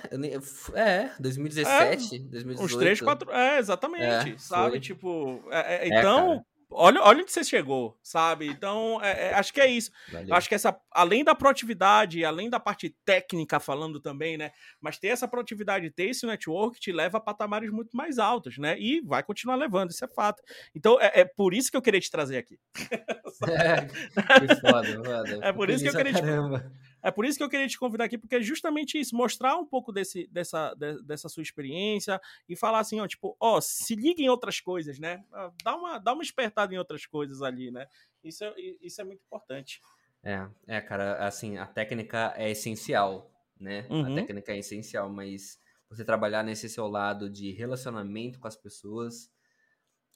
é, 0.75 1.11
2017, 1.19 2.17
é, 2.17 2.19
2018. 2.19 2.63
Uns 2.63 2.77
3, 2.77 3.01
4. 3.01 3.33
É, 3.33 3.59
exatamente. 3.59 4.35
É, 4.35 4.39
sabe? 4.39 4.71
Foi. 4.73 4.81
Tipo. 4.81 5.43
É, 5.51 5.75
é, 5.75 5.89
é 5.89 5.99
então, 5.99 6.45
olha, 6.71 7.01
olha 7.01 7.23
onde 7.23 7.33
você 7.33 7.43
chegou, 7.43 7.99
sabe? 8.03 8.47
Então, 8.47 9.01
é, 9.03 9.29
é, 9.29 9.35
acho 9.35 9.55
que 9.55 9.61
é 9.61 9.67
isso. 9.67 9.91
Valeu. 10.13 10.35
Acho 10.35 10.49
que 10.51 10.55
essa, 10.55 10.79
além 10.93 11.25
da 11.25 11.35
proatividade, 11.35 12.23
além 12.27 12.51
da 12.51 12.61
parte 12.61 12.95
técnica 13.07 13.59
falando 13.59 13.99
também, 13.99 14.37
né? 14.37 14.51
Mas 14.83 14.99
ter 14.99 15.09
essa 15.09 15.27
proatividade, 15.27 15.91
ter 15.91 16.11
esse 16.11 16.27
network 16.27 16.79
te 16.79 16.93
leva 16.93 17.17
a 17.17 17.23
patamares 17.23 17.71
muito 17.71 17.97
mais 17.97 18.19
altos, 18.19 18.59
né? 18.59 18.79
E 18.79 19.01
vai 19.01 19.23
continuar 19.23 19.57
levando, 19.57 19.93
isso 19.93 20.05
é 20.05 20.09
fato. 20.09 20.43
Então, 20.75 21.01
é, 21.01 21.21
é 21.21 21.25
por 21.25 21.55
isso 21.55 21.71
que 21.71 21.77
eu 21.79 21.83
queria 21.83 22.03
te 22.03 22.11
trazer 22.11 22.37
aqui. 22.37 22.59
é, 23.49 23.87
que 23.87 24.61
foda, 24.61 25.05
foda. 25.05 25.41
É 25.43 25.53
por 25.55 25.71
isso 25.71 25.83
que 25.83 25.89
eu 25.89 25.95
queria 25.95 26.13
caramba. 26.13 26.71
É 27.03 27.11
por 27.11 27.25
isso 27.25 27.39
que 27.39 27.45
eu 27.45 27.49
queria 27.49 27.69
te 27.69 27.79
convidar 27.79 28.05
aqui, 28.05 28.19
porque 28.19 28.37
é 28.37 28.41
justamente 28.41 28.99
isso, 28.99 29.17
mostrar 29.17 29.57
um 29.57 29.67
pouco 29.67 29.93
desse, 29.93 30.27
dessa, 30.29 30.75
de, 30.75 31.03
dessa 31.03 31.29
sua 31.29 31.43
experiência 31.43 32.21
e 32.49 32.57
falar 32.57 32.81
assim, 32.81 33.01
ó, 33.01 33.07
tipo, 33.07 33.37
ó, 33.41 33.61
se 33.61 33.95
liga 33.95 34.23
em 34.23 34.29
outras 34.29 34.61
coisas, 34.61 34.99
né? 34.99 35.25
Dá 35.63 35.77
uma, 35.77 35.99
dá 35.99 36.13
uma 36.13 36.23
espertada 36.23 36.75
em 36.75 36.79
outras 36.79 37.07
coisas 37.07 37.43
ali, 37.43 37.71
né? 37.71 37.87
Isso 38.23 38.45
é, 38.45 38.55
isso 38.81 39.01
é 39.01 39.05
muito 39.05 39.23
importante. 39.25 39.81
É, 40.23 40.49
é, 40.67 40.81
cara, 40.81 41.27
assim, 41.27 41.57
a 41.57 41.67
técnica 41.67 42.35
é 42.37 42.51
essencial, 42.51 43.31
né? 43.59 43.87
Uhum. 43.89 44.13
A 44.13 44.15
técnica 44.15 44.53
é 44.53 44.59
essencial, 44.59 45.09
mas 45.09 45.59
você 45.89 46.05
trabalhar 46.05 46.43
nesse 46.43 46.69
seu 46.69 46.87
lado 46.87 47.31
de 47.31 47.53
relacionamento 47.53 48.39
com 48.39 48.49
as 48.49 48.57
pessoas, 48.57 49.31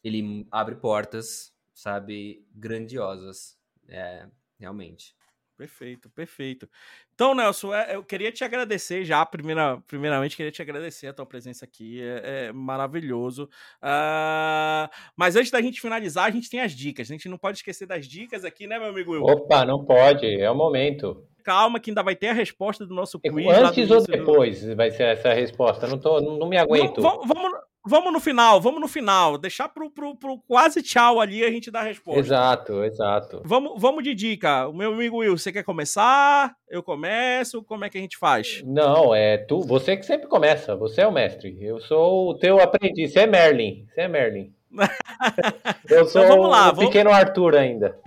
ele 0.03 0.47
abre 0.51 0.75
portas, 0.77 1.55
sabe, 1.73 2.47
grandiosas. 2.55 3.59
É, 3.89 4.29
realmente. 4.59 5.15
Perfeito, 5.57 6.09
perfeito. 6.11 6.69
Então, 7.15 7.35
Nelson, 7.35 7.75
é, 7.75 7.95
eu 7.95 8.03
queria 8.03 8.33
te 8.33 8.43
agradecer 8.43 9.05
já, 9.05 9.25
primeira, 9.25 9.81
primeiramente, 9.87 10.37
queria 10.37 10.51
te 10.51 10.63
agradecer 10.63 11.07
a 11.07 11.13
tua 11.13 11.27
presença 11.27 11.65
aqui, 11.65 12.01
é, 12.03 12.47
é 12.47 12.53
maravilhoso. 12.53 13.45
Uh, 13.83 14.89
mas 15.15 15.37
antes 15.37 15.51
da 15.51 15.61
gente 15.61 15.81
finalizar, 15.81 16.25
a 16.25 16.31
gente 16.31 16.49
tem 16.51 16.61
as 16.61 16.73
dicas. 16.73 17.09
A 17.09 17.13
gente 17.13 17.29
não 17.29 17.39
pode 17.39 17.59
esquecer 17.59 17.87
das 17.87 18.07
dicas 18.07 18.45
aqui, 18.45 18.67
né, 18.67 18.79
meu 18.79 18.89
amigo 18.89 19.13
Will? 19.13 19.23
Opa, 19.23 19.65
não 19.65 19.85
pode, 19.85 20.27
é 20.27 20.51
o 20.51 20.55
momento. 20.55 21.23
Calma, 21.45 21.79
que 21.79 21.91
ainda 21.91 22.03
vai 22.03 22.17
ter 22.17 22.29
a 22.29 22.33
resposta 22.33 22.87
do 22.87 22.95
nosso 22.95 23.21
quiz. 23.21 23.47
Antes 23.49 23.91
ou 23.91 24.03
depois 24.03 24.65
do... 24.65 24.77
vai 24.77 24.91
ser 24.91 25.05
essa 25.05 25.33
resposta? 25.33 25.87
Não, 25.87 25.99
tô, 25.99 26.21
não, 26.21 26.39
não 26.39 26.49
me 26.49 26.57
aguento. 26.57 27.01
Não, 27.01 27.11
vamos, 27.11 27.29
vamos, 27.29 27.61
vamos 27.87 28.13
no 28.13 28.21
final, 28.21 28.61
vamos 28.61 28.81
no 28.81 28.89
final. 28.89 29.39
Deixar 29.39 29.69
pro, 29.69 29.91
pro, 29.91 30.17
pro 30.17 30.39
quase 30.39 30.83
tchau 30.83 31.21
ali 31.21 31.45
a 31.45 31.51
gente 31.51 31.71
dar 31.71 31.81
a 31.81 31.85
resposta. 31.85 32.21
Exato, 32.21 32.85
exato. 32.85 33.43
Vamos, 33.45 33.81
vamos 33.81 34.05
de 34.05 34.15
dica. 34.15 34.69
O 34.69 34.73
meu 34.73 34.93
amigo 34.93 35.19
Will, 35.19 35.37
você 35.37 35.53
quer 35.53 35.63
começar? 35.63 36.55
Eu 36.69 36.83
começo? 36.83 37.63
Como 37.63 37.85
é 37.85 37.91
que 37.91 37.99
a 37.99 38.01
gente 38.01 38.17
faz? 38.17 38.63
Não, 38.65 39.15
é 39.15 39.37
tu. 39.37 39.61
Você 39.61 39.97
que 39.97 40.07
sempre 40.07 40.29
começa. 40.29 40.75
Você 40.77 41.03
é 41.03 41.07
o 41.07 41.13
mestre. 41.13 41.57
Eu 41.61 41.81
sou 41.81 42.31
o 42.31 42.35
teu 42.35 42.61
aprendiz. 42.61 43.13
Você 43.13 43.21
é 43.21 43.27
Merlin. 43.27 43.87
Você 43.93 44.03
é 44.03 44.09
Merlin. 44.09 44.53
Eu 45.89 46.07
sou 46.07 46.25
então, 46.25 46.37
vamos 46.37 46.51
lá, 46.51 46.71
o 46.71 46.75
vamos... 46.75 46.87
pequeno 46.87 47.11
Arthur 47.11 47.57
ainda. 47.57 47.99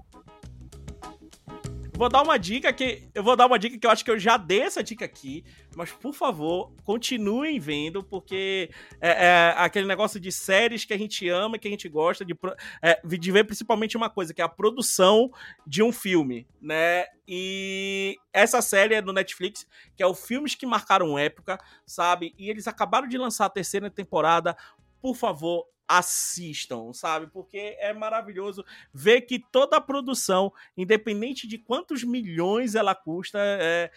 Vou 1.97 2.09
dar 2.09 2.23
uma 2.23 2.37
dica 2.37 2.73
que. 2.73 3.09
Eu 3.13 3.23
vou 3.23 3.37
dar 3.37 3.45
uma 3.45 3.57
dica 3.57 3.77
que 3.77 3.87
eu 3.87 3.89
acho 3.89 4.03
que 4.03 4.11
eu 4.11 4.19
já 4.19 4.35
dei 4.35 4.61
essa 4.61 4.83
dica 4.83 5.05
aqui. 5.05 5.45
Mas, 5.77 5.93
por 5.93 6.13
favor, 6.13 6.73
continuem 6.83 7.57
vendo, 7.57 8.03
porque 8.03 8.69
é, 8.99 9.27
é 9.27 9.53
aquele 9.57 9.87
negócio 9.87 10.19
de 10.19 10.29
séries 10.29 10.83
que 10.83 10.93
a 10.93 10.97
gente 10.97 11.27
ama, 11.29 11.57
que 11.57 11.67
a 11.69 11.71
gente 11.71 11.87
gosta 11.87 12.25
de, 12.25 12.35
é, 12.81 12.99
de 13.05 13.31
ver 13.31 13.45
principalmente 13.45 13.95
uma 13.95 14.09
coisa, 14.09 14.33
que 14.33 14.41
é 14.41 14.45
a 14.45 14.49
produção 14.49 15.31
de 15.65 15.81
um 15.81 15.91
filme, 15.91 16.45
né? 16.61 17.05
E 17.25 18.17
essa 18.33 18.61
série 18.61 18.95
é 18.95 19.01
do 19.01 19.13
Netflix, 19.13 19.65
que 19.95 20.03
é 20.03 20.07
o 20.07 20.13
Filmes 20.13 20.53
que 20.53 20.65
Marcaram 20.65 21.17
Época, 21.17 21.57
sabe? 21.85 22.35
E 22.37 22.49
eles 22.49 22.67
acabaram 22.67 23.07
de 23.07 23.17
lançar 23.17 23.45
a 23.45 23.49
terceira 23.49 23.89
temporada. 23.89 24.55
Por 25.01 25.15
favor, 25.15 25.65
assistam, 25.87 26.91
sabe? 26.93 27.27
Porque 27.27 27.75
é 27.79 27.93
maravilhoso 27.93 28.65
ver 28.93 29.21
que 29.21 29.39
toda 29.39 29.77
a 29.77 29.81
produção, 29.81 30.51
independente 30.75 31.47
de 31.47 31.57
quantos 31.57 32.03
milhões 32.03 32.75
ela 32.75 32.95
custa, 32.95 33.39
é, 33.41 33.91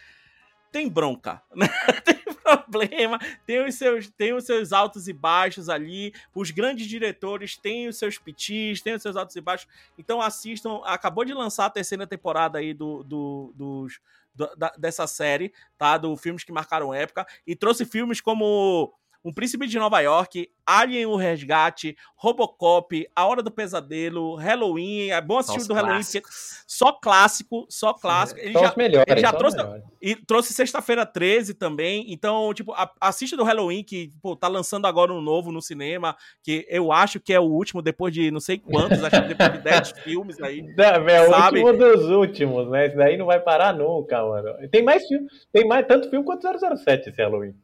tem 0.71 0.87
bronca, 0.87 1.41
né? 1.55 1.67
tem 2.05 2.19
problema, 2.43 3.19
tem 3.45 3.65
os, 3.65 3.75
seus, 3.75 4.09
tem 4.09 4.33
os 4.33 4.45
seus 4.45 4.71
altos 4.71 5.07
e 5.07 5.13
baixos 5.13 5.69
ali, 5.69 6.13
os 6.33 6.51
grandes 6.51 6.87
diretores 6.87 7.57
têm 7.57 7.87
os 7.87 7.97
seus 7.97 8.17
pitis, 8.17 8.81
têm 8.81 8.95
os 8.95 9.01
seus 9.01 9.15
altos 9.15 9.35
e 9.35 9.41
baixos, 9.41 9.67
então 9.97 10.21
assistam, 10.21 10.81
acabou 10.85 11.25
de 11.25 11.33
lançar 11.33 11.65
a 11.65 11.69
terceira 11.69 12.07
temporada 12.07 12.59
aí 12.59 12.73
do, 12.73 13.03
do 13.03 13.53
dos, 13.55 13.99
do, 14.33 14.55
da, 14.55 14.69
dessa 14.77 15.05
série, 15.07 15.53
tá? 15.77 15.97
Do 15.97 16.15
Filmes 16.15 16.43
que 16.43 16.51
Marcaram 16.51 16.93
Época, 16.93 17.25
e 17.45 17.55
trouxe 17.55 17.85
filmes 17.85 18.21
como 18.21 18.93
um 19.23 19.33
Príncipe 19.33 19.67
de 19.67 19.77
Nova 19.77 19.99
York, 19.99 20.49
Alien 20.65 21.07
o 21.07 21.15
Resgate, 21.15 21.97
Robocop, 22.15 23.07
A 23.15 23.25
Hora 23.25 23.41
do 23.41 23.49
Pesadelo, 23.49 24.35
Halloween. 24.35 25.09
É 25.09 25.19
bom 25.19 25.39
assistir 25.39 25.67
do 25.67 25.73
Halloween. 25.73 26.01
Só 26.67 26.91
clássico, 26.91 27.65
só 27.69 27.93
clássico. 27.93 28.39
Ele 28.39 28.53
só 28.53 28.67
já, 28.67 28.73
melhores, 28.77 29.11
ele 29.11 29.21
já 29.21 29.33
trouxe. 29.33 29.57
E 30.01 30.15
trouxe 30.15 30.53
Sexta-feira 30.53 31.05
13 31.05 31.55
também. 31.55 32.05
Então, 32.13 32.53
tipo, 32.53 32.71
a, 32.73 32.89
assiste 33.01 33.35
do 33.35 33.43
Halloween, 33.43 33.83
que 33.83 34.13
pô, 34.21 34.35
tá 34.35 34.47
lançando 34.47 34.85
agora 34.85 35.11
um 35.11 35.21
novo 35.21 35.51
no 35.51 35.61
cinema, 35.61 36.15
que 36.43 36.65
eu 36.69 36.91
acho 36.91 37.19
que 37.19 37.33
é 37.33 37.39
o 37.39 37.43
último, 37.43 37.81
depois 37.81 38.13
de 38.13 38.29
não 38.29 38.39
sei 38.39 38.57
quantos, 38.59 39.03
acho 39.03 39.21
que 39.23 39.27
depois 39.27 39.53
de 39.53 39.59
10 39.59 39.91
filmes 40.03 40.41
aí. 40.41 40.61
Não, 40.61 41.09
é 41.09 41.27
o 41.27 41.29
sabe? 41.31 41.63
último 41.63 41.77
dos 41.77 42.09
últimos, 42.09 42.69
né? 42.69 42.85
Esse 42.85 42.95
daí 42.95 43.17
não 43.17 43.25
vai 43.25 43.39
parar 43.39 43.73
nunca, 43.73 44.23
mano. 44.23 44.55
Tem 44.69 44.83
mais 44.83 45.07
filme, 45.07 45.27
tem 45.51 45.67
mais 45.67 45.85
tanto 45.87 46.09
filme 46.09 46.23
quanto 46.23 46.47
007 46.47 47.09
esse 47.09 47.21
Halloween. 47.21 47.55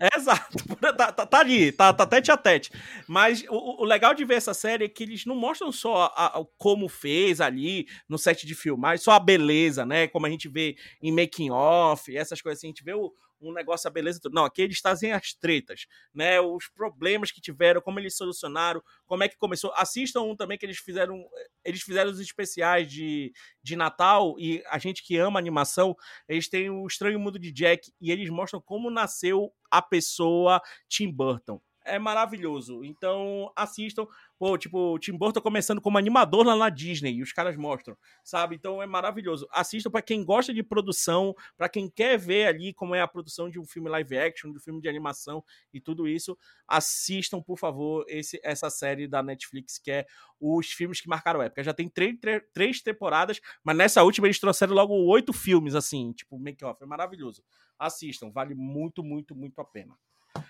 Exato, 0.00 0.56
tá, 0.96 1.12
tá, 1.12 1.26
tá, 1.26 1.38
ali, 1.40 1.70
tá, 1.72 1.92
tá 1.92 2.06
tete 2.06 2.30
a 2.30 2.36
tete. 2.36 2.70
Mas 3.06 3.44
o, 3.48 3.82
o, 3.82 3.84
legal 3.84 4.14
de 4.14 4.24
ver 4.24 4.34
essa 4.34 4.52
série 4.52 4.84
é 4.84 4.88
que 4.88 5.04
eles 5.04 5.24
não 5.24 5.36
mostram 5.36 5.70
só 5.70 6.12
a, 6.16 6.38
a, 6.38 6.44
como 6.58 6.88
fez 6.88 7.40
ali 7.40 7.86
no 8.08 8.18
set 8.18 8.46
de 8.46 8.54
filmar, 8.54 8.98
só 8.98 9.12
a 9.12 9.20
beleza, 9.20 9.86
né? 9.86 10.08
Como 10.08 10.26
a 10.26 10.30
gente 10.30 10.48
vê 10.48 10.76
em 11.02 11.12
making 11.12 11.50
off, 11.50 12.14
essas 12.16 12.42
coisas 12.42 12.58
assim, 12.58 12.68
a 12.68 12.70
gente 12.70 12.84
vê 12.84 12.92
o, 12.92 13.12
um 13.48 13.52
negócio, 13.52 13.88
a 13.88 13.90
beleza 13.90 14.20
tudo. 14.20 14.34
Não, 14.34 14.44
aqui 14.44 14.62
eles 14.62 14.80
trazem 14.80 15.12
as 15.12 15.34
tretas, 15.34 15.86
né? 16.12 16.40
Os 16.40 16.68
problemas 16.68 17.30
que 17.30 17.40
tiveram, 17.40 17.80
como 17.80 17.98
eles 17.98 18.16
solucionaram, 18.16 18.82
como 19.06 19.22
é 19.22 19.28
que 19.28 19.36
começou. 19.36 19.72
Assistam 19.74 20.22
um 20.22 20.36
também 20.36 20.58
que 20.58 20.66
eles 20.66 20.78
fizeram. 20.78 21.24
Eles 21.64 21.82
fizeram 21.82 22.10
os 22.10 22.20
especiais 22.20 22.90
de, 22.90 23.32
de 23.62 23.76
Natal 23.76 24.34
e 24.38 24.62
a 24.68 24.78
gente 24.78 25.02
que 25.02 25.16
ama 25.16 25.38
animação, 25.38 25.96
eles 26.28 26.48
têm 26.48 26.70
o 26.70 26.86
Estranho 26.86 27.18
Mundo 27.18 27.38
de 27.38 27.52
Jack 27.52 27.92
e 28.00 28.10
eles 28.10 28.28
mostram 28.30 28.60
como 28.60 28.90
nasceu 28.90 29.52
a 29.70 29.80
pessoa 29.80 30.60
Tim 30.88 31.10
Burton 31.10 31.60
é 31.84 31.98
maravilhoso. 31.98 32.84
Então, 32.84 33.52
assistam. 33.54 34.06
Pô, 34.38 34.58
tipo, 34.58 34.94
o 34.94 34.98
Tim 34.98 35.16
Burton 35.16 35.40
começando 35.40 35.80
como 35.80 35.96
animador 35.96 36.44
lá 36.44 36.56
na 36.56 36.68
Disney, 36.68 37.14
e 37.14 37.22
os 37.22 37.32
caras 37.32 37.56
mostram, 37.56 37.96
sabe? 38.22 38.56
Então 38.56 38.82
é 38.82 38.86
maravilhoso. 38.86 39.46
Assistam 39.50 39.90
para 39.90 40.02
quem 40.02 40.24
gosta 40.24 40.52
de 40.52 40.62
produção, 40.62 41.34
para 41.56 41.68
quem 41.68 41.88
quer 41.88 42.18
ver 42.18 42.46
ali 42.46 42.74
como 42.74 42.94
é 42.94 43.00
a 43.00 43.08
produção 43.08 43.48
de 43.48 43.60
um 43.60 43.64
filme 43.64 43.88
live 43.88 44.18
action, 44.18 44.50
de 44.50 44.56
um 44.58 44.60
filme 44.60 44.80
de 44.80 44.88
animação 44.88 45.42
e 45.72 45.80
tudo 45.80 46.08
isso. 46.08 46.36
Assistam, 46.66 47.40
por 47.40 47.58
favor, 47.58 48.04
esse, 48.08 48.40
essa 48.42 48.68
série 48.68 49.06
da 49.06 49.22
Netflix, 49.22 49.78
que 49.78 49.90
é 49.90 50.06
os 50.40 50.66
filmes 50.72 51.00
que 51.00 51.08
marcaram 51.08 51.40
época. 51.40 51.62
Já 51.62 51.72
tem 51.72 51.88
três, 51.88 52.16
três 52.52 52.82
temporadas, 52.82 53.40
mas 53.62 53.76
nessa 53.76 54.02
última 54.02 54.26
eles 54.26 54.40
trouxeram 54.40 54.74
logo 54.74 54.94
oito 55.10 55.32
filmes, 55.32 55.74
assim, 55.74 56.12
tipo, 56.12 56.38
make-off. 56.38 56.82
É 56.82 56.86
maravilhoso. 56.86 57.42
Assistam, 57.78 58.30
vale 58.30 58.54
muito, 58.54 59.02
muito, 59.02 59.34
muito 59.34 59.60
a 59.60 59.64
pena. 59.64 59.94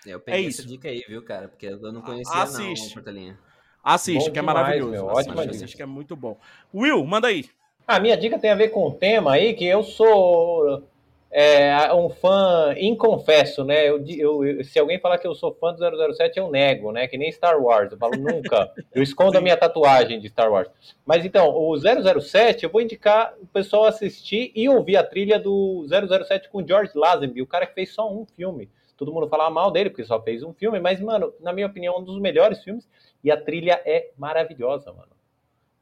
Eu 0.05 0.19
peguei 0.19 0.45
é 0.45 0.47
essa 0.47 0.65
dica 0.65 0.87
aí, 0.87 1.03
viu, 1.07 1.23
cara? 1.23 1.47
Porque 1.47 1.67
eu 1.67 1.91
não 1.91 2.01
conhecia 2.01 2.41
Assiste. 2.41 2.87
não, 2.87 2.93
Portelinha. 2.93 3.37
Assiste, 3.83 4.27
bom 4.27 4.33
que 4.33 4.39
é 4.39 4.41
demais, 4.41 4.57
maravilhoso. 4.57 4.91
Meu, 4.91 5.05
ótimo 5.05 5.39
assiste, 5.39 5.55
assiste, 5.55 5.75
que 5.75 5.83
é 5.83 5.85
muito 5.85 6.15
bom. 6.15 6.37
Will, 6.73 7.05
manda 7.05 7.27
aí. 7.27 7.45
A 7.87 7.99
minha 7.99 8.17
dica 8.17 8.39
tem 8.39 8.49
a 8.49 8.55
ver 8.55 8.69
com 8.69 8.87
o 8.87 8.91
tema 8.91 9.33
aí, 9.33 9.53
que 9.53 9.63
eu 9.63 9.83
sou 9.83 10.83
é, 11.29 11.93
um 11.93 12.09
fã 12.09 12.73
inconfesso, 12.77 13.63
né? 13.63 13.87
Eu, 13.87 14.03
eu, 14.07 14.63
se 14.63 14.79
alguém 14.79 14.99
falar 14.99 15.19
que 15.19 15.27
eu 15.27 15.35
sou 15.35 15.53
fã 15.53 15.71
do 15.71 16.15
007, 16.15 16.39
eu 16.39 16.49
nego, 16.49 16.91
né? 16.91 17.07
Que 17.07 17.15
nem 17.15 17.31
Star 17.31 17.61
Wars. 17.61 17.91
Eu 17.91 17.97
falo 17.99 18.17
nunca. 18.17 18.71
Eu 18.91 19.03
escondo 19.03 19.37
a 19.37 19.41
minha 19.41 19.55
tatuagem 19.55 20.19
de 20.19 20.29
Star 20.29 20.51
Wars. 20.51 20.67
Mas 21.05 21.23
então, 21.23 21.49
o 21.55 21.77
007, 21.77 22.63
eu 22.63 22.71
vou 22.71 22.81
indicar 22.81 23.35
o 23.39 23.45
pessoal 23.45 23.85
assistir 23.85 24.51
e 24.55 24.67
ouvir 24.67 24.97
a 24.97 25.03
trilha 25.03 25.37
do 25.37 25.85
007 25.87 26.49
com 26.49 26.65
George 26.65 26.93
Lazenby, 26.95 27.43
o 27.43 27.47
cara 27.47 27.67
que 27.67 27.75
fez 27.75 27.93
só 27.93 28.11
um 28.11 28.25
filme 28.25 28.67
todo 28.97 29.13
mundo 29.13 29.27
falava 29.27 29.49
mal 29.49 29.71
dele, 29.71 29.89
porque 29.89 30.05
só 30.05 30.21
fez 30.21 30.43
um 30.43 30.53
filme, 30.53 30.79
mas, 30.79 30.99
mano, 30.99 31.33
na 31.39 31.51
minha 31.51 31.67
opinião, 31.67 31.99
um 31.99 32.03
dos 32.03 32.19
melhores 32.19 32.63
filmes. 32.63 32.87
E 33.23 33.31
a 33.31 33.39
trilha 33.39 33.81
é 33.85 34.11
maravilhosa, 34.17 34.91
mano. 34.91 35.11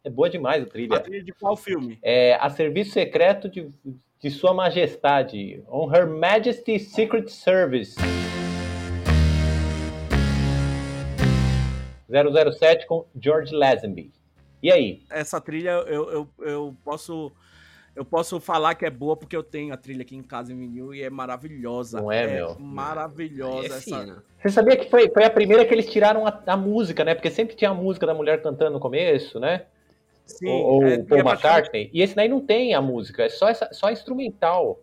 É 0.03 0.09
boa 0.09 0.29
demais 0.29 0.63
a 0.63 0.65
trilha. 0.65 0.97
A 0.97 0.99
trilha 0.99 1.23
de 1.23 1.31
qual 1.31 1.55
filme? 1.55 1.97
É 2.01 2.35
A 2.35 2.49
Serviço 2.49 2.91
Secreto 2.91 3.49
de, 3.49 3.69
de 4.19 4.31
Sua 4.31 4.53
Majestade. 4.53 5.63
On 5.67 5.93
Her 5.93 6.07
Majesty's 6.07 6.89
Secret 6.89 7.29
Service. 7.29 7.95
007 12.09 12.85
com 12.85 13.05
George 13.19 13.53
Lazenby. 13.55 14.11
E 14.61 14.71
aí? 14.71 15.03
Essa 15.09 15.41
trilha 15.41 15.71
eu, 15.87 16.09
eu, 16.09 16.29
eu 16.39 16.75
posso 16.83 17.31
eu 17.95 18.03
posso 18.03 18.39
falar 18.39 18.73
que 18.75 18.85
é 18.85 18.89
boa 18.89 19.15
porque 19.15 19.35
eu 19.35 19.43
tenho 19.43 19.73
a 19.73 19.77
trilha 19.77 20.01
aqui 20.01 20.15
em 20.15 20.23
casa 20.23 20.51
em 20.51 20.57
vinil 20.57 20.93
e 20.93 21.03
é 21.03 21.09
maravilhosa. 21.09 22.01
Não 22.01 22.11
é, 22.11 22.23
é 22.23 22.27
meu? 22.27 22.57
Maravilhosa 22.59 23.75
é 23.75 23.77
essa. 23.77 24.23
Você 24.41 24.49
sabia 24.49 24.75
que 24.75 24.89
foi, 24.89 25.09
foi 25.09 25.23
a 25.23 25.29
primeira 25.29 25.63
que 25.63 25.73
eles 25.73 25.89
tiraram 25.89 26.25
a, 26.25 26.41
a, 26.47 26.57
música, 26.57 27.05
né? 27.05 27.13
Porque 27.13 27.29
sempre 27.29 27.55
tinha 27.55 27.69
a 27.69 27.73
música 27.73 28.07
da 28.07 28.13
mulher 28.13 28.41
cantando 28.41 28.71
no 28.71 28.79
começo, 28.79 29.39
né? 29.39 29.65
Sim. 30.25 30.49
Ou, 30.49 30.83
é, 30.83 30.97
Paul 31.03 31.21
McCartney. 31.21 31.89
E 31.93 32.01
esse 32.01 32.15
daí 32.15 32.27
não 32.27 32.41
tem 32.41 32.73
a 32.73 32.81
música, 32.81 33.23
é 33.23 33.29
só, 33.29 33.47
essa, 33.47 33.71
só 33.71 33.91
instrumental. 33.91 34.79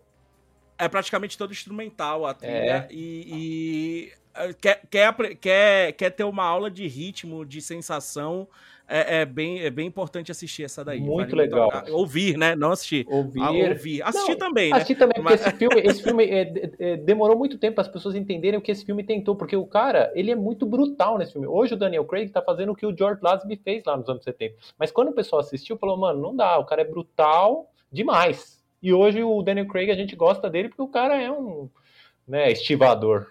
É 0.77 0.87
praticamente 0.87 1.37
todo 1.37 1.51
instrumental 1.51 2.25
a 2.25 2.33
trilha. 2.33 2.53
É. 2.53 2.87
E, 2.89 3.25
e 3.27 4.13
eh, 4.35 4.53
quer, 4.53 4.81
quer, 4.89 5.35
quer, 5.35 5.91
quer 5.93 6.09
ter 6.11 6.23
uma 6.23 6.43
aula 6.43 6.71
de 6.71 6.87
ritmo, 6.87 7.45
de 7.45 7.61
sensação 7.61 8.47
é, 8.91 9.21
é, 9.21 9.25
bem, 9.25 9.61
é 9.61 9.69
bem 9.69 9.87
importante 9.87 10.31
assistir 10.31 10.63
essa 10.63 10.83
daí. 10.83 10.99
Muito 10.99 11.35
vale 11.35 11.43
legal. 11.43 11.71
Muito, 11.71 11.95
ouvir, 11.95 12.37
né? 12.37 12.55
Não 12.55 12.71
assistir. 12.71 13.05
Ouvir. 13.09 13.41
Ah, 13.41 13.51
ouvir. 13.51 14.01
Assistir 14.03 14.31
Não, 14.31 14.37
também, 14.37 14.69
né? 14.69 14.75
Assistir 14.75 14.95
também, 14.95 15.15
porque 15.15 15.33
Mas... 15.33 15.41
esse 15.41 15.55
filme, 15.55 15.81
esse 15.81 16.03
filme 16.03 16.25
é, 16.25 16.71
é, 16.77 16.97
demorou 16.97 17.37
muito 17.37 17.57
tempo 17.57 17.75
para 17.75 17.83
as 17.83 17.87
pessoas 17.87 18.15
entenderem 18.15 18.59
o 18.59 18.61
que 18.61 18.69
esse 18.69 18.85
filme 18.85 19.01
tentou, 19.01 19.35
porque 19.35 19.55
o 19.55 19.65
cara, 19.65 20.11
ele 20.13 20.29
é 20.29 20.35
muito 20.35 20.65
brutal 20.65 21.17
nesse 21.17 21.31
filme. 21.31 21.47
Hoje 21.47 21.73
o 21.73 21.77
Daniel 21.77 22.03
Craig 22.03 22.29
tá 22.29 22.41
fazendo 22.41 22.73
o 22.73 22.75
que 22.75 22.85
o 22.85 22.95
George 22.95 23.21
Lazenby 23.23 23.55
fez 23.63 23.83
lá 23.85 23.95
nos 23.95 24.09
anos 24.09 24.23
70. 24.25 24.55
Mas 24.77 24.91
quando 24.91 25.07
o 25.07 25.13
pessoal 25.13 25.39
assistiu, 25.39 25.77
falou, 25.77 25.95
mano, 25.95 26.21
não 26.21 26.35
dá, 26.35 26.57
o 26.57 26.65
cara 26.65 26.81
é 26.81 26.85
brutal 26.85 27.71
demais. 27.89 28.61
E 28.83 28.91
hoje 28.91 29.23
o 29.23 29.41
Daniel 29.41 29.67
Craig, 29.67 29.89
a 29.89 29.95
gente 29.95 30.17
gosta 30.17 30.49
dele 30.49 30.67
porque 30.67 30.81
o 30.81 30.87
cara 30.87 31.21
é 31.21 31.31
um 31.31 31.69
né, 32.27 32.51
estivador. 32.51 33.27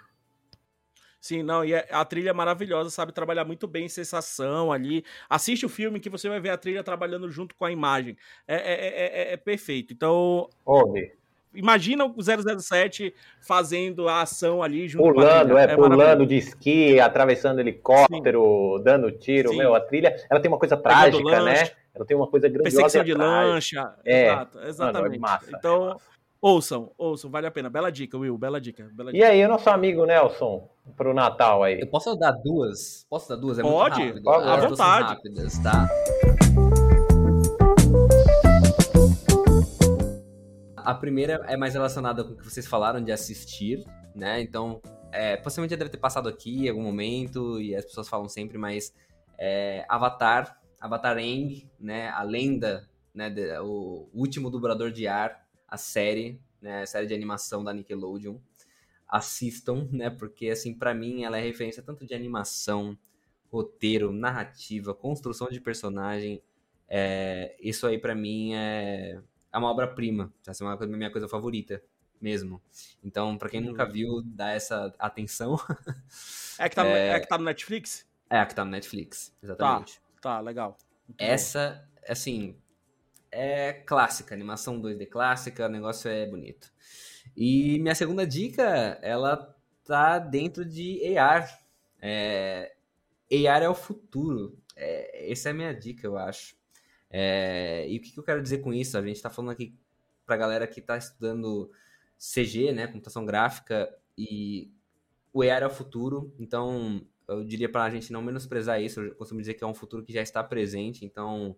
Sim, 1.20 1.42
não, 1.42 1.62
e 1.62 1.74
é, 1.74 1.86
a 1.90 2.02
trilha 2.02 2.30
é 2.30 2.32
maravilhosa, 2.32 2.88
sabe 2.88 3.12
trabalhar 3.12 3.44
muito 3.44 3.66
bem 3.66 3.88
sensação 3.88 4.72
ali. 4.72 5.04
Assiste 5.28 5.66
o 5.66 5.68
filme 5.68 6.00
que 6.00 6.08
você 6.08 6.28
vai 6.30 6.40
ver 6.40 6.48
a 6.48 6.56
trilha 6.56 6.82
trabalhando 6.82 7.30
junto 7.30 7.54
com 7.54 7.66
a 7.66 7.70
imagem. 7.70 8.16
É, 8.48 8.54
é, 8.54 9.30
é, 9.30 9.32
é 9.34 9.36
perfeito. 9.36 9.92
Então, 9.92 10.48
Ouve. 10.64 11.12
imagina 11.54 12.06
o 12.06 12.14
007 12.22 13.14
fazendo 13.42 14.08
a 14.08 14.22
ação 14.22 14.62
ali 14.62 14.88
junto 14.88 15.12
Pulando, 15.12 15.50
com 15.50 15.56
a 15.56 15.60
é, 15.60 15.66
trilha. 15.66 15.76
pulando 15.76 15.98
maravilhoso. 15.98 16.26
de 16.26 16.36
esqui, 16.38 16.98
atravessando 16.98 17.60
helicóptero, 17.60 18.80
dando 18.82 19.12
tiro. 19.12 19.50
Sim. 19.50 19.58
Meu, 19.58 19.74
a 19.74 19.80
trilha, 19.80 20.16
ela 20.30 20.40
tem 20.40 20.50
uma 20.50 20.58
coisa 20.58 20.76
trágica, 20.76 21.42
né? 21.42 21.70
Ela 21.94 22.06
tem 22.06 22.16
uma 22.16 22.28
coisa 22.28 22.48
grandiosa 22.48 22.76
Perseguição 22.76 23.02
e 23.02 23.04
de 23.04 23.14
lancha. 23.14 23.94
É. 24.06 24.24
Exato, 24.24 24.60
exatamente. 24.60 25.02
Mano, 25.02 25.14
é 25.14 25.18
massa, 25.18 25.50
então, 25.54 25.84
é 25.84 25.88
massa. 25.88 26.10
Ouçam, 26.40 26.92
ouçam, 26.96 27.30
vale 27.30 27.46
a 27.46 27.50
pena. 27.50 27.68
Bela 27.70 27.90
dica, 27.90 28.16
Will, 28.16 28.36
bela 28.38 28.60
dica. 28.60 28.88
Bela 28.92 29.10
E 29.10 29.14
dica. 29.14 29.28
aí, 29.28 29.44
o 29.44 29.48
nosso 29.48 29.68
amigo 29.70 30.04
Nelson, 30.06 30.68
pro 30.96 31.12
Natal 31.14 31.62
aí? 31.62 31.80
Eu 31.80 31.86
posso 31.86 32.14
dar 32.16 32.32
duas? 32.32 33.06
Posso 33.08 33.28
dar 33.28 33.36
duas? 33.36 33.58
É 33.58 33.62
Pode, 33.62 34.00
muito 34.02 34.28
rápido. 34.28 34.48
à 34.48 34.68
vontade. 34.68 35.08
rápidas, 35.14 35.58
tá? 35.58 35.88
A 40.76 40.94
primeira 40.94 41.44
é 41.46 41.56
mais 41.56 41.74
relacionada 41.74 42.24
com 42.24 42.32
o 42.32 42.36
que 42.36 42.44
vocês 42.44 42.66
falaram 42.66 43.02
de 43.02 43.12
assistir, 43.12 43.84
né? 44.14 44.40
Então, 44.40 44.80
é, 45.12 45.36
possivelmente 45.36 45.72
já 45.72 45.76
deve 45.78 45.90
ter 45.90 45.98
passado 45.98 46.28
aqui 46.28 46.66
em 46.66 46.68
algum 46.70 46.82
momento, 46.82 47.60
e 47.60 47.74
as 47.76 47.84
pessoas 47.84 48.08
falam 48.08 48.28
sempre, 48.28 48.56
mas 48.58 48.92
é, 49.38 49.84
Avatar, 49.88 50.58
Avatar 50.80 51.16
Aang, 51.18 51.68
né? 51.78 52.08
A 52.08 52.22
lenda, 52.22 52.88
né? 53.14 53.28
de- 53.28 53.58
o 53.60 54.08
último 54.14 54.50
dublador 54.50 54.90
de 54.90 55.06
ar, 55.06 55.39
a 55.70 55.76
série, 55.76 56.40
né? 56.60 56.82
A 56.82 56.86
série 56.86 57.06
de 57.06 57.14
animação 57.14 57.62
da 57.62 57.72
Nickelodeon. 57.72 58.38
Assistam, 59.08 59.88
né? 59.90 60.10
Porque, 60.10 60.48
assim, 60.48 60.74
pra 60.74 60.94
mim 60.94 61.24
ela 61.24 61.38
é 61.38 61.40
referência 61.40 61.82
tanto 61.82 62.06
de 62.06 62.14
animação, 62.14 62.96
roteiro, 63.50 64.12
narrativa, 64.12 64.94
construção 64.94 65.48
de 65.48 65.60
personagem. 65.60 66.42
É, 66.88 67.56
isso 67.60 67.86
aí 67.86 67.98
pra 67.98 68.14
mim 68.14 68.54
é, 68.54 69.20
é 69.52 69.58
uma 69.58 69.70
obra-prima. 69.70 70.32
Essa 70.46 70.64
é 70.64 70.66
uma 70.66 70.76
coisa, 70.76 70.96
minha 70.96 71.10
coisa 71.10 71.28
favorita 71.28 71.82
mesmo. 72.20 72.60
Então, 73.02 73.38
pra 73.38 73.48
quem 73.48 73.60
nunca 73.60 73.84
viu, 73.86 74.22
dá 74.22 74.50
essa 74.50 74.94
atenção. 74.98 75.56
É 76.58 76.68
que, 76.68 76.76
tá 76.76 76.84
no, 76.84 76.90
É. 76.90 77.08
é 77.16 77.20
que 77.20 77.26
tá 77.26 77.38
no 77.38 77.44
Netflix? 77.44 78.06
É 78.28 78.38
a 78.38 78.46
que 78.46 78.54
tá 78.54 78.64
no 78.64 78.70
Netflix, 78.70 79.34
exatamente. 79.42 80.00
Tá, 80.20 80.38
legal. 80.40 80.76
Muito 81.08 81.18
bom. 81.18 81.24
Essa, 81.24 81.88
assim, 82.06 82.59
é 83.32 83.72
clássica, 83.72 84.34
animação 84.34 84.80
2D 84.80 85.08
clássica, 85.08 85.66
o 85.66 85.70
negócio 85.70 86.10
é 86.10 86.26
bonito. 86.26 86.72
E 87.36 87.78
minha 87.78 87.94
segunda 87.94 88.26
dica, 88.26 88.98
ela 89.02 89.56
tá 89.84 90.18
dentro 90.18 90.64
de 90.64 91.16
AR. 91.16 91.48
É, 92.00 92.74
AR 93.48 93.62
é 93.62 93.68
o 93.68 93.74
futuro. 93.74 94.58
É, 94.76 95.30
essa 95.30 95.48
é 95.48 95.52
a 95.52 95.54
minha 95.54 95.72
dica, 95.72 96.06
eu 96.06 96.16
acho. 96.16 96.56
É, 97.10 97.86
e 97.88 97.98
o 97.98 98.00
que, 98.00 98.12
que 98.12 98.18
eu 98.18 98.24
quero 98.24 98.42
dizer 98.42 98.58
com 98.58 98.72
isso? 98.72 98.96
A 98.96 99.02
gente 99.02 99.20
tá 99.20 99.30
falando 99.30 99.50
aqui 99.50 99.74
pra 100.24 100.36
galera 100.36 100.66
que 100.66 100.80
tá 100.80 100.96
estudando 100.96 101.70
CG, 102.16 102.72
né, 102.72 102.86
computação 102.86 103.24
gráfica, 103.24 103.92
e 104.16 104.70
o 105.32 105.42
AR 105.42 105.62
é 105.62 105.66
o 105.66 105.70
futuro, 105.70 106.34
então 106.38 107.04
eu 107.26 107.42
diria 107.42 107.68
pra 107.70 107.88
gente 107.90 108.12
não 108.12 108.22
menosprezar 108.22 108.80
isso, 108.80 109.00
eu 109.00 109.14
costumo 109.14 109.40
dizer 109.40 109.54
que 109.54 109.64
é 109.64 109.66
um 109.66 109.74
futuro 109.74 110.04
que 110.04 110.12
já 110.12 110.20
está 110.20 110.44
presente, 110.44 111.04
então 111.04 111.56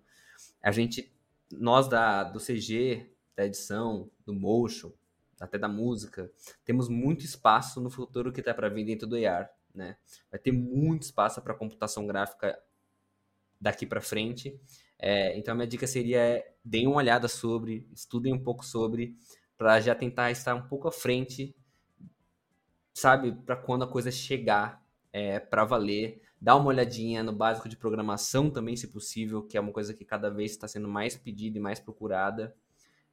a 0.63 0.71
gente, 0.71 1.13
nós 1.53 1.89
da, 1.89 2.25
do 2.25 2.39
CG, 2.39 3.11
da 3.37 3.45
edição, 3.45 4.11
do 4.25 4.33
motion, 4.33 4.93
até 5.41 5.59
da 5.59 5.69
música, 5.69 6.31
temos 6.65 6.89
muito 6.89 7.25
espaço 7.25 7.81
no 7.81 7.91
futuro 7.91 8.33
que 8.33 8.43
tá 8.43 8.55
para 8.55 8.69
vir 8.69 8.85
dentro 8.85 9.07
do 9.07 9.17
AR, 9.17 9.51
né? 9.75 9.97
Vai 10.31 10.39
ter 10.39 10.53
muito 10.53 11.03
espaço 11.03 11.41
para 11.43 11.55
computação 11.55 12.07
gráfica 12.07 12.59
daqui 13.61 13.87
para 13.87 14.01
frente. 14.01 14.59
É, 14.99 15.37
então 15.37 15.53
a 15.53 15.55
minha 15.57 15.67
dica 15.67 15.87
seria 15.87 16.19
é, 16.19 16.55
deem 16.65 16.87
uma 16.87 16.97
olhada 16.97 17.29
sobre, 17.29 17.89
estudem 17.93 18.33
um 18.33 18.43
pouco 18.43 18.65
sobre, 18.65 19.17
para 19.57 19.81
já 19.81 19.95
tentar 19.95 20.31
estar 20.31 20.55
um 20.55 20.69
pouco 20.69 20.89
à 20.89 20.93
frente, 20.93 21.55
sabe, 22.95 23.33
para 23.33 23.57
quando 23.57 23.85
a 23.85 23.89
coisa 23.89 24.11
chegar 24.11 24.82
é, 25.13 25.39
para 25.39 25.65
valer. 25.65 26.21
Dá 26.41 26.57
uma 26.57 26.67
olhadinha 26.69 27.23
no 27.23 27.33
básico 27.33 27.69
de 27.69 27.77
programação 27.77 28.51
também, 28.51 28.77
se 28.77 28.89
possível, 28.89 29.43
que 29.43 29.57
é 29.57 29.61
uma 29.61 29.73
coisa 29.73 29.95
que 29.95 30.05
cada 30.05 30.29
vez 30.31 30.51
está 30.53 30.67
sendo 30.67 30.89
mais 30.89 31.17
pedida 31.17 31.59
e 31.59 31.61
mais 31.61 31.79
procurada. 31.79 32.55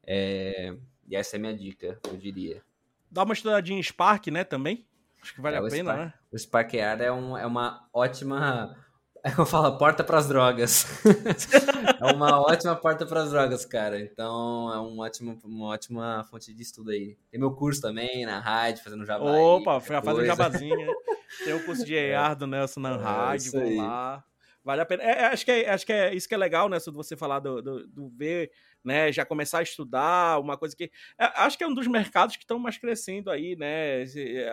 É, 0.05 0.75
e 1.07 1.15
essa 1.15 1.35
é 1.35 1.37
a 1.37 1.41
minha 1.41 1.53
dica, 1.55 1.99
eu 2.07 2.17
diria. 2.17 2.63
Dá 3.11 3.23
uma 3.23 3.33
estudadinha 3.33 3.79
em 3.79 3.83
Spark, 3.83 4.27
né, 4.27 4.43
também. 4.43 4.85
Acho 5.21 5.35
que 5.35 5.41
vale 5.41 5.57
É, 5.57 5.59
a 5.59 5.63
pena, 5.63 5.91
Spark. 5.93 5.99
né? 5.99 6.13
O 6.31 6.37
Spark 6.37 6.73
AR 6.79 7.01
é, 7.01 7.11
um, 7.11 7.37
é 7.37 7.45
uma 7.45 7.87
ótima. 7.93 8.75
Eu 9.37 9.45
falo, 9.45 9.77
porta 9.77 10.01
para 10.01 10.17
as 10.17 10.29
drogas. 10.29 10.85
é 11.99 12.13
uma 12.13 12.39
ótima 12.39 12.73
porta 12.75 13.05
para 13.05 13.21
as 13.23 13.29
drogas, 13.31 13.65
cara. 13.65 13.99
Então 13.99 14.71
é 14.73 14.79
um 14.79 14.97
ótimo, 14.99 15.37
uma 15.43 15.67
ótima 15.67 16.23
fonte 16.31 16.53
de 16.53 16.61
estudo 16.61 16.91
aí. 16.91 17.17
Tem 17.29 17.37
meu 17.37 17.51
curso 17.51 17.81
também 17.81 18.25
na 18.25 18.39
rádio, 18.39 18.81
fazendo 18.81 19.05
jabá. 19.05 19.29
aí, 19.29 19.41
Opa, 19.41 19.63
qualquer 19.81 19.93
já 19.93 20.01
faz 20.01 20.17
um 20.17 20.19
coisa. 20.21 20.35
jabazinho. 20.35 20.77
Tem 21.43 21.53
o 21.53 21.63
curso 21.65 21.85
de 21.85 21.97
AR 22.13 22.35
do 22.35 22.47
Nelson 22.47 22.79
na 22.79 23.35
É, 23.35 23.37
vou 23.51 23.75
lá. 23.75 24.23
Vale 24.61 24.81
a 24.81 24.85
pena. 24.85 25.01
É, 25.03 25.07
é, 25.21 25.25
acho, 25.27 25.45
que 25.45 25.51
é, 25.51 25.69
acho 25.69 25.85
que 25.85 25.93
é 25.93 26.13
isso 26.13 26.27
que 26.27 26.35
é 26.35 26.37
legal, 26.37 26.67
né? 26.67 26.79
Se 26.79 26.91
você 26.91 27.15
falar 27.15 27.39
do, 27.39 27.61
do, 27.61 27.87
do 27.87 28.09
ver, 28.09 28.51
né? 28.83 29.09
Já 29.11 29.25
começar 29.25 29.59
a 29.59 29.63
estudar, 29.63 30.37
uma 30.39 30.57
coisa 30.57 30.75
que. 30.75 30.91
é, 31.17 31.25
acho 31.41 31.57
que 31.57 31.63
é 31.63 31.67
um 31.67 31.73
dos 31.73 31.87
mercados 31.87 32.35
que 32.35 32.43
estão 32.43 32.59
mais 32.59 32.77
crescendo 32.77 33.31
aí, 33.31 33.55
né? 33.55 34.03
É. 34.03 34.51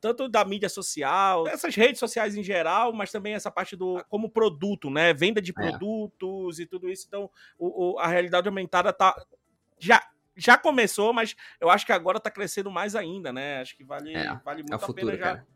Tanto 0.00 0.28
da 0.28 0.44
mídia 0.44 0.68
social, 0.68 1.48
essas 1.48 1.74
redes 1.74 1.98
sociais 1.98 2.36
em 2.36 2.42
geral, 2.42 2.92
mas 2.92 3.10
também 3.10 3.32
essa 3.34 3.50
parte 3.50 3.74
do 3.74 4.04
como 4.08 4.30
produto, 4.30 4.90
né? 4.90 5.14
Venda 5.14 5.40
de 5.40 5.50
É. 5.50 5.54
produtos 5.54 6.58
e 6.60 6.66
tudo 6.66 6.88
isso. 6.90 7.06
Então, 7.08 7.30
o, 7.58 7.94
o- 7.94 7.98
a 7.98 8.06
realidade 8.06 8.46
aumentada 8.48 8.92
tá 8.92 9.14
já 9.78 10.06
já 10.38 10.58
começou, 10.58 11.14
mas 11.14 11.34
eu 11.58 11.70
acho 11.70 11.86
que 11.86 11.92
agora 11.92 12.20
tá 12.20 12.30
crescendo 12.30 12.70
mais 12.70 12.94
ainda, 12.94 13.32
né? 13.32 13.62
Acho 13.62 13.74
que 13.74 13.82
vale, 13.82 14.14
É, 14.14 14.34
vale 14.44 14.58
muito 14.62 14.72
É 14.72 14.76
o 14.76 14.76
a 14.76 14.80
futuro, 14.80 15.06
pena 15.06 15.16
já. 15.16 15.24
cara. 15.24 15.46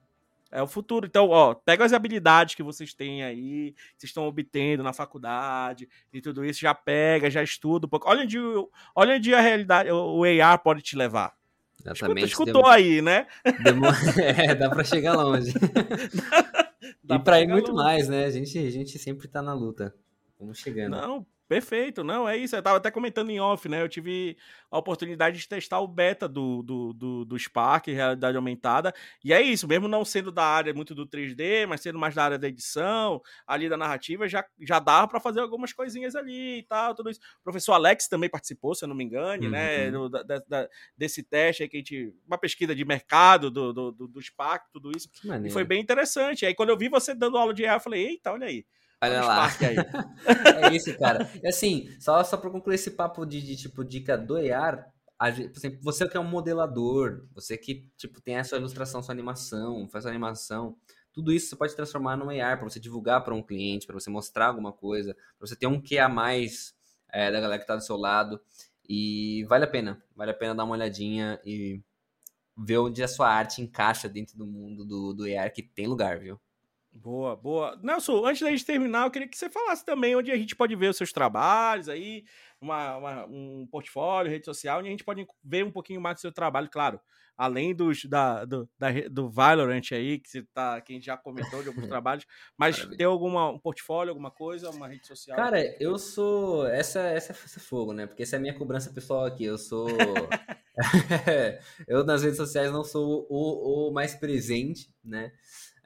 É 0.53 0.63
o 0.63 0.67
futuro. 0.67 1.07
Então, 1.07 1.29
ó, 1.29 1.55
pega 1.55 1.85
as 1.85 1.93
habilidades 1.93 2.55
que 2.57 2.63
vocês 2.63 2.93
têm 2.93 3.23
aí, 3.23 3.73
que 3.73 4.01
vocês 4.01 4.11
estão 4.11 4.27
obtendo 4.27 4.83
na 4.83 4.93
faculdade 4.93 5.89
e 6.13 6.21
tudo 6.21 6.45
isso, 6.45 6.61
já 6.61 6.75
pega, 6.75 7.31
já 7.31 7.43
estuda 7.43 7.87
um 7.87 7.89
pouco. 7.89 8.09
Olha 8.09 8.23
onde, 8.25 8.39
olha 8.95 9.17
onde 9.17 9.33
a 9.35 9.41
realidade, 9.41 9.91
o 9.91 10.23
AR 10.25 10.59
pode 10.63 10.83
te 10.83 10.97
levar. 10.97 11.33
Escuta, 11.79 11.93
Exatamente. 11.93 12.27
escutou 12.27 12.67
aí, 12.67 13.01
né? 13.01 13.27
Demo- 13.63 13.87
é, 14.21 14.55
dá 14.55 14.69
pra 14.69 14.85
chegar 14.85 15.15
longe. 15.15 15.53
Dá 17.03 17.17
e 17.17 17.19
pra 17.19 17.41
ir 17.41 17.49
muito 17.49 17.73
longe. 17.73 17.83
mais, 17.85 18.09
né? 18.09 18.25
A 18.25 18.31
gente, 18.31 18.59
a 18.59 18.71
gente 18.71 18.99
sempre 18.99 19.29
tá 19.29 19.43
na 19.43 19.53
luta. 19.55 19.95
Vamos 20.39 20.59
chegando. 20.59 20.93
Não, 20.93 21.27
perfeito. 21.51 22.05
Não, 22.05 22.29
é 22.29 22.37
isso. 22.37 22.55
Eu 22.55 22.63
tava 22.63 22.77
até 22.77 22.93
comentando 22.93 23.29
em 23.31 23.41
off, 23.41 23.69
né? 23.69 23.83
Eu 23.83 23.89
tive 23.89 24.37
a 24.71 24.79
oportunidade 24.79 25.37
de 25.37 25.49
testar 25.49 25.81
o 25.81 25.89
beta 25.89 26.29
do, 26.29 26.63
do, 26.63 26.93
do, 26.93 27.25
do 27.25 27.37
Spark, 27.37 27.89
realidade 27.89 28.37
aumentada. 28.37 28.95
E 29.25 29.33
é 29.33 29.43
isso, 29.43 29.67
mesmo 29.67 29.89
não 29.89 30.05
sendo 30.05 30.31
da 30.31 30.45
área 30.45 30.73
muito 30.73 30.95
do 30.95 31.05
3D, 31.05 31.67
mas 31.67 31.81
sendo 31.81 31.99
mais 31.99 32.15
da 32.15 32.23
área 32.23 32.39
da 32.39 32.47
edição, 32.47 33.21
ali 33.45 33.69
da 33.69 33.77
narrativa, 33.77 34.29
já, 34.29 34.45
já 34.61 34.79
dava 34.79 35.09
para 35.09 35.19
fazer 35.19 35.41
algumas 35.41 35.73
coisinhas 35.73 36.15
ali 36.15 36.59
e 36.59 36.63
tal, 36.63 36.95
tudo 36.95 37.11
isso. 37.11 37.19
O 37.41 37.43
professor 37.43 37.73
Alex 37.73 38.07
também 38.07 38.31
participou, 38.31 38.73
se 38.77 38.85
eu 38.85 38.89
não 38.89 38.95
me 38.95 39.03
engane, 39.03 39.49
né? 39.51 39.87
Uhum. 39.91 40.09
do- 40.09 40.23
da- 40.25 40.39
da- 40.47 40.69
desse 40.97 41.21
teste 41.25 41.65
aí 41.65 41.69
que 41.69 41.77
a 41.79 41.81
gente. 41.81 42.15
Uma 42.29 42.39
pesquisa 42.39 42.77
de 42.77 42.85
mercado 42.85 43.51
do, 43.51 43.73
do, 43.73 43.91
do, 43.91 44.07
do 44.07 44.23
Spark, 44.23 44.67
tudo 44.73 44.93
isso. 44.97 45.09
E 45.49 45.51
foi 45.53 45.65
bem 45.65 45.81
interessante. 45.83 46.47
Aí 46.47 46.55
quando 46.55 46.69
eu 46.69 46.79
vi 46.79 46.89
você 46.89 47.13
dando 47.13 47.37
aula 47.37 47.53
de 47.53 47.67
AR, 47.67 47.75
eu 47.77 47.81
falei, 47.81 48.07
eita, 48.07 48.31
olha 48.31 48.47
aí. 48.47 48.65
Olha 49.03 49.25
lá. 49.25 49.47
Aí. 49.61 49.77
É 50.63 50.75
isso, 50.75 50.97
cara. 50.99 51.31
E 51.43 51.49
assim, 51.49 51.89
só, 51.99 52.23
só 52.23 52.37
pra 52.37 52.51
concluir 52.51 52.75
esse 52.75 52.91
papo 52.91 53.25
de, 53.25 53.41
de, 53.41 53.57
tipo, 53.57 53.85
dica 53.85 54.17
do 54.17 54.39
EAR, 54.39 54.93
por 55.19 55.59
exemplo, 55.59 55.79
você 55.83 56.09
que 56.09 56.17
é 56.17 56.21
um 56.21 56.25
modelador, 56.25 57.27
você 57.35 57.57
que, 57.57 57.91
tipo, 57.97 58.21
tem 58.21 58.37
a 58.37 58.45
sua 58.45 58.59
ilustração, 58.59 59.03
sua 59.03 59.13
animação, 59.13 59.89
faz 59.89 60.05
sua 60.05 60.11
animação, 60.11 60.77
tudo 61.13 61.33
isso 61.33 61.49
você 61.49 61.57
pode 61.57 61.75
transformar 61.75 62.17
num 62.17 62.31
AR 62.31 62.59
para 62.59 62.69
você 62.69 62.79
divulgar 62.79 63.23
para 63.25 63.35
um 63.35 63.43
cliente, 63.43 63.87
para 63.87 63.99
você 63.99 64.09
mostrar 64.09 64.47
alguma 64.47 64.73
coisa, 64.73 65.15
para 65.15 65.47
você 65.47 65.57
ter 65.57 65.67
um 65.67 65.81
que 65.81 65.99
a 65.99 66.09
mais 66.09 66.75
é, 67.13 67.31
da 67.31 67.41
galera 67.41 67.61
que 67.61 67.67
tá 67.67 67.77
do 67.77 67.85
seu 67.85 67.97
lado. 67.97 68.41
E 68.89 69.45
vale 69.49 69.65
a 69.65 69.69
pena, 69.69 70.03
vale 70.17 70.31
a 70.31 70.35
pena 70.35 70.55
dar 70.55 70.65
uma 70.65 70.75
olhadinha 70.75 71.41
e 71.45 71.81
ver 72.57 72.79
onde 72.79 73.03
a 73.03 73.09
sua 73.09 73.29
arte 73.29 73.63
encaixa 73.63 74.09
dentro 74.09 74.37
do 74.37 74.47
mundo 74.47 74.85
do, 74.85 75.13
do 75.15 75.25
AR, 75.25 75.53
que 75.53 75.63
tem 75.63 75.87
lugar, 75.87 76.19
viu? 76.21 76.41
Boa, 76.93 77.37
boa. 77.37 77.79
Nelson, 77.83 78.25
antes 78.27 78.43
da 78.43 78.51
gente 78.51 78.65
terminar, 78.67 79.07
eu 79.07 79.11
queria 79.11 79.29
que 79.29 79.39
você 79.39 79.49
falasse 79.49 79.85
também 79.85 80.17
onde 80.17 80.31
a 80.33 80.37
gente 80.37 80.57
pode 80.57 80.75
ver 80.75 80.89
os 80.89 80.97
seus 80.97 81.13
trabalhos 81.13 81.89
aí, 81.89 82.25
uma, 82.61 82.97
uma- 82.97 83.27
um 83.27 83.67
portfólio, 83.71 84.31
rede 84.31 84.45
social, 84.45 84.81
onde 84.81 84.89
a 84.89 84.91
gente 84.91 85.05
pode 85.05 85.25
ver 85.43 85.65
um 85.65 85.71
pouquinho 85.71 86.01
mais 86.01 86.17
do 86.17 86.21
seu 86.21 86.33
trabalho, 86.33 86.69
claro. 86.69 87.01
Além 87.37 87.75
dos, 87.75 88.05
da, 88.05 88.45
do, 88.45 88.69
da 88.79 88.89
do 89.11 89.31
Valorant 89.31 89.81
aí, 89.93 90.19
que, 90.19 90.29
você 90.29 90.43
tá, 90.53 90.79
que 90.83 90.93
a 90.93 90.97
gente 90.97 91.07
já 91.07 91.17
comentou 91.17 91.63
de 91.63 91.69
alguns 91.69 91.87
trabalhos, 91.89 92.27
mas 92.59 92.77
Maravilha. 92.77 92.99
tem 92.99 93.07
alguma, 93.07 93.49
um 93.51 93.59
portfólio, 93.59 94.11
alguma 94.11 94.31
coisa, 94.31 94.69
uma 94.69 94.87
rede 94.89 95.07
social? 95.07 95.37
Cara, 95.39 95.59
eu 95.81 95.99
sou. 95.99 96.67
Essa, 96.67 97.01
essa, 97.01 97.33
essa 97.33 97.59
é 97.59 97.63
fogo, 97.63 97.95
né? 97.95 98.07
Porque 98.07 98.25
essa 98.25 98.37
é 98.37 98.39
a 98.39 98.43
minha 98.43 98.53
cobrança 98.53 98.93
pessoal 98.93 99.25
aqui. 99.25 99.45
Eu 99.45 99.57
sou. 99.57 99.89
eu 101.89 102.05
nas 102.05 102.23
redes 102.23 102.37
sociais 102.37 102.71
não 102.73 102.85
sou 102.85 103.27
o, 103.31 103.89
o 103.89 103.93
mais 103.93 104.15
presente, 104.15 104.95
né? 105.03 105.33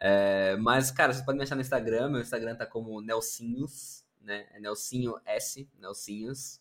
É, 0.07 0.55
mas, 0.57 0.91
cara, 0.91 1.15
vocês 1.15 1.25
podem 1.25 1.39
me 1.39 1.45
achar 1.45 1.55
no 1.55 1.63
Instagram. 1.63 2.11
Meu 2.11 2.21
Instagram 2.21 2.55
tá 2.55 2.67
como 2.67 3.01
Nelsinhos, 3.01 4.05
né? 4.21 4.47
É 4.53 4.61
Nelsinho 4.61 5.19
S, 5.25 5.67
Nelsinhos. 5.79 6.61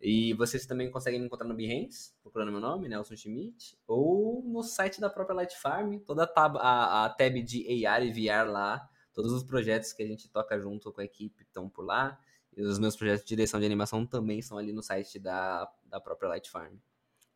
E 0.00 0.32
vocês 0.34 0.64
também 0.64 0.88
conseguem 0.92 1.18
me 1.18 1.26
encontrar 1.26 1.48
no 1.48 1.56
Behance, 1.56 2.12
procurando 2.22 2.52
meu 2.52 2.60
nome, 2.60 2.88
Nelson 2.88 3.16
Schmidt, 3.16 3.76
ou 3.84 4.44
no 4.44 4.62
site 4.62 5.00
da 5.00 5.10
própria 5.10 5.34
Light 5.34 5.56
Farm, 5.56 5.98
toda 5.98 6.22
a 6.22 6.26
tab, 6.26 6.56
a, 6.58 7.06
a 7.06 7.08
tab 7.08 7.34
de 7.42 7.84
AR 7.84 8.04
e 8.04 8.12
VR 8.12 8.48
lá, 8.48 8.88
todos 9.12 9.32
os 9.32 9.42
projetos 9.42 9.92
que 9.92 10.02
a 10.04 10.06
gente 10.06 10.28
toca 10.28 10.56
junto 10.60 10.92
com 10.92 11.00
a 11.00 11.04
equipe 11.04 11.42
estão 11.42 11.68
por 11.68 11.84
lá, 11.84 12.16
e 12.56 12.62
os 12.62 12.78
meus 12.78 12.94
projetos 12.94 13.24
de 13.24 13.28
direção 13.28 13.58
de 13.58 13.66
animação 13.66 14.06
também 14.06 14.38
estão 14.38 14.56
ali 14.56 14.72
no 14.72 14.82
site 14.84 15.18
da, 15.18 15.68
da 15.86 16.00
própria 16.00 16.28
Light 16.28 16.48
Farm. 16.48 16.76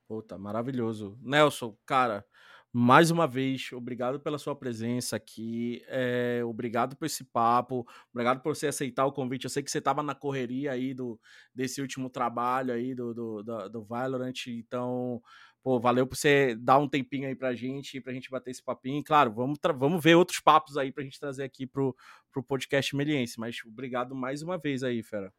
Puta, 0.06 0.38
maravilhoso. 0.38 1.18
Nelson, 1.20 1.76
cara, 1.84 2.24
mais 2.72 3.10
uma 3.10 3.26
vez, 3.26 3.72
obrigado 3.72 4.20
pela 4.20 4.38
sua 4.38 4.54
presença 4.54 5.16
aqui. 5.16 5.82
É, 5.88 6.42
obrigado 6.44 6.96
por 6.96 7.06
esse 7.06 7.24
papo. 7.24 7.86
Obrigado 8.12 8.42
por 8.42 8.54
você 8.54 8.66
aceitar 8.66 9.06
o 9.06 9.12
convite. 9.12 9.44
Eu 9.44 9.50
sei 9.50 9.62
que 9.62 9.70
você 9.70 9.78
estava 9.78 10.02
na 10.02 10.14
correria 10.14 10.72
aí 10.72 10.92
do, 10.92 11.18
desse 11.54 11.80
último 11.80 12.10
trabalho 12.10 12.72
aí 12.72 12.94
do, 12.94 13.14
do, 13.14 13.42
do, 13.42 13.68
do 13.70 13.84
Valorant. 13.84 14.46
Então, 14.48 15.22
pô, 15.62 15.80
valeu 15.80 16.06
por 16.06 16.16
você 16.16 16.54
dar 16.56 16.78
um 16.78 16.88
tempinho 16.88 17.26
aí 17.26 17.34
pra 17.34 17.54
gente, 17.54 18.00
pra 18.02 18.12
gente 18.12 18.30
bater 18.30 18.50
esse 18.50 18.62
papinho. 18.62 19.02
Claro, 19.02 19.32
vamos, 19.32 19.58
vamos 19.76 20.02
ver 20.02 20.14
outros 20.14 20.40
papos 20.40 20.76
aí 20.76 20.92
pra 20.92 21.02
gente 21.02 21.18
trazer 21.18 21.44
aqui 21.44 21.66
pro, 21.66 21.96
pro 22.30 22.42
podcast 22.42 22.94
Meliense. 22.94 23.40
Mas 23.40 23.56
obrigado 23.64 24.14
mais 24.14 24.42
uma 24.42 24.58
vez 24.58 24.82
aí, 24.82 25.02
Fera. 25.02 25.32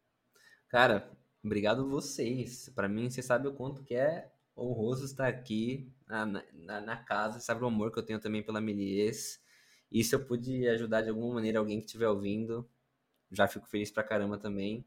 Cara, 0.68 1.08
obrigado 1.44 1.88
vocês. 1.88 2.68
Para 2.74 2.88
mim, 2.88 3.08
você 3.08 3.22
sabe 3.22 3.46
o 3.46 3.54
quanto 3.54 3.84
que 3.84 3.94
é 3.94 4.28
honroso 4.60 5.04
estar 5.04 5.26
aqui 5.26 5.90
na, 6.06 6.26
na, 6.26 6.80
na, 6.80 6.96
casa, 6.96 7.40
sabe 7.40 7.64
o 7.64 7.66
amor 7.66 7.90
que 7.92 7.98
eu 7.98 8.02
tenho 8.02 8.20
também 8.20 8.42
pela 8.42 8.60
Melies. 8.60 9.42
E 9.90 10.04
se 10.04 10.14
eu 10.14 10.24
pude 10.24 10.68
ajudar 10.68 11.02
de 11.02 11.08
alguma 11.08 11.34
maneira 11.34 11.58
alguém 11.58 11.78
que 11.80 11.86
estiver 11.86 12.08
ouvindo, 12.08 12.68
já 13.30 13.48
fico 13.48 13.66
feliz 13.66 13.90
pra 13.90 14.04
caramba 14.04 14.38
também. 14.38 14.84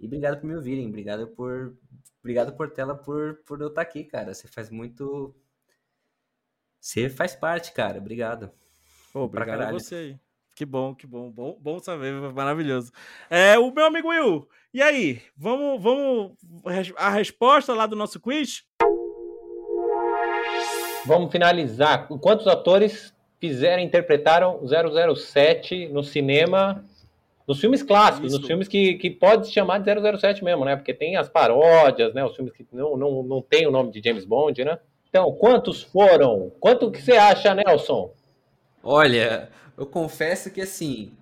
E 0.00 0.06
obrigado 0.06 0.40
por 0.40 0.46
me 0.46 0.54
ouvirem, 0.54 0.86
obrigado 0.86 1.26
por 1.28 1.76
obrigado 2.20 2.56
por 2.56 2.70
tela 2.70 2.94
por 2.94 3.36
por 3.44 3.60
eu 3.60 3.68
estar 3.68 3.82
aqui, 3.82 4.04
cara. 4.04 4.32
Você 4.32 4.46
faz 4.46 4.70
muito 4.70 5.34
você 6.80 7.10
faz 7.10 7.34
parte, 7.34 7.72
cara. 7.72 7.98
Obrigado. 7.98 8.50
Pô, 9.12 9.22
obrigado 9.22 9.62
a 9.62 9.72
você 9.72 9.94
aí. 9.94 10.20
Que 10.54 10.64
bom, 10.64 10.94
que 10.94 11.06
bom. 11.06 11.30
Bom, 11.30 11.56
bom 11.60 11.78
saber, 11.78 12.12
maravilhoso. 12.32 12.90
É, 13.30 13.58
o 13.58 13.70
meu 13.72 13.84
amigo 13.84 14.08
Will, 14.08 14.48
e 14.74 14.82
aí? 14.82 15.22
Vamos, 15.36 15.80
vamos 15.80 16.36
a 16.96 17.10
resposta 17.10 17.72
lá 17.74 17.86
do 17.86 17.94
nosso 17.94 18.18
quiz? 18.18 18.64
Vamos 21.08 21.32
finalizar. 21.32 22.06
Quantos 22.06 22.46
atores 22.46 23.14
fizeram, 23.40 23.82
interpretaram 23.82 24.60
007 25.16 25.88
no 25.88 26.04
cinema, 26.04 26.84
nos 27.46 27.58
filmes 27.58 27.82
clássicos, 27.82 28.30
Isso. 28.30 28.40
nos 28.40 28.46
filmes 28.46 28.68
que, 28.68 28.94
que 28.94 29.08
pode 29.08 29.46
se 29.46 29.52
chamar 29.54 29.78
de 29.78 30.18
007 30.18 30.44
mesmo, 30.44 30.66
né? 30.66 30.76
Porque 30.76 30.92
tem 30.92 31.16
as 31.16 31.30
paródias, 31.30 32.12
né? 32.12 32.22
Os 32.22 32.36
filmes 32.36 32.52
que 32.52 32.66
não, 32.70 32.94
não, 32.94 33.22
não 33.22 33.40
tem 33.40 33.66
o 33.66 33.70
nome 33.70 33.90
de 33.90 34.02
James 34.04 34.26
Bond, 34.26 34.62
né? 34.62 34.78
Então, 35.08 35.32
quantos 35.32 35.82
foram? 35.82 36.52
Quanto 36.60 36.90
que 36.90 37.00
você 37.00 37.12
acha, 37.12 37.54
Nelson? 37.54 38.12
Olha, 38.84 39.48
eu 39.78 39.86
confesso 39.86 40.50
que 40.50 40.60
assim, 40.60 41.12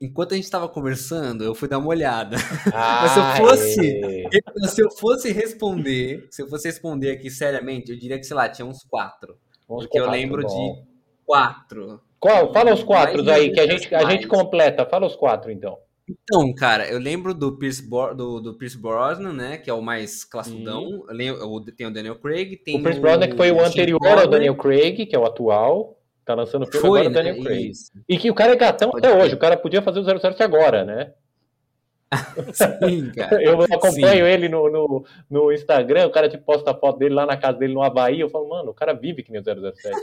enquanto 0.00 0.32
a 0.32 0.36
gente 0.36 0.44
estava 0.44 0.68
conversando, 0.68 1.44
eu 1.44 1.54
fui 1.54 1.68
dar 1.68 1.78
uma 1.78 1.88
olhada. 1.88 2.36
Ah, 2.72 3.00
Mas 3.02 3.12
se 3.12 3.18
eu 3.18 3.46
fosse, 3.46 4.74
se 4.74 4.82
eu 4.82 4.90
fosse 4.90 5.32
responder, 5.32 6.26
se 6.30 6.42
eu 6.42 6.48
fosse 6.48 6.68
responder 6.68 7.10
aqui 7.10 7.30
seriamente, 7.30 7.90
eu 7.90 7.98
diria 7.98 8.18
que 8.18 8.24
sei 8.24 8.36
lá 8.36 8.48
tinha 8.48 8.66
uns 8.66 8.84
quatro, 8.84 9.36
uns 9.68 9.84
porque 9.84 9.98
quatro, 9.98 10.14
eu 10.14 10.20
lembro 10.20 10.42
bom. 10.42 10.48
de 10.48 10.82
quatro. 11.26 12.00
Qual? 12.18 12.52
Fala 12.52 12.74
os 12.74 12.82
quatro 12.82 13.28
aí 13.30 13.52
que 13.52 13.60
a 13.60 13.66
gente 13.66 13.94
a 13.94 14.10
gente 14.10 14.26
completa. 14.26 14.86
Fala 14.86 15.06
os 15.06 15.16
quatro 15.16 15.50
então. 15.50 15.78
Então, 16.10 16.54
cara, 16.54 16.88
eu 16.88 16.98
lembro 16.98 17.34
do 17.34 17.58
Pierce, 17.58 17.86
do, 17.86 18.40
do 18.40 18.54
Pierce 18.54 18.78
Brosnan, 18.78 19.34
né? 19.34 19.58
Que 19.58 19.68
é 19.68 19.74
o 19.74 19.82
mais 19.82 20.24
classudão. 20.24 21.04
Tem 21.76 21.86
o 21.86 21.92
Daniel 21.92 22.16
Craig, 22.16 22.56
tem 22.56 22.76
o 22.76 22.82
Pierce 22.82 22.98
Brosnan 22.98 23.28
que 23.28 23.36
foi 23.36 23.52
o 23.52 23.60
anterior 23.60 24.18
ao 24.18 24.26
Daniel 24.26 24.56
Craig, 24.56 25.04
que 25.04 25.14
é 25.14 25.18
o 25.18 25.26
atual. 25.26 25.97
Tá 26.28 26.34
lançando 26.34 26.66
filme 26.66 26.86
Foi, 26.86 27.00
agora, 27.06 27.08
né? 27.08 27.30
Daniel 27.30 27.42
Craig. 27.42 27.70
Isso. 27.70 27.90
E 28.06 28.18
que 28.18 28.30
o 28.30 28.34
cara 28.34 28.52
é 28.52 28.56
gatão 28.56 28.90
Pode 28.90 29.06
até 29.06 29.16
hoje. 29.16 29.34
O 29.34 29.38
cara 29.38 29.56
podia 29.56 29.80
fazer 29.80 30.00
o 30.00 30.04
07 30.04 30.42
agora, 30.42 30.84
né? 30.84 31.14
Sim, 32.52 33.10
cara. 33.16 33.40
Eu 33.42 33.62
acompanho 33.62 34.26
Sim. 34.26 34.30
ele 34.30 34.46
no, 34.46 34.68
no, 34.70 35.06
no, 35.30 35.50
Instagram, 35.50 36.06
o 36.06 36.10
cara 36.10 36.28
te 36.28 36.36
posta 36.36 36.70
a 36.70 36.74
foto 36.74 36.98
dele 36.98 37.14
lá 37.14 37.24
na 37.24 37.38
casa 37.38 37.56
dele 37.56 37.72
no 37.72 37.82
Havaí. 37.82 38.20
Eu 38.20 38.28
falo, 38.28 38.46
mano, 38.46 38.72
o 38.72 38.74
cara 38.74 38.92
vive 38.92 39.22
que 39.22 39.32
nem 39.32 39.40
o 39.40 39.44
007. 39.72 39.96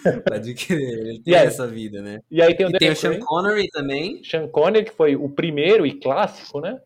Pode 0.26 0.54
crer, 0.54 0.80
ele 0.80 1.20
tem 1.20 1.34
aí, 1.34 1.46
essa 1.46 1.66
vida, 1.66 2.00
né? 2.00 2.20
E 2.30 2.40
aí 2.40 2.54
tem 2.54 2.64
o, 2.64 2.70
e 2.70 2.78
tem 2.78 2.90
o 2.90 2.96
Sean 2.96 3.20
Connery 3.20 3.68
também. 3.68 4.24
Sean 4.24 4.48
Connery, 4.48 4.86
que 4.86 4.92
foi 4.92 5.16
o 5.16 5.28
primeiro 5.28 5.84
e 5.84 6.00
clássico, 6.00 6.62
né? 6.62 6.80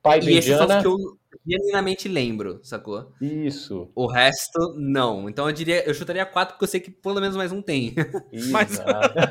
Pai 0.00 0.20
e 0.20 0.38
esse 0.38 0.52
Indiana. 0.52 0.80
eu 0.84 1.18
genuinamente 1.46 2.08
lembro, 2.08 2.60
sacou? 2.62 3.12
Isso. 3.20 3.90
O 3.94 4.06
resto, 4.06 4.74
não. 4.76 5.28
Então 5.28 5.48
eu 5.48 5.52
diria, 5.52 5.86
eu 5.86 5.94
chutaria 5.94 6.26
quatro, 6.26 6.54
porque 6.54 6.64
eu 6.64 6.68
sei 6.68 6.80
que 6.80 6.90
pelo 6.90 7.20
menos 7.20 7.36
mais 7.36 7.52
um 7.52 7.62
tem. 7.62 7.94
mais, 8.50 8.82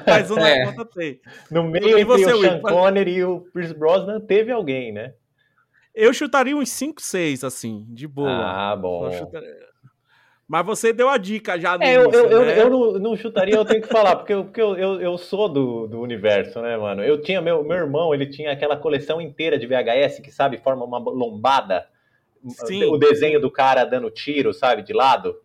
mais 0.05 0.31
um 0.31 0.35
na 0.35 0.49
é. 0.49 0.65
conta 0.65 0.85
tem. 0.85 1.19
No 1.51 1.63
meio 1.63 1.89
entre 1.89 2.05
você, 2.05 2.33
o 2.33 2.41
Sean 2.41 2.61
Connery 2.61 3.15
e 3.15 3.23
o 3.23 3.41
Pierce 3.53 3.73
Brosnan, 3.73 4.19
teve 4.21 4.51
alguém, 4.51 4.91
né? 4.91 5.13
Eu 5.93 6.13
chutaria 6.13 6.55
uns 6.55 6.69
5, 6.69 7.01
6, 7.01 7.43
assim, 7.43 7.85
de 7.89 8.07
boa. 8.07 8.29
Ah, 8.29 8.75
bom. 8.75 9.09
Mas 10.47 10.65
você 10.65 10.93
deu 10.93 11.09
a 11.09 11.17
dica 11.17 11.59
já 11.59 11.75
no 11.75 11.83
é, 11.83 11.95
início, 11.95 12.13
eu, 12.13 12.29
eu, 12.29 12.45
né? 12.45 12.61
eu, 12.61 12.69
não, 12.69 12.93
não, 12.93 13.15
chutaria, 13.15 13.55
eu 13.55 13.65
tenho 13.65 13.81
que 13.81 13.87
falar, 13.87 14.15
porque, 14.17 14.31
eu, 14.31 14.43
porque 14.43 14.61
eu, 14.61 14.75
eu, 14.75 15.01
eu 15.01 15.17
sou 15.17 15.49
do, 15.49 15.87
do 15.87 15.99
universo, 15.99 16.61
né, 16.61 16.77
mano? 16.77 17.03
Eu 17.03 17.19
tinha, 17.19 17.41
meu, 17.41 17.63
meu 17.63 17.77
irmão, 17.77 18.13
ele 18.13 18.27
tinha 18.27 18.51
aquela 18.51 18.77
coleção 18.77 19.19
inteira 19.19 19.57
de 19.57 19.65
VHS 19.65 20.19
que, 20.19 20.31
sabe, 20.31 20.57
forma 20.57 20.85
uma 20.85 20.99
lombada. 20.99 21.87
Sim. 22.49 22.85
O 22.85 22.97
desenho 22.97 23.39
do 23.39 23.49
cara 23.49 23.85
dando 23.85 24.09
tiro, 24.09 24.53
sabe, 24.53 24.83
de 24.83 24.93
lado. 24.93 25.35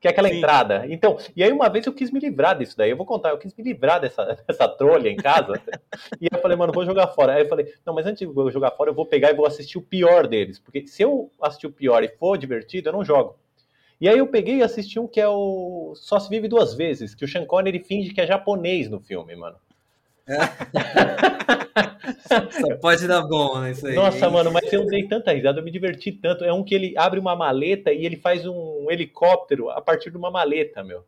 Que 0.00 0.08
é 0.08 0.10
aquela 0.10 0.28
Sim. 0.28 0.38
entrada. 0.38 0.86
Então, 0.88 1.18
e 1.36 1.42
aí 1.42 1.52
uma 1.52 1.68
vez 1.68 1.84
eu 1.86 1.92
quis 1.92 2.10
me 2.10 2.18
livrar 2.18 2.56
disso 2.56 2.74
daí. 2.74 2.90
Eu 2.90 2.96
vou 2.96 3.04
contar, 3.04 3.30
eu 3.30 3.38
quis 3.38 3.54
me 3.54 3.62
livrar 3.62 4.00
dessa, 4.00 4.24
dessa 4.48 4.66
trolha 4.66 5.10
em 5.10 5.16
casa. 5.16 5.60
e 6.18 6.24
aí 6.24 6.30
eu 6.32 6.40
falei, 6.40 6.56
mano, 6.56 6.72
vou 6.72 6.86
jogar 6.86 7.08
fora. 7.08 7.34
Aí 7.34 7.42
eu 7.42 7.48
falei, 7.48 7.72
não, 7.84 7.94
mas 7.94 8.06
antes 8.06 8.20
de 8.20 8.24
eu 8.24 8.50
jogar 8.50 8.70
fora, 8.70 8.90
eu 8.90 8.94
vou 8.94 9.04
pegar 9.04 9.30
e 9.30 9.34
vou 9.34 9.46
assistir 9.46 9.76
o 9.76 9.82
pior 9.82 10.26
deles. 10.26 10.58
Porque 10.58 10.86
se 10.86 11.02
eu 11.02 11.30
assistir 11.40 11.66
o 11.66 11.72
pior 11.72 12.02
e 12.02 12.08
for 12.08 12.38
divertido, 12.38 12.88
eu 12.88 12.92
não 12.94 13.04
jogo. 13.04 13.38
E 14.00 14.08
aí 14.08 14.16
eu 14.16 14.26
peguei 14.26 14.56
e 14.56 14.62
assisti 14.62 14.98
um 14.98 15.06
que 15.06 15.20
é 15.20 15.28
o 15.28 15.92
Só 15.94 16.18
se 16.18 16.30
vive 16.30 16.48
duas 16.48 16.74
vezes, 16.74 17.14
que 17.14 17.24
o 17.24 17.28
Sean 17.28 17.44
Connery 17.44 17.80
finge 17.80 18.14
que 18.14 18.20
é 18.20 18.26
japonês 18.26 18.88
no 18.88 18.98
filme, 18.98 19.36
mano. 19.36 19.56
É. 20.30 20.38
Só 22.60 22.76
pode 22.76 23.08
dar 23.08 23.22
bom, 23.22 23.58
né? 23.58 23.72
Isso 23.72 23.86
aí. 23.86 23.94
Nossa, 23.94 24.30
mano, 24.30 24.52
mas 24.52 24.72
eu 24.72 24.86
dei 24.86 25.06
tanta 25.08 25.32
risada, 25.32 25.58
eu 25.58 25.64
me 25.64 25.70
diverti 25.70 26.12
tanto. 26.12 26.44
É 26.44 26.52
um 26.52 26.62
que 26.62 26.74
ele 26.74 26.94
abre 26.96 27.18
uma 27.18 27.34
maleta 27.34 27.92
e 27.92 28.06
ele 28.06 28.16
faz 28.16 28.46
um 28.46 28.86
helicóptero 28.88 29.70
a 29.70 29.80
partir 29.80 30.10
de 30.10 30.16
uma 30.16 30.30
maleta, 30.30 30.84
meu. 30.84 31.04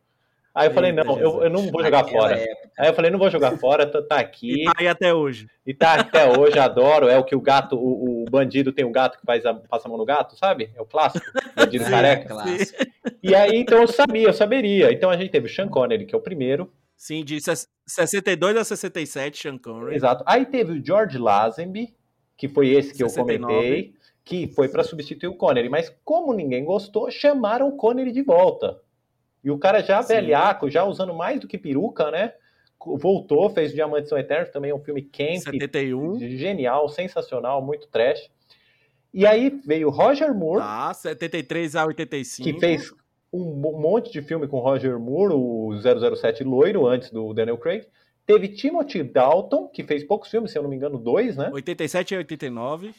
Aí 0.54 0.68
eu 0.68 0.74
falei, 0.74 0.92
não, 0.92 1.18
eu, 1.18 1.44
eu 1.44 1.50
não 1.50 1.70
vou 1.70 1.82
jogar 1.82 2.04
fora. 2.04 2.36
Época. 2.36 2.70
Aí 2.78 2.88
eu 2.88 2.94
falei, 2.94 3.10
não 3.10 3.18
vou 3.18 3.30
jogar 3.30 3.56
fora, 3.56 3.86
tá, 3.86 4.02
tá 4.02 4.16
aqui. 4.18 4.62
E 4.62 4.64
tá 4.64 4.72
aí 4.76 4.86
até 4.86 5.14
hoje. 5.14 5.48
E 5.66 5.72
tá 5.72 5.94
até 5.94 6.28
hoje, 6.38 6.58
adoro. 6.58 7.08
É 7.08 7.16
o 7.16 7.24
que 7.24 7.34
o 7.34 7.40
gato, 7.40 7.74
o, 7.74 8.22
o 8.22 8.24
bandido 8.30 8.70
tem 8.70 8.84
um 8.84 8.92
gato 8.92 9.18
que 9.18 9.24
faz 9.24 9.46
a, 9.46 9.54
passa 9.54 9.88
a 9.88 9.88
mão 9.88 9.96
no 9.96 10.04
gato, 10.04 10.36
sabe? 10.36 10.70
É 10.76 10.82
o 10.82 10.84
clássico, 10.84 11.24
bandido 11.56 11.84
é, 11.84 11.90
careca. 11.90 12.28
Clássico. 12.28 12.84
E 13.22 13.34
aí, 13.34 13.56
então 13.56 13.80
eu 13.80 13.88
sabia, 13.88 14.28
eu 14.28 14.32
saberia. 14.32 14.92
Então 14.92 15.08
a 15.08 15.16
gente 15.16 15.30
teve 15.30 15.46
o 15.46 15.50
Sean 15.50 15.68
Connery, 15.68 16.04
que 16.04 16.14
é 16.14 16.18
o 16.18 16.22
primeiro. 16.22 16.70
Sim, 17.02 17.24
de 17.24 17.40
62 17.84 18.56
a 18.56 18.64
67, 18.64 19.42
Sean 19.42 19.58
Connery. 19.58 19.96
Exato. 19.96 20.22
Aí 20.24 20.46
teve 20.46 20.78
o 20.78 20.86
George 20.86 21.18
Lazenby, 21.18 21.92
que 22.36 22.48
foi 22.48 22.68
esse 22.68 22.92
que 22.92 22.98
69. 22.98 23.32
eu 23.34 23.40
comentei, 23.40 23.94
que 24.24 24.46
foi 24.54 24.68
para 24.68 24.84
substituir 24.84 25.26
o 25.26 25.34
Connery. 25.34 25.68
Mas 25.68 25.92
como 26.04 26.32
ninguém 26.32 26.64
gostou, 26.64 27.10
chamaram 27.10 27.66
o 27.66 27.76
Connery 27.76 28.12
de 28.12 28.22
volta. 28.22 28.80
E 29.42 29.50
o 29.50 29.58
cara 29.58 29.82
já 29.82 30.00
Sim. 30.00 30.14
velhaco, 30.14 30.70
já 30.70 30.84
usando 30.84 31.12
mais 31.12 31.40
do 31.40 31.48
que 31.48 31.58
peruca, 31.58 32.08
né? 32.12 32.34
Voltou, 32.78 33.50
fez 33.50 33.72
Diamantes 33.72 34.08
São 34.08 34.16
Eternos, 34.16 34.50
também 34.50 34.70
é 34.70 34.74
um 34.74 34.84
filme 34.84 35.02
camp. 35.02 35.38
71. 35.38 36.20
Genial, 36.20 36.88
sensacional, 36.88 37.60
muito 37.60 37.88
trash. 37.88 38.30
E 39.12 39.26
aí 39.26 39.60
veio 39.66 39.90
Roger 39.90 40.32
Moore. 40.32 40.62
Ah, 40.64 40.94
73 40.94 41.74
a 41.74 41.84
85. 41.84 42.48
Que 42.48 42.60
fez 42.60 42.94
um 43.32 43.80
monte 43.80 44.12
de 44.12 44.20
filme 44.20 44.46
com 44.46 44.58
Roger 44.58 44.98
Moore, 44.98 45.34
o 45.34 45.72
007 46.16 46.44
loiro, 46.44 46.86
antes 46.86 47.10
do 47.10 47.32
Daniel 47.32 47.58
Craig. 47.58 47.86
Teve 48.26 48.48
Timothy 48.48 49.02
Dalton, 49.02 49.68
que 49.68 49.82
fez 49.82 50.04
poucos 50.04 50.30
filmes, 50.30 50.52
se 50.52 50.58
eu 50.58 50.62
não 50.62 50.70
me 50.70 50.76
engano, 50.76 50.98
dois, 50.98 51.36
né? 51.36 51.50
87 51.52 52.14
e 52.14 52.16
89. 52.18 52.94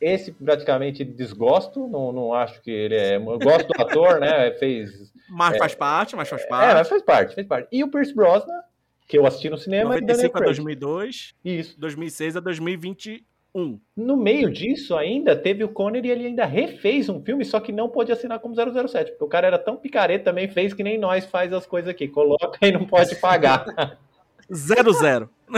Esse 0.00 0.32
praticamente 0.32 1.04
desgosto, 1.04 1.86
não, 1.86 2.12
não 2.12 2.34
acho 2.34 2.60
que 2.60 2.70
ele 2.70 2.96
é. 2.96 3.16
Eu 3.16 3.38
gosto 3.38 3.68
do 3.68 3.80
ator, 3.80 4.18
né? 4.18 4.50
Fez 4.58 5.12
mas 5.28 5.54
é, 5.54 5.58
faz 5.58 5.74
parte, 5.74 6.16
mas 6.16 6.28
faz 6.28 6.46
parte. 6.46 6.70
É, 6.70 6.74
mas 6.74 6.88
faz 6.88 7.02
parte, 7.02 7.34
faz 7.34 7.46
parte. 7.46 7.68
E 7.72 7.82
o 7.82 7.90
Pierce 7.90 8.14
Brosnan, 8.14 8.60
que 9.06 9.16
eu 9.18 9.26
assisti 9.26 9.48
no 9.48 9.56
cinema. 9.56 9.90
95 9.90 10.38
a 10.38 10.40
2002. 10.40 11.34
Isso. 11.44 11.80
2006 11.80 12.36
a 12.36 12.40
2020. 12.40 13.24
Um. 13.54 13.78
No 13.96 14.16
meio 14.16 14.50
disso, 14.50 14.96
ainda 14.96 15.36
teve 15.36 15.62
o 15.62 15.68
Connery 15.68 16.08
e 16.08 16.10
ele 16.10 16.26
ainda 16.26 16.44
refez 16.44 17.08
um 17.08 17.22
filme, 17.22 17.44
só 17.44 17.60
que 17.60 17.70
não 17.70 17.88
pôde 17.88 18.10
assinar 18.10 18.40
como 18.40 18.54
007, 18.54 19.12
porque 19.12 19.24
o 19.24 19.28
cara 19.28 19.46
era 19.46 19.58
tão 19.58 19.76
picareta 19.76 20.24
também, 20.24 20.48
fez 20.48 20.74
que 20.74 20.82
nem 20.82 20.98
nós 20.98 21.24
faz 21.24 21.52
as 21.52 21.64
coisas 21.64 21.88
aqui. 21.88 22.08
Coloca 22.08 22.58
e 22.66 22.72
não 22.72 22.84
pode 22.84 23.14
pagar. 23.16 23.64
Zero, 24.52 24.92
zero. 24.92 25.30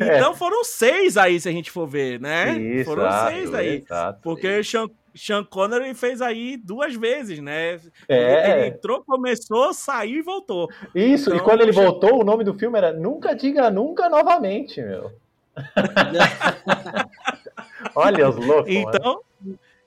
então 0.00 0.34
foram 0.34 0.64
seis 0.64 1.16
aí, 1.16 1.38
se 1.40 1.48
a 1.48 1.52
gente 1.52 1.70
for 1.70 1.86
ver, 1.86 2.20
né? 2.20 2.52
Isso, 2.58 2.84
foram 2.90 3.06
exato, 3.06 3.30
seis 3.32 3.54
aí. 3.54 3.76
exato. 3.76 4.20
Porque 4.22 4.64
Sean, 4.64 4.88
Sean 5.14 5.44
Connery 5.44 5.92
fez 5.94 6.22
aí 6.22 6.56
duas 6.56 6.94
vezes, 6.94 7.40
né? 7.40 7.78
É. 8.08 8.50
Ele 8.60 8.66
entrou, 8.68 9.02
começou, 9.04 9.74
saiu 9.74 10.18
e 10.18 10.22
voltou. 10.22 10.68
Isso, 10.94 11.30
e 11.30 11.34
Então, 11.34 11.44
quando 11.44 11.60
ele 11.62 11.72
já- 11.72 11.82
voltou, 11.82 12.20
o 12.20 12.24
nome 12.24 12.42
do 12.44 12.54
filme 12.54 12.78
era 12.78 12.92
Nunca 12.92 13.34
Diga 13.34 13.70
Nunca 13.70 14.08
Novamente, 14.08 14.80
meu. 14.80 15.12
Olha 17.94 18.28
os 18.28 18.36
loucos. 18.36 18.74
mano. 18.74 18.88
Então, 18.88 19.20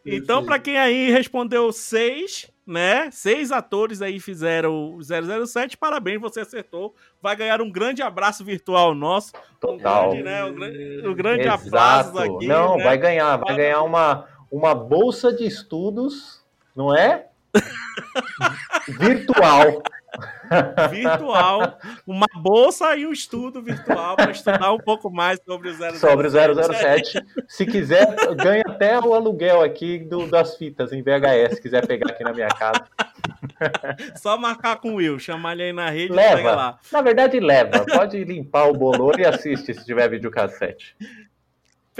então 0.06 0.46
para 0.46 0.60
quem 0.60 0.78
aí 0.78 1.12
respondeu 1.12 1.72
seis, 1.72 2.50
né? 2.66 3.10
Seis 3.12 3.52
atores 3.52 4.02
aí 4.02 4.20
fizeram 4.20 4.96
o 4.96 5.00
007, 5.02 5.78
parabéns, 5.78 6.22
você 6.22 6.42
acertou. 6.42 6.96
Vai 7.22 7.36
ganhar 7.36 7.62
um 7.62 7.72
grande 7.72 8.02
abraço 8.02 8.44
virtual 8.44 8.96
nosso. 8.96 9.34
Total. 9.60 10.10
Um 10.10 10.12
grande, 10.12 10.24
né? 10.24 10.46
Um 10.46 10.56
grande, 10.56 11.08
um 11.08 11.14
grande 11.14 11.48
abraço 11.48 12.10
Exato. 12.12 12.36
aqui. 12.36 12.48
Não, 12.48 12.78
né? 12.78 12.84
vai 12.84 12.98
ganhar, 12.98 13.38
vai 13.38 13.56
ganhar 13.56 13.82
uma, 13.82 14.28
uma 14.52 14.74
bolsa 14.74 15.34
de 15.34 15.46
estudos, 15.46 16.44
não 16.76 16.96
é? 16.96 17.28
Virtual. 18.88 19.84
Virtual, 20.90 21.78
uma 22.06 22.28
bolsa 22.36 22.96
e 22.96 23.06
um 23.06 23.12
estudo 23.12 23.62
virtual 23.62 24.16
para 24.16 24.32
estudar 24.32 24.74
um 24.74 24.78
pouco 24.78 25.10
mais 25.10 25.40
sobre 25.46 25.70
o 25.70 25.74
007. 25.74 25.98
Sobre 25.98 26.28
o 26.28 26.32
007. 26.32 27.26
Se 27.48 27.66
quiser, 27.66 28.16
ganha 28.36 28.64
até 28.68 29.00
o 29.00 29.14
aluguel 29.14 29.62
aqui 29.62 30.00
do, 30.00 30.28
das 30.28 30.58
fitas 30.58 30.92
em 30.92 31.02
VHS, 31.02 31.56
se 31.56 31.62
quiser 31.62 31.86
pegar 31.86 32.12
aqui 32.12 32.24
na 32.24 32.34
minha 32.34 32.50
casa. 32.50 32.84
Só 34.16 34.38
marcar 34.38 34.78
com 34.78 34.94
o 34.94 34.96
Will, 34.96 35.20
chamar 35.20 35.54
ele 35.54 35.64
aí 35.64 35.74
na 35.74 35.90
rede 35.90 36.14
e 36.14 36.16
pega 36.16 36.36
Leva. 36.36 36.56
lá. 36.56 36.80
Na 36.92 37.02
verdade, 37.02 37.40
leva. 37.40 37.86
Pode 37.86 38.24
limpar 38.24 38.66
o 38.70 38.74
bolor 38.74 39.20
e 39.20 39.26
assiste 39.26 39.74
se 39.74 39.86
tiver 39.86 40.10
videocassete. 40.10 40.96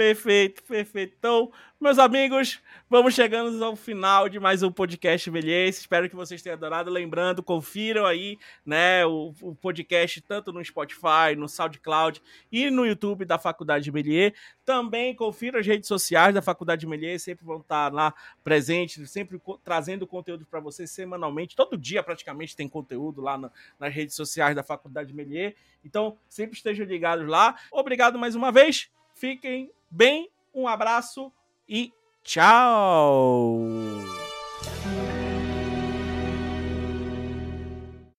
Perfeito, 0.06 0.64
perfeito. 0.64 1.14
Então, 1.16 1.52
meus 1.80 1.96
amigos, 1.96 2.60
vamos 2.90 3.14
chegando 3.14 3.64
ao 3.64 3.76
final 3.76 4.28
de 4.28 4.40
mais 4.40 4.60
um 4.64 4.72
podcast 4.72 5.30
Velhice. 5.30 5.78
Espero 5.82 6.10
que 6.10 6.16
vocês 6.16 6.42
tenham 6.42 6.56
adorado. 6.56 6.90
Lembrando, 6.90 7.40
confiram 7.40 8.04
aí, 8.04 8.36
né, 8.66 9.06
o, 9.06 9.32
o 9.40 9.54
podcast 9.54 10.20
tanto 10.22 10.52
no 10.52 10.62
Spotify, 10.64 11.36
no 11.38 11.48
SoundCloud 11.48 12.20
e 12.50 12.68
no 12.68 12.84
YouTube 12.84 13.24
da 13.24 13.38
Faculdade 13.38 13.84
de 13.84 13.92
Melier. 13.92 14.34
Também 14.64 15.14
confiram 15.14 15.60
as 15.60 15.66
redes 15.68 15.86
sociais 15.86 16.34
da 16.34 16.42
Faculdade 16.42 16.80
de 16.80 16.88
Melier, 16.88 17.20
sempre 17.20 17.44
vão 17.44 17.60
estar 17.60 17.92
lá 17.92 18.12
presentes, 18.42 19.08
sempre 19.08 19.40
trazendo 19.62 20.04
conteúdo 20.04 20.44
para 20.44 20.58
vocês 20.58 20.90
semanalmente. 20.90 21.54
Todo 21.54 21.78
dia 21.78 22.02
praticamente 22.02 22.56
tem 22.56 22.68
conteúdo 22.68 23.20
lá 23.20 23.38
na- 23.38 23.52
nas 23.78 23.94
redes 23.94 24.16
sociais 24.16 24.56
da 24.56 24.64
Faculdade 24.64 25.10
de 25.10 25.14
Melier. 25.14 25.54
Então, 25.84 26.18
sempre 26.28 26.56
estejam 26.56 26.84
ligados 26.84 27.24
lá. 27.28 27.56
Obrigado 27.70 28.18
mais 28.18 28.34
uma 28.34 28.50
vez. 28.50 28.90
Fiquem 29.14 29.70
bem, 29.92 30.28
um 30.54 30.66
abraço 30.66 31.32
e 31.68 31.92
tchau! 32.24 33.60